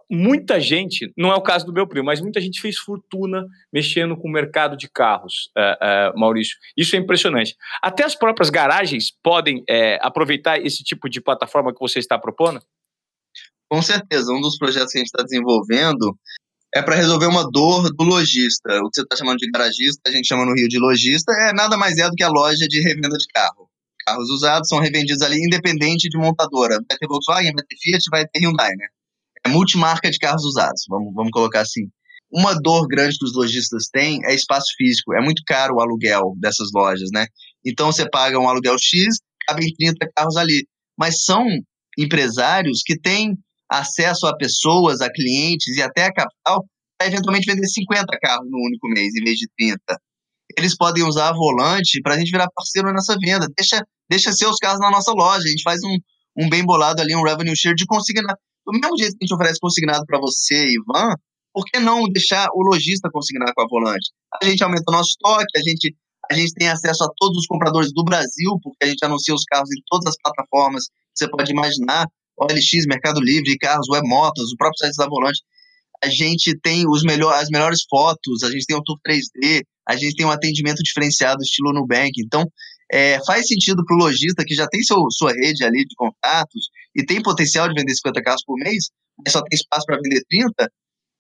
muita 0.10 0.60
gente, 0.60 1.12
não 1.18 1.32
é 1.32 1.36
o 1.36 1.42
caso 1.42 1.66
do 1.66 1.74
meu 1.74 1.88
primo, 1.88 2.06
mas 2.06 2.22
muita 2.22 2.42
gente 2.42 2.62
fez 2.62 2.78
fortuna 2.78 3.46
mexendo 3.72 4.16
com 4.18 4.28
o 4.28 4.32
mercado 4.32 4.76
de 4.76 4.90
carros, 4.90 5.50
uh, 5.58 6.16
uh, 6.16 6.20
Maurício. 6.20 6.58
Isso 6.76 6.96
é 6.96 7.00
impressionante. 7.00 7.56
Até 7.82 8.04
as 8.04 8.16
próprias 8.16 8.50
garagens 8.50 9.12
podem 9.24 9.60
uh, 9.60 10.00
aproveitar 10.02 10.60
esse 10.60 10.84
tipo 10.84 11.10
de 11.10 11.22
plataforma 11.22 11.74
que 11.74 11.80
você 11.80 12.00
está 12.00 12.18
propondo? 12.18 12.62
Com 13.70 13.82
certeza. 13.82 14.34
Um 14.34 14.42
dos 14.42 14.58
projetos 14.58 14.92
que 14.92 14.98
a 14.98 15.02
gente 15.02 15.08
está 15.08 15.24
desenvolvendo 15.24 16.18
é 16.74 16.82
para 16.82 16.96
resolver 16.96 17.28
uma 17.28 17.50
dor 17.50 17.90
do 17.94 18.04
lojista. 18.04 18.80
O 18.84 18.90
que 18.90 18.96
você 18.96 19.02
está 19.02 19.16
chamando 19.16 19.38
de 19.38 19.50
garagista, 19.50 20.02
a 20.08 20.12
gente 20.12 20.28
chama 20.28 20.46
no 20.46 20.54
Rio 20.54 20.68
de 20.68 20.80
lojista, 20.80 21.32
é 21.34 21.54
nada 21.54 21.78
mais 21.78 21.98
é 21.98 22.08
do 22.08 22.16
que 22.16 22.24
a 22.24 22.30
loja 22.30 22.68
de 22.68 22.82
revenda 22.82 23.18
de 23.18 23.28
carro. 23.34 23.70
Carros 24.06 24.30
usados 24.30 24.68
são 24.70 24.80
revendidos 24.80 25.22
ali 25.22 25.38
independente 25.38 26.10
de 26.10 26.18
montadora. 26.18 26.76
Vai 26.90 26.98
ter 26.98 27.08
Volkswagen, 27.08 27.54
vai 27.54 27.64
ter 27.64 27.76
Fiat, 27.80 28.04
vai 28.10 28.28
ter 28.28 28.40
Hyundai, 28.40 28.72
né? 28.76 28.88
É 29.46 29.50
multimarca 29.50 30.10
de 30.10 30.18
carros 30.18 30.44
usados, 30.44 30.84
vamos, 30.90 31.14
vamos 31.14 31.32
colocar 31.32 31.62
assim. 31.62 31.90
Uma 32.32 32.54
dor 32.54 32.88
grande 32.88 33.18
que 33.18 33.26
os 33.26 33.36
lojistas 33.36 33.88
têm 33.92 34.20
é 34.26 34.34
espaço 34.34 34.68
físico. 34.78 35.14
É 35.14 35.22
muito 35.22 35.42
caro 35.46 35.76
o 35.76 35.82
aluguel 35.82 36.34
dessas 36.38 36.70
lojas, 36.74 37.10
né? 37.12 37.26
Então 37.66 37.92
você 37.92 38.08
paga 38.10 38.40
um 38.40 38.48
aluguel 38.48 38.76
X, 38.80 39.18
cabem 39.48 39.74
30 39.74 40.08
carros 40.16 40.38
ali. 40.38 40.68
Mas 40.98 41.24
são 41.24 41.46
empresários 41.98 42.82
que 42.86 43.00
têm 43.00 43.36
acesso 43.70 44.26
a 44.28 44.36
pessoas, 44.36 45.02
a 45.02 45.12
clientes 45.12 45.78
e 45.78 45.82
até 45.82 46.06
a 46.06 46.14
capital 46.14 46.66
para 46.98 47.08
eventualmente 47.08 47.52
vender 47.52 47.68
50 47.68 48.06
carros 48.22 48.50
no 48.50 48.58
único 48.58 48.88
mês 48.90 49.16
em 49.16 49.24
vez 49.24 49.38
de 49.38 49.48
30. 49.58 49.80
Eles 50.58 50.76
podem 50.76 51.04
usar 51.04 51.30
a 51.30 51.34
volante 51.34 52.02
para 52.02 52.16
a 52.16 52.18
gente 52.18 52.32
virar 52.32 52.50
parceiro 52.54 52.92
nessa 52.92 53.16
venda. 53.22 53.48
Deixa, 53.56 53.82
deixa 54.10 54.32
seus 54.34 54.58
carros 54.58 54.80
na 54.80 54.92
nossa 54.92 55.12
loja. 55.14 55.44
A 55.46 55.50
gente 55.50 55.64
faz 55.64 55.80
um, 55.84 55.98
um 56.38 56.50
bem 56.50 56.66
bolado 56.66 57.02
ali, 57.02 57.16
um 57.16 57.24
revenue 57.24 57.56
share 57.56 57.76
de 57.76 57.86
consignado. 57.86 58.38
Do 58.66 58.74
mesmo 58.74 58.98
jeito 58.98 59.12
que 59.18 59.24
a 59.24 59.26
gente 59.26 59.36
oferece 59.36 59.60
consignado 59.60 60.04
para 60.06 60.20
você, 60.20 60.68
Ivan, 60.68 61.16
por 61.54 61.66
que 61.66 61.80
não 61.80 62.04
deixar 62.12 62.48
o 62.54 62.62
lojista 62.64 63.10
consignar 63.12 63.54
com 63.54 63.62
a 63.62 63.68
volante? 63.68 64.12
A 64.42 64.46
gente 64.46 64.64
aumenta 64.64 64.84
o 64.88 64.92
nosso 64.92 65.10
estoque, 65.10 65.58
a 65.58 65.62
gente, 65.62 65.96
a 66.30 66.34
gente 66.34 66.54
tem 66.54 66.70
acesso 66.70 67.04
a 67.04 67.10
todos 67.18 67.38
os 67.38 67.48
compradores 67.48 67.92
do 67.94 68.04
Brasil, 68.04 68.60
porque 68.62 68.86
a 68.86 68.88
gente 68.88 69.04
anuncia 69.04 69.34
os 69.34 69.44
carros 69.44 69.70
em 69.72 69.82
todas 69.88 70.14
as 70.14 70.16
plataformas 70.22 70.86
que 70.86 71.26
você 71.26 71.30
pode 71.30 71.52
imaginar. 71.52 72.06
OLX, 72.40 72.86
Mercado 72.88 73.20
Livre, 73.22 73.58
carros, 73.58 73.88
web 73.90 74.08
motos, 74.08 74.52
o 74.52 74.58
próprio 74.58 74.78
site 74.78 74.96
da 74.96 75.08
Volante. 75.08 75.42
A 76.04 76.10
gente 76.10 76.58
tem 76.62 76.88
os 76.88 77.04
melhor, 77.04 77.34
as 77.34 77.50
melhores 77.50 77.80
fotos, 77.90 78.44
a 78.44 78.52
gente 78.52 78.66
tem 78.66 78.78
o 78.78 78.82
Tour 78.84 78.98
3D, 79.06 79.64
a 79.88 79.96
gente 79.96 80.16
tem 80.16 80.26
um 80.26 80.32
atendimento 80.32 80.82
diferenciado 80.82 81.42
estilo 81.42 81.74
Nubank. 81.74 82.12
Então, 82.20 82.46
é, 82.92 83.20
faz 83.26 83.48
sentido 83.48 83.84
para 83.86 83.96
o 83.96 84.00
lojista 84.00 84.44
que 84.46 84.56
já 84.56 84.68
tem 84.68 84.82
seu, 84.82 84.98
sua 85.12 85.32
rede 85.32 85.64
ali 85.64 85.86
de 85.86 85.96
contatos 85.96 86.70
e 86.96 87.06
tem 87.06 87.22
potencial 87.22 87.68
de 87.68 87.80
vender 87.80 87.94
50 87.94 88.22
carros 88.22 88.44
por 88.44 88.56
mês, 88.58 88.90
mas 89.24 89.34
só 89.34 89.42
tem 89.42 89.56
espaço 89.56 89.86
para 89.86 90.00
vender 90.02 90.24
30, 90.30 90.72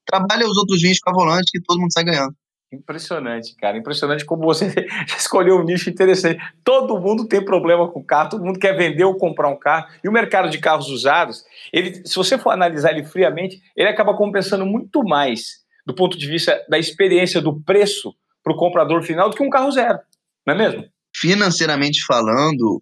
trabalha 0.05 0.47
os 0.47 0.57
outros 0.57 0.81
20 0.81 0.99
com 1.01 1.09
a 1.11 1.13
volante 1.13 1.51
que 1.51 1.61
todo 1.61 1.79
mundo 1.79 1.93
sai 1.93 2.03
ganhando. 2.05 2.33
Impressionante, 2.71 3.55
cara. 3.55 3.77
Impressionante 3.77 4.23
como 4.23 4.43
você 4.43 4.73
escolheu 5.17 5.57
um 5.57 5.63
nicho 5.63 5.89
interessante. 5.89 6.39
Todo 6.63 6.99
mundo 6.99 7.27
tem 7.27 7.43
problema 7.43 7.89
com 7.91 8.03
carro, 8.03 8.29
todo 8.29 8.45
mundo 8.45 8.59
quer 8.59 8.77
vender 8.77 9.03
ou 9.03 9.17
comprar 9.17 9.49
um 9.49 9.57
carro. 9.57 9.87
E 10.03 10.07
o 10.07 10.11
mercado 10.11 10.49
de 10.49 10.59
carros 10.59 10.89
usados, 10.89 11.43
ele, 11.73 12.05
se 12.07 12.15
você 12.15 12.37
for 12.37 12.51
analisar 12.51 12.91
ele 12.91 13.03
friamente, 13.03 13.61
ele 13.75 13.89
acaba 13.89 14.15
compensando 14.15 14.65
muito 14.65 15.03
mais 15.03 15.63
do 15.85 15.95
ponto 15.95 16.17
de 16.17 16.27
vista 16.27 16.63
da 16.69 16.77
experiência 16.77 17.41
do 17.41 17.59
preço 17.61 18.13
para 18.43 18.53
o 18.53 18.55
comprador 18.55 19.01
final 19.01 19.29
do 19.29 19.35
que 19.35 19.41
um 19.41 19.49
carro 19.49 19.71
zero, 19.71 19.97
não 20.45 20.53
é 20.53 20.57
mesmo? 20.57 20.85
Financeiramente 21.15 22.05
falando, 22.05 22.81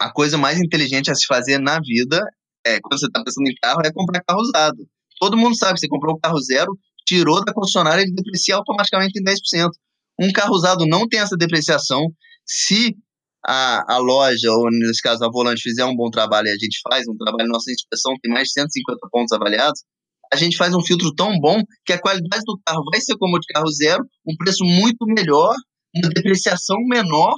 a 0.00 0.10
coisa 0.10 0.38
mais 0.38 0.58
inteligente 0.58 1.10
a 1.10 1.14
se 1.14 1.26
fazer 1.26 1.58
na 1.58 1.78
vida 1.78 2.18
é 2.66 2.80
quando 2.80 2.98
você 2.98 3.06
está 3.06 3.22
pensando 3.22 3.48
em 3.48 3.54
carro 3.60 3.82
é 3.84 3.92
comprar 3.92 4.22
carro 4.22 4.40
usado. 4.40 4.88
Todo 5.20 5.36
mundo 5.36 5.56
sabe 5.56 5.74
que 5.74 5.80
você 5.80 5.88
comprou 5.88 6.16
um 6.16 6.18
carro 6.18 6.40
zero, 6.40 6.72
tirou 7.08 7.42
da 7.42 7.52
concessionária, 7.52 8.02
ele 8.02 8.12
deprecia 8.12 8.56
automaticamente 8.56 9.18
em 9.18 9.24
10%. 9.24 9.70
Um 10.20 10.30
carro 10.32 10.54
usado 10.54 10.84
não 10.86 11.08
tem 11.08 11.20
essa 11.20 11.36
depreciação. 11.36 12.02
Se 12.46 12.94
a, 13.46 13.94
a 13.94 13.98
loja, 13.98 14.50
ou 14.52 14.68
nesse 14.70 15.00
caso 15.00 15.24
a 15.24 15.30
Volante, 15.30 15.62
fizer 15.62 15.84
um 15.84 15.96
bom 15.96 16.10
trabalho 16.10 16.46
e 16.48 16.50
a 16.50 16.58
gente 16.60 16.80
faz 16.82 17.06
um 17.08 17.16
trabalho, 17.16 17.48
nossa 17.48 17.72
inspeção 17.72 18.12
tem 18.20 18.32
mais 18.32 18.48
de 18.48 18.52
150 18.52 19.08
pontos 19.10 19.32
avaliados, 19.32 19.80
a 20.30 20.36
gente 20.36 20.56
faz 20.56 20.74
um 20.74 20.82
filtro 20.82 21.14
tão 21.14 21.38
bom 21.40 21.62
que 21.86 21.92
a 21.92 22.00
qualidade 22.00 22.42
do 22.44 22.58
carro 22.66 22.82
vai 22.90 23.00
ser 23.00 23.16
como 23.16 23.38
de 23.38 23.46
carro 23.46 23.70
zero, 23.70 24.04
um 24.26 24.36
preço 24.36 24.62
muito 24.64 25.06
melhor, 25.06 25.54
uma 25.96 26.10
depreciação 26.10 26.76
menor, 26.86 27.34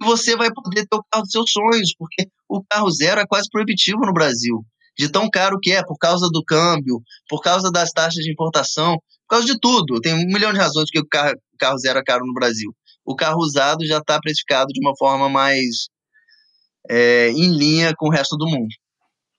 e 0.00 0.06
você 0.06 0.34
vai 0.34 0.50
poder 0.50 0.86
ter 0.86 0.96
o 0.96 1.04
carro 1.10 1.24
dos 1.24 1.32
seus 1.32 1.50
sonhos, 1.50 1.94
porque 1.98 2.26
o 2.48 2.62
carro 2.64 2.90
zero 2.90 3.20
é 3.20 3.26
quase 3.26 3.50
proibitivo 3.50 4.00
no 4.06 4.14
Brasil 4.14 4.64
de 4.98 5.10
tão 5.10 5.28
caro 5.30 5.58
que 5.60 5.72
é, 5.72 5.82
por 5.82 5.96
causa 5.98 6.28
do 6.32 6.44
câmbio, 6.44 7.00
por 7.28 7.40
causa 7.40 7.70
das 7.70 7.90
taxas 7.90 8.24
de 8.24 8.30
importação, 8.30 8.94
por 9.26 9.36
causa 9.36 9.46
de 9.46 9.58
tudo. 9.58 10.00
Tem 10.00 10.14
um 10.14 10.26
milhão 10.26 10.52
de 10.52 10.58
razões 10.58 10.90
que 10.90 10.98
o 10.98 11.06
carro, 11.08 11.34
carro 11.58 11.78
zero 11.78 11.98
é 11.98 12.04
caro 12.04 12.26
no 12.26 12.34
Brasil. 12.34 12.74
O 13.04 13.16
carro 13.16 13.38
usado 13.38 13.84
já 13.86 13.98
está 13.98 14.20
precificado 14.20 14.68
de 14.72 14.80
uma 14.80 14.96
forma 14.96 15.28
mais 15.28 15.88
é, 16.90 17.30
em 17.30 17.56
linha 17.56 17.92
com 17.96 18.08
o 18.08 18.10
resto 18.10 18.36
do 18.36 18.46
mundo. 18.46 18.72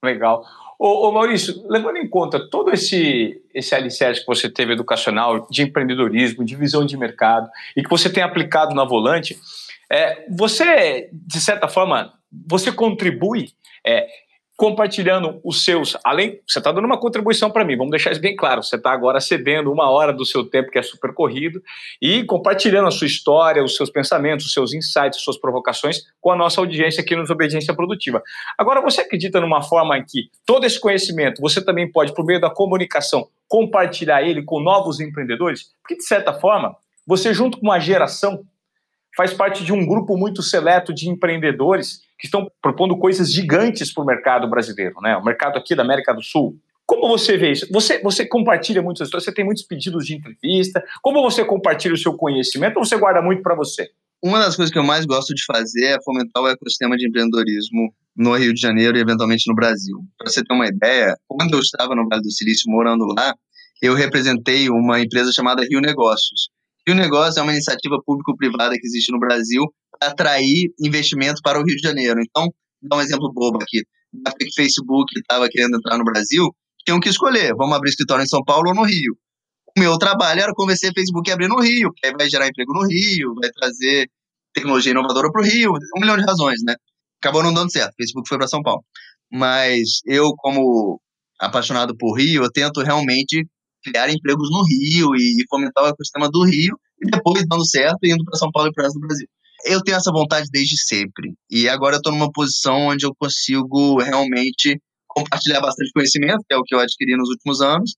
Legal. 0.03 0.43
Ô, 0.79 1.07
ô, 1.07 1.11
Maurício, 1.11 1.63
levando 1.69 1.97
em 1.97 2.09
conta 2.09 2.49
todo 2.49 2.71
esse, 2.71 3.41
esse 3.53 3.73
alicerce 3.73 4.21
que 4.21 4.27
você 4.27 4.49
teve 4.49 4.73
educacional, 4.73 5.47
de 5.49 5.61
empreendedorismo, 5.61 6.43
de 6.43 6.55
visão 6.55 6.85
de 6.85 6.97
mercado, 6.97 7.49
e 7.77 7.83
que 7.83 7.89
você 7.89 8.11
tem 8.11 8.21
aplicado 8.21 8.75
na 8.75 8.83
Volante, 8.83 9.37
é, 9.89 10.25
você, 10.29 11.09
de 11.13 11.39
certa 11.39 11.67
forma, 11.67 12.13
você 12.47 12.71
contribui 12.71 13.49
é, 13.85 14.07
compartilhando 14.63 15.41
os 15.43 15.65
seus, 15.65 15.97
além, 16.05 16.39
você 16.47 16.59
está 16.59 16.71
dando 16.71 16.85
uma 16.85 16.97
contribuição 16.97 17.51
para 17.51 17.65
mim, 17.65 17.75
vamos 17.75 17.91
deixar 17.91 18.13
isso 18.13 18.21
bem 18.21 18.33
claro, 18.33 18.63
você 18.63 18.77
está 18.77 18.93
agora 18.93 19.19
cedendo 19.19 19.69
uma 19.69 19.89
hora 19.89 20.13
do 20.13 20.25
seu 20.25 20.45
tempo 20.45 20.71
que 20.71 20.79
é 20.79 20.81
super 20.81 21.13
corrido 21.13 21.61
e 22.01 22.23
compartilhando 22.23 22.87
a 22.87 22.91
sua 22.91 23.05
história, 23.05 23.61
os 23.61 23.75
seus 23.75 23.89
pensamentos, 23.89 24.45
os 24.45 24.53
seus 24.53 24.73
insights, 24.73 25.17
as 25.17 25.21
suas 25.21 25.37
provocações 25.37 26.03
com 26.21 26.31
a 26.31 26.35
nossa 26.37 26.61
audiência 26.61 27.01
aqui 27.01 27.13
no 27.13 27.29
Obediência 27.29 27.73
Produtiva. 27.73 28.23
Agora, 28.57 28.79
você 28.79 29.01
acredita 29.01 29.41
numa 29.41 29.61
forma 29.61 29.97
em 29.97 30.05
que 30.05 30.29
todo 30.45 30.65
esse 30.65 30.79
conhecimento 30.79 31.41
você 31.41 31.61
também 31.61 31.91
pode, 31.91 32.13
por 32.13 32.23
meio 32.23 32.39
da 32.39 32.49
comunicação, 32.49 33.27
compartilhar 33.49 34.23
ele 34.23 34.43
com 34.43 34.61
novos 34.61 35.01
empreendedores? 35.01 35.73
Porque, 35.81 35.97
de 35.97 36.05
certa 36.05 36.31
forma, 36.31 36.73
você 37.05 37.33
junto 37.33 37.59
com 37.59 37.65
uma 37.65 37.81
geração 37.81 38.45
faz 39.15 39.33
parte 39.33 39.63
de 39.63 39.71
um 39.71 39.85
grupo 39.85 40.17
muito 40.17 40.41
seleto 40.41 40.93
de 40.93 41.09
empreendedores 41.09 42.01
que 42.17 42.27
estão 42.27 42.49
propondo 42.61 42.97
coisas 42.97 43.31
gigantes 43.31 43.93
para 43.93 44.03
o 44.03 44.05
mercado 44.05 44.49
brasileiro, 44.49 44.95
né? 45.01 45.15
O 45.17 45.23
mercado 45.23 45.57
aqui 45.57 45.75
da 45.75 45.83
América 45.83 46.13
do 46.13 46.21
Sul. 46.21 46.57
Como 46.85 47.07
você 47.07 47.37
vê 47.37 47.51
isso? 47.51 47.67
Você, 47.71 48.01
você 48.01 48.25
compartilha 48.25 48.81
muitas 48.81 49.07
histórias, 49.07 49.25
você 49.25 49.33
tem 49.33 49.45
muitos 49.45 49.63
pedidos 49.63 50.05
de 50.05 50.15
entrevista. 50.15 50.83
Como 51.01 51.21
você 51.21 51.43
compartilha 51.45 51.93
o 51.93 51.97
seu 51.97 52.13
conhecimento 52.13 52.77
ou 52.77 52.85
você 52.85 52.97
guarda 52.97 53.21
muito 53.21 53.41
para 53.41 53.55
você? 53.55 53.89
Uma 54.21 54.39
das 54.39 54.55
coisas 54.55 54.71
que 54.71 54.79
eu 54.79 54.83
mais 54.83 55.05
gosto 55.05 55.33
de 55.33 55.43
fazer 55.45 55.85
é 55.85 56.01
fomentar 56.01 56.41
o 56.41 56.47
ecossistema 56.47 56.95
de 56.95 57.07
empreendedorismo 57.07 57.93
no 58.15 58.35
Rio 58.35 58.53
de 58.53 58.61
Janeiro 58.61 58.97
e 58.97 59.01
eventualmente 59.01 59.49
no 59.49 59.55
Brasil. 59.55 59.97
Para 60.17 60.29
você 60.29 60.43
ter 60.43 60.53
uma 60.53 60.67
ideia, 60.67 61.15
quando 61.27 61.53
eu 61.53 61.59
estava 61.59 61.95
no 61.95 62.07
Vale 62.07 62.21
do 62.21 62.31
Silício 62.31 62.71
morando 62.71 63.05
lá, 63.17 63.33
eu 63.81 63.93
representei 63.93 64.69
uma 64.69 65.01
empresa 65.01 65.31
chamada 65.33 65.65
Rio 65.69 65.81
Negócios. 65.81 66.49
Rio 66.87 66.97
Negócios 66.97 67.37
é 67.37 67.41
uma 67.41 67.53
iniciativa 67.53 67.97
público-privada 68.05 68.75
que 68.75 68.85
existe 68.85 69.11
no 69.11 69.19
Brasil 69.19 69.63
para 69.97 70.09
atrair 70.09 70.73
investimento 70.79 71.41
para 71.41 71.59
o 71.59 71.63
Rio 71.63 71.75
de 71.77 71.81
Janeiro. 71.81 72.19
Então, 72.21 72.47
dar 72.81 72.97
um 72.97 73.01
exemplo 73.01 73.31
bobo 73.33 73.57
aqui. 73.61 73.83
Na 74.13 74.29
época 74.29 74.45
que 74.45 74.53
Facebook 74.53 75.11
estava 75.17 75.47
querendo 75.49 75.77
entrar 75.77 75.97
no 75.97 76.03
Brasil, 76.03 76.53
tinham 76.85 76.99
que 76.99 77.09
escolher, 77.09 77.53
vamos 77.55 77.75
abrir 77.75 77.89
escritório 77.89 78.23
em 78.23 78.27
São 78.27 78.43
Paulo 78.43 78.69
ou 78.69 78.75
no 78.75 78.83
Rio. 78.83 79.15
O 79.75 79.79
meu 79.79 79.97
trabalho 79.97 80.41
era 80.41 80.53
convencer 80.53 80.91
o 80.91 80.93
Facebook 80.93 81.31
a 81.31 81.33
abrir 81.33 81.47
no 81.47 81.59
Rio, 81.61 81.89
porque 81.89 82.07
aí 82.07 82.13
vai 82.17 82.29
gerar 82.29 82.47
emprego 82.47 82.73
no 82.73 82.85
Rio, 82.85 83.33
vai 83.41 83.49
trazer 83.49 84.07
tecnologia 84.53 84.91
inovadora 84.91 85.31
para 85.31 85.41
o 85.41 85.45
Rio, 85.45 85.71
um 85.97 86.01
milhão 86.01 86.17
de 86.17 86.23
razões, 86.23 86.59
né? 86.63 86.75
Acabou 87.21 87.41
não 87.41 87.53
dando 87.53 87.71
certo, 87.71 87.93
o 87.93 87.95
Facebook 87.97 88.27
foi 88.27 88.37
para 88.37 88.47
São 88.47 88.61
Paulo. 88.61 88.83
Mas 89.31 90.01
eu, 90.05 90.33
como 90.37 90.99
apaixonado 91.39 91.95
por 91.97 92.19
Rio, 92.19 92.43
eu 92.43 92.51
tento 92.51 92.81
realmente 92.81 93.47
criar 93.83 94.09
empregos 94.09 94.49
no 94.49 94.63
Rio 94.63 95.15
e 95.15 95.43
fomentar 95.49 95.83
o 95.83 95.87
ecossistema 95.87 96.29
do 96.29 96.43
Rio 96.43 96.77
e 97.01 97.09
depois 97.09 97.43
dando 97.47 97.67
certo 97.67 97.99
indo 98.03 98.23
para 98.23 98.37
São 98.37 98.51
Paulo 98.51 98.69
e 98.69 98.73
para 98.73 98.83
o 98.83 98.85
resto 98.85 98.99
do 98.99 99.07
Brasil. 99.07 99.27
Eu 99.65 99.81
tenho 99.81 99.97
essa 99.97 100.11
vontade 100.11 100.47
desde 100.51 100.77
sempre 100.77 101.33
e 101.49 101.69
agora 101.69 101.95
eu 101.95 101.97
estou 101.97 102.11
numa 102.11 102.31
posição 102.31 102.87
onde 102.87 103.05
eu 103.05 103.13
consigo 103.17 103.99
realmente 104.01 104.79
compartilhar 105.07 105.61
bastante 105.61 105.91
conhecimento, 105.93 106.43
que 106.47 106.53
é 106.53 106.57
o 106.57 106.63
que 106.63 106.73
eu 106.73 106.79
adquiri 106.79 107.15
nos 107.15 107.29
últimos 107.29 107.61
anos, 107.61 107.95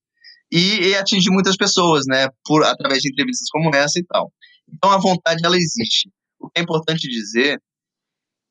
e, 0.51 0.89
e 0.89 0.95
atingir 0.95 1.31
muitas 1.31 1.55
pessoas, 1.55 2.03
né, 2.07 2.27
por 2.45 2.63
através 2.63 3.01
de 3.01 3.09
entrevistas 3.09 3.47
como 3.49 3.73
essa 3.73 3.99
e 3.99 4.05
tal. 4.05 4.31
Então 4.71 4.91
a 4.91 4.97
vontade 4.97 5.41
ela 5.43 5.57
existe. 5.57 6.09
O 6.39 6.49
que 6.49 6.59
é 6.59 6.63
importante 6.63 7.07
dizer 7.07 7.59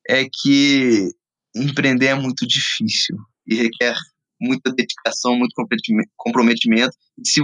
é 0.09 0.25
que 0.25 1.09
empreender 1.55 2.07
é 2.07 2.15
muito 2.15 2.47
difícil 2.47 3.17
e 3.47 3.55
requer 3.55 3.95
muita 4.45 4.73
dedicação, 4.73 5.37
muito 5.37 5.55
comprometimento. 6.17 6.93
Se, 7.25 7.41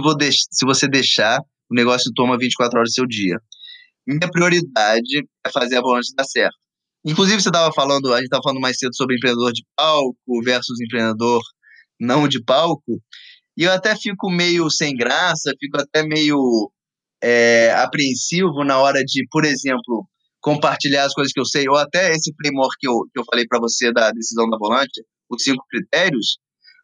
se 0.51 0.65
você 0.65 0.87
deixar, 0.87 1.39
o 1.69 1.75
negócio 1.75 2.11
toma 2.15 2.37
24 2.37 2.77
horas 2.77 2.91
do 2.91 2.93
seu 2.93 3.07
dia. 3.07 3.37
Minha 4.07 4.29
prioridade 4.29 5.27
é 5.45 5.49
fazer 5.51 5.77
a 5.77 5.81
volante 5.81 6.13
dar 6.15 6.23
certo. 6.23 6.55
Inclusive, 7.05 7.41
você 7.41 7.49
estava 7.49 7.73
falando, 7.73 8.13
a 8.13 8.17
gente 8.17 8.25
estava 8.25 8.43
falando 8.43 8.61
mais 8.61 8.77
cedo 8.77 8.95
sobre 8.95 9.15
empreendedor 9.15 9.51
de 9.51 9.63
palco 9.75 10.43
versus 10.43 10.79
empreendedor 10.79 11.41
não 11.99 12.27
de 12.27 12.43
palco, 12.43 12.99
e 13.55 13.63
eu 13.63 13.71
até 13.71 13.95
fico 13.95 14.29
meio 14.29 14.69
sem 14.69 14.95
graça, 14.95 15.53
fico 15.59 15.79
até 15.79 16.03
meio 16.03 16.71
é, 17.21 17.71
apreensivo 17.73 18.63
na 18.63 18.79
hora 18.79 19.03
de, 19.03 19.25
por 19.29 19.45
exemplo, 19.45 20.07
compartilhar 20.39 21.05
as 21.05 21.13
coisas 21.13 21.31
que 21.31 21.39
eu 21.39 21.45
sei, 21.45 21.65
ou 21.69 21.77
até 21.77 22.11
esse 22.11 22.33
framework 22.33 22.75
que 22.79 22.87
eu, 22.87 23.03
que 23.13 23.19
eu 23.19 23.23
falei 23.23 23.45
para 23.47 23.59
você 23.59 23.91
da 23.93 24.11
decisão 24.11 24.49
da 24.49 24.57
volante, 24.57 25.03
os 25.29 25.43
cinco 25.43 25.63
critérios, 25.69 26.37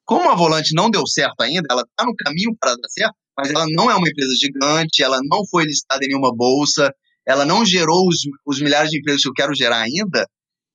Como 0.08 0.32
a 0.32 0.36
Volante 0.36 0.74
não 0.74 0.90
deu 0.90 1.06
certo 1.06 1.42
ainda, 1.42 1.68
ela 1.70 1.82
está 1.82 2.06
no 2.06 2.16
caminho 2.16 2.56
para 2.58 2.72
dar 2.76 2.88
certo, 2.90 3.16
mas 3.38 3.50
ela 3.50 3.66
não 3.70 3.92
é 3.92 3.96
uma 3.96 4.08
empresa 4.08 4.34
gigante, 4.40 5.04
ela 5.04 5.20
não 5.30 5.46
foi 5.52 5.66
listada 5.66 6.06
em 6.06 6.08
nenhuma 6.08 6.34
bolsa, 6.34 6.90
ela 7.28 7.46
não 7.46 7.66
gerou 7.66 8.08
os, 8.08 8.20
os 8.46 8.62
milhares 8.62 8.90
de 8.90 9.00
empregos 9.00 9.22
que 9.22 9.28
eu 9.28 9.34
quero 9.34 9.54
gerar 9.54 9.82
ainda, 9.82 10.26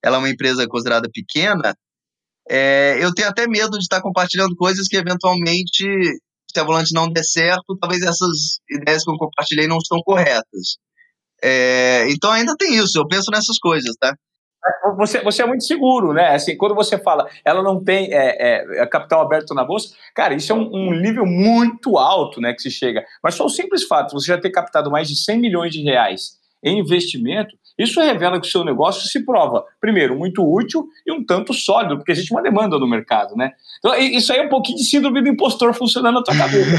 ela 0.05 0.17
é 0.17 0.19
uma 0.19 0.29
empresa 0.29 0.67
considerada 0.69 1.09
pequena, 1.11 1.75
é, 2.47 2.99
eu 3.01 3.13
tenho 3.15 3.29
até 3.29 3.47
medo 3.47 3.71
de 3.79 3.85
estar 3.85 4.03
compartilhando 4.03 4.55
coisas 4.55 4.87
que 4.87 4.97
eventualmente, 4.97 5.83
se 5.83 6.61
a 6.61 6.65
volante 6.65 6.93
não 6.93 7.09
der 7.11 7.25
certo, 7.25 7.77
talvez 7.81 8.03
essas 8.03 8.59
ideias 8.71 9.03
que 9.03 9.11
eu 9.11 9.17
compartilhei 9.17 9.67
não 9.67 9.79
estão 9.79 9.99
corretas. 10.05 10.77
É, 11.43 12.07
então 12.11 12.31
ainda 12.31 12.55
tem 12.57 12.77
isso, 12.77 12.99
eu 12.99 13.09
penso 13.09 13.31
nessas 13.31 13.59
coisas, 13.59 13.95
tá? 13.99 14.15
Você, 14.97 15.21
você 15.21 15.43
é 15.43 15.47
muito 15.47 15.65
seguro, 15.65 16.13
né? 16.13 16.35
Assim, 16.35 16.57
quando 16.57 16.75
você 16.75 16.97
fala, 16.97 17.29
ela 17.45 17.63
não 17.63 17.83
tem 17.83 18.13
é, 18.13 18.81
é, 18.81 18.87
capital 18.87 19.23
aberto 19.23 19.55
na 19.55 19.65
bolsa, 19.65 19.95
cara, 20.15 20.35
isso 20.35 20.53
é 20.53 20.55
um, 20.55 20.71
um, 20.73 20.95
nível 20.95 21.27
muito 21.27 21.99
alto, 21.99 22.41
né, 22.41 22.53
que 22.53 22.63
se 22.63 22.71
chega. 22.71 23.05
Mas 23.23 23.35
só 23.35 23.45
o 23.45 23.49
simples 23.49 23.85
fato, 23.85 24.13
você 24.13 24.29
já 24.29 24.39
ter 24.39 24.51
captado 24.51 24.91
mais 24.91 25.09
de 25.09 25.17
100 25.17 25.39
milhões 25.39 25.73
de 25.73 25.83
reais 25.83 26.41
em 26.63 26.79
investimento, 26.79 27.57
isso 27.77 28.01
revela 28.01 28.41
que 28.41 28.47
o 28.47 28.51
seu 28.51 28.65
negócio 28.65 29.09
se 29.09 29.25
prova, 29.25 29.65
primeiro, 29.81 30.17
muito 30.17 30.43
útil 30.45 30.87
e 31.07 31.13
um 31.13 31.25
tanto 31.25 31.53
sólido, 31.53 31.97
porque 31.97 32.13
existe 32.13 32.33
uma 32.33 32.43
demanda 32.43 32.79
no 32.79 32.87
mercado, 32.87 33.35
né? 33.35 33.51
Então, 33.79 33.97
isso 33.97 34.33
aí 34.33 34.39
é 34.39 34.43
um 34.45 34.49
pouquinho 34.49 34.79
de 34.79 34.85
síndrome 34.85 35.23
do 35.23 35.29
impostor 35.29 35.75
funcionando 35.75 36.17
na 36.17 36.23
tua 36.23 36.37
cabeça. 36.37 36.71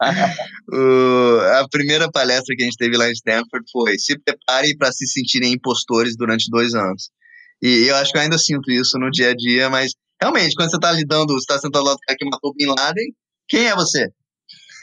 a 1.60 1.66
primeira 1.70 2.10
palestra 2.10 2.54
que 2.56 2.62
a 2.62 2.66
gente 2.66 2.76
teve 2.76 2.96
lá 2.96 3.08
em 3.08 3.12
Stanford 3.12 3.64
foi 3.70 3.98
se 3.98 4.18
prepare 4.18 4.76
para 4.76 4.92
se 4.92 5.06
sentirem 5.06 5.52
impostores 5.52 6.16
durante 6.16 6.50
dois 6.50 6.74
anos. 6.74 7.10
E 7.62 7.86
eu 7.88 7.96
acho 7.96 8.12
que 8.12 8.18
eu 8.18 8.22
ainda 8.22 8.38
sinto 8.38 8.70
isso 8.70 8.98
no 8.98 9.10
dia 9.10 9.30
a 9.30 9.34
dia, 9.34 9.70
mas 9.70 9.92
realmente, 10.20 10.54
quando 10.54 10.70
você 10.70 10.76
está 10.76 10.92
lidando, 10.92 11.32
você 11.32 11.40
está 11.40 11.58
sentado 11.58 11.84
lá 11.84 11.92
do 11.92 11.98
cara 11.98 12.16
que 12.18 12.24
matou 12.28 12.54
Bin 12.54 12.66
Laden, 12.66 13.14
quem 13.48 13.66
é 13.66 13.74
você? 13.74 14.08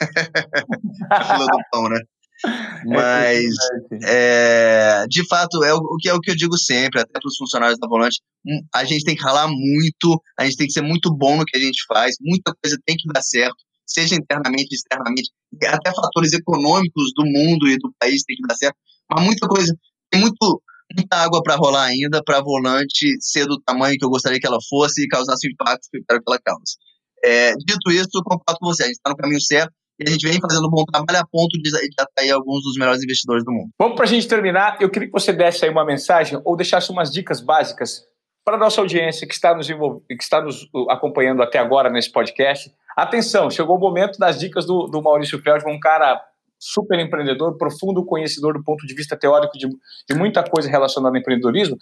Fila 0.00 1.46
do 1.46 1.58
pão, 1.70 1.88
né? 1.88 2.00
É 2.44 2.84
Mas, 2.84 3.54
é, 4.02 5.04
de 5.08 5.26
fato, 5.28 5.62
é 5.62 5.72
o, 5.72 5.76
o, 5.76 5.96
que 5.96 6.08
é 6.08 6.14
o 6.14 6.20
que 6.20 6.30
eu 6.30 6.36
digo 6.36 6.58
sempre, 6.58 7.00
até 7.00 7.12
para 7.12 7.28
os 7.28 7.36
funcionários 7.36 7.78
da 7.78 7.86
Volante, 7.86 8.20
hum, 8.44 8.60
a 8.74 8.84
gente 8.84 9.04
tem 9.04 9.14
que 9.14 9.22
ralar 9.22 9.46
muito, 9.46 10.20
a 10.38 10.44
gente 10.44 10.56
tem 10.56 10.66
que 10.66 10.72
ser 10.72 10.82
muito 10.82 11.14
bom 11.14 11.36
no 11.36 11.44
que 11.44 11.56
a 11.56 11.60
gente 11.60 11.84
faz, 11.86 12.16
muita 12.20 12.52
coisa 12.60 12.76
tem 12.84 12.96
que 12.96 13.08
dar 13.12 13.22
certo, 13.22 13.56
seja 13.86 14.14
internamente, 14.14 14.74
externamente, 14.74 15.30
até 15.66 15.92
fatores 15.92 16.32
econômicos 16.32 17.12
do 17.14 17.24
mundo 17.24 17.68
e 17.68 17.76
do 17.76 17.92
país 17.98 18.22
tem 18.24 18.36
que 18.36 18.46
dar 18.46 18.54
certo, 18.54 18.76
mas 19.10 19.24
muita 19.24 19.46
coisa, 19.46 19.74
tem 20.10 20.20
muito, 20.20 20.62
muita 20.96 21.16
água 21.16 21.42
para 21.42 21.56
rolar 21.56 21.84
ainda 21.84 22.22
para 22.24 22.38
a 22.38 22.42
Volante 22.42 23.16
ser 23.20 23.46
do 23.46 23.60
tamanho 23.60 23.96
que 23.98 24.04
eu 24.04 24.10
gostaria 24.10 24.40
que 24.40 24.46
ela 24.46 24.58
fosse 24.68 25.04
e 25.04 25.08
causasse 25.08 25.46
o 25.46 25.50
impacto 25.50 25.88
que 25.90 25.98
eu 25.98 26.02
quero 26.08 26.22
que 26.22 26.30
ela 26.30 26.40
cause. 26.44 26.76
É, 27.24 27.52
dito 27.54 27.90
isso, 27.90 28.08
eu 28.14 28.22
concordo 28.24 28.58
com 28.58 28.66
você, 28.66 28.84
a 28.84 28.86
gente 28.86 28.96
está 28.96 29.10
no 29.10 29.16
caminho 29.16 29.40
certo, 29.40 29.72
e 30.00 30.08
a 30.08 30.10
gente 30.10 30.26
vem 30.26 30.40
fazendo 30.40 30.66
um 30.66 30.70
bom 30.70 30.84
trabalho 30.84 31.20
a 31.20 31.26
ponto 31.26 31.56
de, 31.58 31.70
de 31.70 31.94
atrair 31.98 32.30
alguns 32.32 32.62
dos 32.62 32.74
melhores 32.76 33.02
investidores 33.02 33.44
do 33.44 33.52
mundo. 33.52 33.70
Vamos 33.78 33.94
para 33.94 34.04
a 34.04 34.08
gente 34.08 34.26
terminar, 34.26 34.78
eu 34.80 34.90
queria 34.90 35.08
que 35.08 35.12
você 35.12 35.32
desse 35.32 35.64
aí 35.64 35.70
uma 35.70 35.84
mensagem 35.84 36.40
ou 36.44 36.56
deixasse 36.56 36.90
umas 36.90 37.12
dicas 37.12 37.40
básicas 37.40 38.02
para 38.44 38.56
a 38.56 38.58
nossa 38.58 38.80
audiência 38.80 39.26
que 39.26 39.34
está, 39.34 39.54
nos 39.54 39.66
que 39.68 40.22
está 40.22 40.40
nos 40.40 40.68
acompanhando 40.88 41.42
até 41.42 41.58
agora 41.58 41.88
nesse 41.88 42.10
podcast. 42.10 42.72
Atenção, 42.96 43.50
chegou 43.50 43.76
o 43.76 43.80
momento 43.80 44.18
das 44.18 44.38
dicas 44.38 44.66
do, 44.66 44.86
do 44.86 45.00
Maurício 45.00 45.40
Feldman, 45.40 45.76
um 45.76 45.80
cara 45.80 46.20
super 46.58 46.98
empreendedor, 46.98 47.56
profundo 47.56 48.04
conhecedor 48.04 48.54
do 48.54 48.62
ponto 48.62 48.86
de 48.86 48.94
vista 48.94 49.16
teórico 49.16 49.56
de, 49.56 49.68
de 49.68 50.14
muita 50.16 50.42
coisa 50.42 50.68
relacionada 50.68 51.16
ao 51.16 51.20
empreendedorismo. 51.20 51.76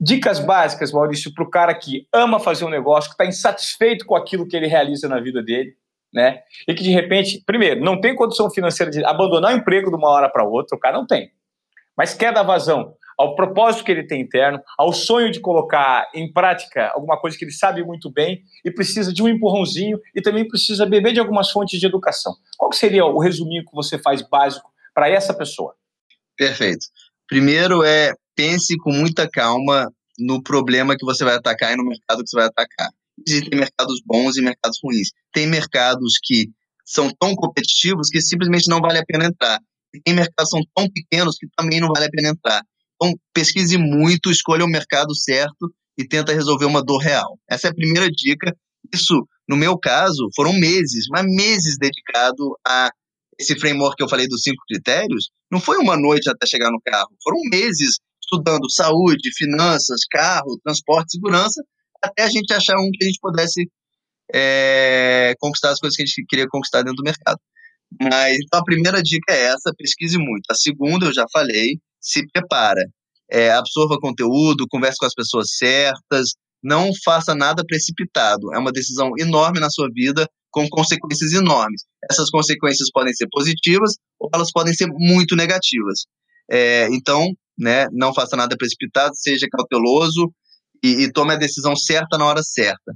Dicas 0.00 0.40
básicas, 0.40 0.92
Maurício, 0.92 1.32
para 1.32 1.44
o 1.44 1.50
cara 1.50 1.74
que 1.74 2.06
ama 2.12 2.40
fazer 2.40 2.64
um 2.64 2.70
negócio, 2.70 3.10
que 3.10 3.14
está 3.14 3.26
insatisfeito 3.26 4.04
com 4.04 4.16
aquilo 4.16 4.48
que 4.48 4.56
ele 4.56 4.66
realiza 4.66 5.08
na 5.08 5.20
vida 5.20 5.42
dele, 5.42 5.76
né? 6.12 6.40
E 6.66 6.74
que 6.74 6.82
de 6.82 6.90
repente, 6.90 7.42
primeiro, 7.46 7.80
não 7.80 8.00
tem 8.00 8.14
condição 8.14 8.50
financeira 8.50 8.90
de 8.90 9.04
abandonar 9.04 9.52
o 9.52 9.56
emprego 9.56 9.90
de 9.90 9.96
uma 9.96 10.10
hora 10.10 10.28
para 10.28 10.44
outra, 10.44 10.76
o 10.76 10.80
cara 10.80 10.96
não 10.96 11.06
tem. 11.06 11.30
Mas 11.96 12.14
quer 12.14 12.32
dar 12.32 12.42
vazão 12.42 12.94
ao 13.18 13.34
propósito 13.34 13.84
que 13.84 13.92
ele 13.92 14.06
tem 14.06 14.20
interno, 14.20 14.60
ao 14.78 14.92
sonho 14.92 15.30
de 15.30 15.40
colocar 15.40 16.08
em 16.14 16.32
prática 16.32 16.90
alguma 16.94 17.18
coisa 17.18 17.36
que 17.36 17.44
ele 17.44 17.52
sabe 17.52 17.84
muito 17.84 18.10
bem 18.10 18.42
e 18.64 18.70
precisa 18.70 19.12
de 19.12 19.22
um 19.22 19.28
empurrãozinho 19.28 19.98
e 20.14 20.20
também 20.20 20.46
precisa 20.46 20.86
beber 20.86 21.12
de 21.12 21.20
algumas 21.20 21.50
fontes 21.50 21.78
de 21.78 21.86
educação. 21.86 22.34
Qual 22.56 22.72
seria 22.72 23.04
o 23.04 23.18
resuminho 23.18 23.64
que 23.64 23.74
você 23.74 23.98
faz 23.98 24.22
básico 24.22 24.70
para 24.94 25.08
essa 25.08 25.34
pessoa? 25.34 25.74
Perfeito. 26.36 26.86
Primeiro 27.28 27.82
é 27.84 28.12
pense 28.34 28.76
com 28.78 28.92
muita 28.92 29.28
calma 29.28 29.92
no 30.18 30.42
problema 30.42 30.96
que 30.96 31.04
você 31.04 31.24
vai 31.24 31.34
atacar 31.34 31.72
e 31.72 31.76
no 31.76 31.84
mercado 31.84 32.22
que 32.22 32.30
você 32.30 32.36
vai 32.36 32.46
atacar 32.46 32.90
existem 33.26 33.58
mercados 33.58 34.00
bons 34.04 34.36
e 34.36 34.42
mercados 34.42 34.78
ruins. 34.82 35.10
Tem 35.32 35.46
mercados 35.46 36.18
que 36.22 36.50
são 36.84 37.10
tão 37.18 37.34
competitivos 37.34 38.08
que 38.08 38.20
simplesmente 38.20 38.68
não 38.68 38.80
vale 38.80 38.98
a 38.98 39.04
pena 39.04 39.26
entrar. 39.26 39.60
Tem 40.04 40.14
mercados 40.14 40.50
que 40.50 40.56
são 40.58 40.66
tão 40.74 40.90
pequenos 40.90 41.36
que 41.38 41.46
também 41.56 41.80
não 41.80 41.88
vale 41.88 42.06
a 42.06 42.10
pena 42.10 42.28
entrar. 42.28 42.62
Então, 42.94 43.14
pesquise 43.32 43.76
muito, 43.76 44.30
escolha 44.30 44.64
o 44.64 44.68
mercado 44.68 45.14
certo 45.14 45.72
e 45.98 46.06
tenta 46.06 46.32
resolver 46.32 46.64
uma 46.64 46.82
dor 46.82 46.98
real. 46.98 47.38
Essa 47.48 47.68
é 47.68 47.70
a 47.70 47.74
primeira 47.74 48.08
dica. 48.10 48.54
Isso, 48.92 49.26
no 49.48 49.56
meu 49.56 49.78
caso, 49.78 50.28
foram 50.34 50.52
meses, 50.52 51.06
mas 51.10 51.24
meses 51.24 51.76
dedicado 51.78 52.56
a 52.66 52.90
esse 53.38 53.58
framework 53.58 53.96
que 53.96 54.02
eu 54.02 54.08
falei 54.08 54.28
dos 54.28 54.42
cinco 54.42 54.62
critérios. 54.68 55.30
Não 55.50 55.60
foi 55.60 55.78
uma 55.78 55.96
noite 55.96 56.28
até 56.28 56.46
chegar 56.46 56.70
no 56.70 56.80
carro, 56.84 57.10
foram 57.22 57.38
meses 57.50 57.98
estudando 58.22 58.70
saúde, 58.70 59.30
finanças, 59.36 60.00
carro, 60.10 60.58
transporte, 60.64 61.12
segurança, 61.12 61.62
até 62.02 62.22
a 62.22 62.28
gente 62.28 62.52
achar 62.52 62.76
um 62.76 62.90
que 62.92 63.04
a 63.04 63.06
gente 63.06 63.18
pudesse 63.20 63.68
é, 64.32 65.34
conquistar 65.38 65.70
as 65.70 65.78
coisas 65.78 65.96
que 65.96 66.02
a 66.02 66.06
gente 66.06 66.24
queria 66.26 66.46
conquistar 66.48 66.82
dentro 66.82 66.96
do 66.96 67.04
mercado. 67.04 67.38
Mas 68.00 68.36
então 68.44 68.60
a 68.60 68.64
primeira 68.64 69.02
dica 69.02 69.32
é 69.32 69.46
essa, 69.46 69.72
pesquise 69.76 70.18
muito. 70.18 70.44
A 70.50 70.54
segunda 70.54 71.06
eu 71.06 71.14
já 71.14 71.24
falei, 71.32 71.78
se 72.00 72.26
prepara. 72.32 72.82
É, 73.30 73.50
absorva 73.52 73.98
conteúdo, 73.98 74.66
converse 74.68 74.98
com 74.98 75.06
as 75.06 75.14
pessoas 75.14 75.56
certas, 75.56 76.34
não 76.62 76.90
faça 77.04 77.34
nada 77.34 77.64
precipitado. 77.66 78.52
É 78.54 78.58
uma 78.58 78.72
decisão 78.72 79.10
enorme 79.18 79.60
na 79.60 79.70
sua 79.70 79.88
vida, 79.92 80.28
com 80.50 80.68
consequências 80.68 81.32
enormes. 81.32 81.82
Essas 82.10 82.30
consequências 82.30 82.88
podem 82.92 83.12
ser 83.12 83.26
positivas 83.30 83.94
ou 84.18 84.30
elas 84.32 84.50
podem 84.52 84.72
ser 84.72 84.86
muito 84.88 85.34
negativas. 85.34 86.04
É, 86.50 86.86
então, 86.92 87.26
né, 87.58 87.86
não 87.92 88.14
faça 88.14 88.36
nada 88.36 88.56
precipitado, 88.56 89.14
seja 89.16 89.46
cauteloso, 89.50 90.32
e, 90.82 91.04
e 91.04 91.12
tome 91.12 91.32
a 91.32 91.36
decisão 91.36 91.74
certa 91.74 92.18
na 92.18 92.26
hora 92.26 92.42
certa. 92.42 92.94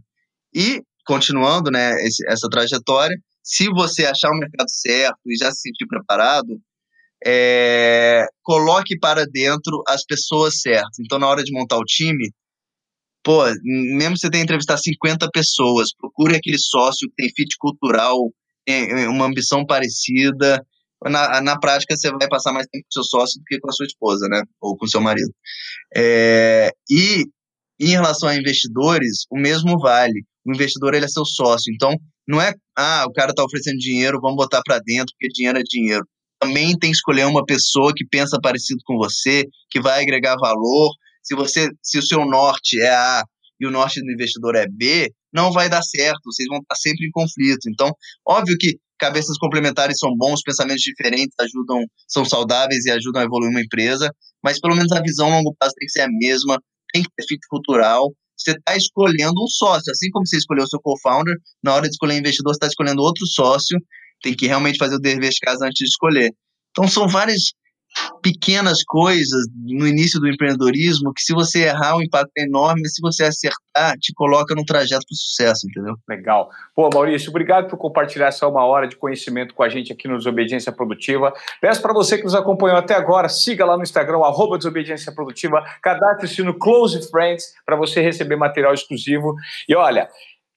E, 0.54 0.82
continuando 1.06 1.70
né, 1.70 1.94
esse, 2.06 2.22
essa 2.28 2.48
trajetória, 2.50 3.16
se 3.42 3.68
você 3.70 4.04
achar 4.04 4.30
o 4.30 4.38
mercado 4.38 4.70
certo 4.70 5.20
e 5.26 5.36
já 5.36 5.50
se 5.50 5.62
sentir 5.62 5.86
preparado, 5.86 6.60
é, 7.24 8.26
coloque 8.42 8.98
para 8.98 9.24
dentro 9.26 9.82
as 9.88 10.04
pessoas 10.04 10.60
certas. 10.60 10.98
Então, 11.00 11.18
na 11.18 11.28
hora 11.28 11.42
de 11.42 11.52
montar 11.52 11.76
o 11.76 11.84
time, 11.84 12.30
pô, 13.22 13.44
mesmo 13.62 14.14
que 14.14 14.20
você 14.20 14.30
tenha 14.30 14.44
entrevistar 14.44 14.76
50 14.76 15.28
pessoas, 15.32 15.94
procure 15.94 16.36
aquele 16.36 16.58
sócio 16.58 17.08
que 17.08 17.14
tem 17.16 17.32
fit 17.34 17.56
cultural, 17.58 18.32
tem 18.64 19.06
uma 19.08 19.26
ambição 19.26 19.64
parecida. 19.64 20.64
Na, 21.04 21.40
na 21.40 21.58
prática, 21.58 21.96
você 21.96 22.10
vai 22.10 22.28
passar 22.28 22.52
mais 22.52 22.66
tempo 22.66 22.84
com 22.84 22.92
seu 22.92 23.04
sócio 23.04 23.40
do 23.40 23.44
que 23.44 23.58
com 23.60 23.68
a 23.68 23.72
sua 23.72 23.86
esposa, 23.86 24.26
né? 24.28 24.42
Ou 24.60 24.76
com 24.76 24.86
seu 24.86 25.00
marido. 25.00 25.30
É, 25.96 26.70
e 26.90 27.24
em 27.80 27.90
relação 27.90 28.28
a 28.28 28.36
investidores, 28.36 29.24
o 29.30 29.38
mesmo 29.38 29.78
vale. 29.78 30.24
O 30.44 30.52
investidor 30.52 30.94
ele 30.94 31.04
é 31.04 31.08
seu 31.08 31.24
sócio. 31.24 31.72
Então, 31.72 31.94
não 32.28 32.40
é, 32.40 32.52
ah, 32.76 33.06
o 33.08 33.12
cara 33.12 33.30
está 33.30 33.42
oferecendo 33.42 33.78
dinheiro, 33.78 34.20
vamos 34.20 34.36
botar 34.36 34.60
para 34.62 34.78
dentro, 34.80 35.14
porque 35.18 35.32
dinheiro 35.32 35.58
é 35.58 35.62
dinheiro. 35.62 36.06
Também 36.38 36.78
tem 36.78 36.90
que 36.90 36.96
escolher 36.96 37.26
uma 37.26 37.44
pessoa 37.44 37.92
que 37.96 38.06
pensa 38.06 38.38
parecido 38.40 38.80
com 38.84 38.98
você, 38.98 39.44
que 39.70 39.80
vai 39.80 40.02
agregar 40.02 40.36
valor. 40.36 40.92
Se 41.22 41.34
você, 41.34 41.68
se 41.82 41.98
o 41.98 42.02
seu 42.02 42.24
norte 42.26 42.80
é 42.80 42.90
A 42.90 43.24
e 43.58 43.66
o 43.66 43.70
norte 43.70 44.00
do 44.00 44.12
investidor 44.12 44.54
é 44.54 44.66
B, 44.68 45.10
não 45.32 45.50
vai 45.50 45.68
dar 45.68 45.82
certo. 45.82 46.20
Vocês 46.26 46.46
vão 46.48 46.58
estar 46.58 46.76
sempre 46.76 47.06
em 47.06 47.10
conflito. 47.10 47.68
Então, 47.68 47.90
óbvio 48.26 48.56
que 48.58 48.78
cabeças 48.98 49.38
complementares 49.38 49.98
são 49.98 50.14
bons, 50.16 50.42
pensamentos 50.42 50.82
diferentes 50.82 51.34
ajudam, 51.40 51.84
são 52.06 52.24
saudáveis 52.24 52.84
e 52.84 52.90
ajudam 52.90 53.22
a 53.22 53.24
evoluir 53.24 53.50
uma 53.50 53.60
empresa, 53.60 54.12
mas 54.42 54.60
pelo 54.60 54.74
menos 54.76 54.92
a 54.92 55.00
visão 55.00 55.32
a 55.32 55.36
longo 55.36 55.54
prazo 55.58 55.74
tem 55.78 55.86
que 55.86 55.92
ser 55.92 56.02
a 56.02 56.08
mesma, 56.08 56.60
tem 56.92 57.02
que 57.02 57.08
ter 57.16 57.24
fit 57.26 57.40
cultural. 57.48 58.12
Você 58.38 58.52
está 58.52 58.76
escolhendo 58.76 59.34
um 59.42 59.48
sócio, 59.48 59.90
assim 59.90 60.10
como 60.10 60.26
você 60.26 60.36
escolheu 60.36 60.64
o 60.64 60.68
seu 60.68 60.80
co-founder, 60.80 61.34
na 61.62 61.74
hora 61.74 61.82
de 61.82 61.90
escolher 61.90 62.18
investidor, 62.18 62.52
você 62.52 62.58
está 62.58 62.66
escolhendo 62.68 63.02
outro 63.02 63.26
sócio, 63.26 63.78
tem 64.22 64.34
que 64.34 64.46
realmente 64.46 64.78
fazer 64.78 64.94
o 64.94 65.00
dever 65.00 65.30
de 65.30 65.38
casa 65.40 65.66
antes 65.66 65.78
de 65.78 65.86
escolher. 65.86 66.30
Então, 66.70 66.88
são 66.88 67.08
várias 67.08 67.52
pequenas 68.22 68.82
coisas 68.84 69.46
no 69.54 69.86
início 69.86 70.20
do 70.20 70.28
empreendedorismo 70.28 71.12
que 71.14 71.22
se 71.22 71.32
você 71.32 71.64
errar 71.64 71.96
o 71.96 72.02
impacto 72.02 72.30
é 72.36 72.42
enorme, 72.42 72.88
se 72.88 73.00
você 73.00 73.24
acertar, 73.24 73.96
te 73.98 74.12
coloca 74.14 74.54
no 74.54 74.64
trajeto 74.64 75.04
para 75.06 75.16
sucesso, 75.16 75.66
entendeu? 75.68 75.94
Legal. 76.08 76.50
Pô, 76.74 76.88
Maurício, 76.92 77.30
obrigado 77.30 77.68
por 77.68 77.76
compartilhar 77.76 78.26
essa 78.26 78.46
uma 78.46 78.64
hora 78.64 78.86
de 78.86 78.96
conhecimento 78.96 79.54
com 79.54 79.62
a 79.62 79.68
gente 79.68 79.92
aqui 79.92 80.08
no 80.08 80.18
Desobediência 80.18 80.72
Produtiva. 80.72 81.32
Peço 81.60 81.80
para 81.80 81.92
você 81.92 82.18
que 82.18 82.24
nos 82.24 82.34
acompanhou 82.34 82.76
até 82.76 82.94
agora, 82.94 83.28
siga 83.28 83.64
lá 83.64 83.76
no 83.76 83.82
Instagram, 83.82 84.18
arroba 84.18 84.58
Desobediência 84.58 85.12
Produtiva, 85.12 85.64
cadastre-se 85.82 86.42
no 86.42 86.54
Close 86.54 87.08
Friends 87.10 87.54
para 87.64 87.76
você 87.76 88.00
receber 88.00 88.36
material 88.36 88.74
exclusivo. 88.74 89.34
E 89.68 89.74
olha, 89.74 90.08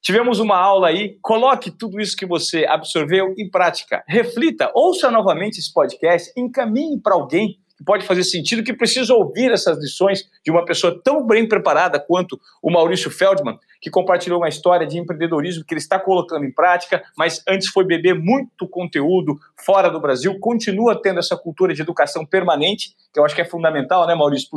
Tivemos 0.02 0.40
uma 0.40 0.58
aula 0.58 0.88
aí, 0.88 1.18
coloque 1.22 1.70
tudo 1.70 2.02
isso 2.02 2.18
que 2.18 2.26
você 2.26 2.66
absorveu 2.66 3.36
em 3.38 3.50
prática. 3.50 4.04
Reflita, 4.08 4.72
ouça 4.74 5.12
novamente 5.12 5.60
esse 5.60 5.72
podcast, 5.72 6.32
encaminhe 6.36 7.00
para 7.00 7.14
alguém 7.14 7.60
que 7.82 7.86
pode 7.86 8.06
fazer 8.06 8.24
sentido, 8.24 8.64
que 8.64 8.74
precisa 8.74 9.14
ouvir 9.14 9.52
essas 9.52 9.78
lições 9.80 10.30
de 10.46 10.52
uma 10.52 10.64
pessoa 10.64 11.02
tão 11.04 11.26
bem 11.26 11.48
preparada 11.48 12.00
quanto 12.00 12.40
o 12.62 12.72
Maurício 12.72 13.10
Feldman, 13.10 13.58
que 13.82 13.90
compartilhou 13.90 14.40
uma 14.40 14.48
história 14.48 14.86
de 14.86 15.00
empreendedorismo 15.00 15.66
que 15.66 15.74
ele 15.74 15.82
está 15.82 16.00
colocando 16.00 16.46
em 16.46 16.52
prática, 16.52 17.04
mas 17.18 17.44
antes 17.48 17.68
foi 17.70 17.84
beber 17.84 18.14
muito 18.14 18.68
conteúdo 18.68 19.40
fora 19.58 19.90
do 19.90 20.00
Brasil, 20.00 20.40
continua 20.40 21.02
tendo 21.02 21.20
essa 21.20 21.36
cultura 21.36 21.74
de 21.74 21.82
educação 21.82 22.24
permanente, 22.24 22.96
que 23.12 23.20
eu 23.20 23.26
acho 23.26 23.34
que 23.34 23.42
é 23.42 23.46
fundamental, 23.46 24.06
né, 24.06 24.14
Maurício, 24.14 24.48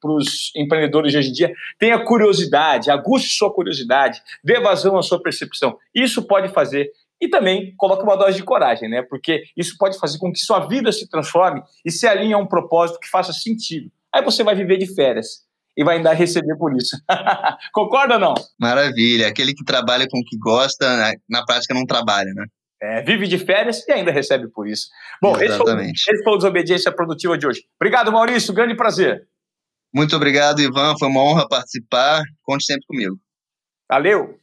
para 0.00 0.10
os 0.10 0.52
empreendedores 0.56 1.12
de 1.12 1.18
hoje 1.18 1.28
em 1.28 1.32
dia. 1.32 1.52
Tenha 1.78 2.04
curiosidade, 2.04 2.90
aguste 2.90 3.28
sua 3.36 3.52
curiosidade, 3.52 4.20
dê 4.42 4.60
vazão 4.60 4.98
à 4.98 5.02
sua 5.02 5.22
percepção. 5.22 5.78
Isso 5.94 6.22
pode 6.22 6.48
fazer 6.48 6.90
e 7.22 7.28
também 7.28 7.72
coloque 7.76 8.02
uma 8.02 8.16
dose 8.16 8.36
de 8.36 8.42
coragem, 8.42 8.90
né? 8.90 9.00
Porque 9.08 9.44
isso 9.56 9.76
pode 9.78 9.96
fazer 9.96 10.18
com 10.18 10.32
que 10.32 10.40
sua 10.40 10.66
vida 10.66 10.90
se 10.90 11.08
transforme 11.08 11.62
e 11.84 11.90
se 11.90 12.04
alinhe 12.04 12.32
a 12.32 12.38
um 12.38 12.46
propósito 12.46 12.98
que 12.98 13.08
faça 13.08 13.32
sentido. 13.32 13.88
Aí 14.12 14.24
você 14.24 14.42
vai 14.42 14.56
viver 14.56 14.76
de 14.76 14.92
férias 14.92 15.44
e 15.76 15.84
vai 15.84 15.98
ainda 15.98 16.12
receber 16.12 16.56
por 16.58 16.74
isso. 16.76 16.96
Concorda 17.72 18.14
ou 18.14 18.20
não? 18.20 18.34
Maravilha. 18.58 19.28
Aquele 19.28 19.54
que 19.54 19.64
trabalha 19.64 20.08
com 20.10 20.18
o 20.18 20.24
que 20.24 20.36
gosta, 20.36 21.14
na 21.30 21.44
prática 21.44 21.72
não 21.72 21.86
trabalha, 21.86 22.32
né? 22.34 22.44
É, 22.82 23.00
vive 23.02 23.28
de 23.28 23.38
férias 23.38 23.86
e 23.86 23.92
ainda 23.92 24.10
recebe 24.10 24.48
por 24.48 24.66
isso. 24.66 24.88
Bom, 25.22 25.40
Exatamente. 25.40 25.92
esse 25.92 26.04
foi, 26.04 26.14
esse 26.14 26.24
foi 26.24 26.32
o 26.32 26.36
Desobediência 26.36 26.90
Produtiva 26.90 27.38
de 27.38 27.46
hoje. 27.46 27.60
Obrigado, 27.80 28.10
Maurício. 28.10 28.52
Grande 28.52 28.74
prazer. 28.74 29.28
Muito 29.94 30.16
obrigado, 30.16 30.60
Ivan. 30.60 30.96
Foi 30.98 31.06
uma 31.06 31.22
honra 31.22 31.48
participar. 31.48 32.24
Conte 32.42 32.64
sempre 32.64 32.84
comigo. 32.84 33.16
Valeu. 33.88 34.36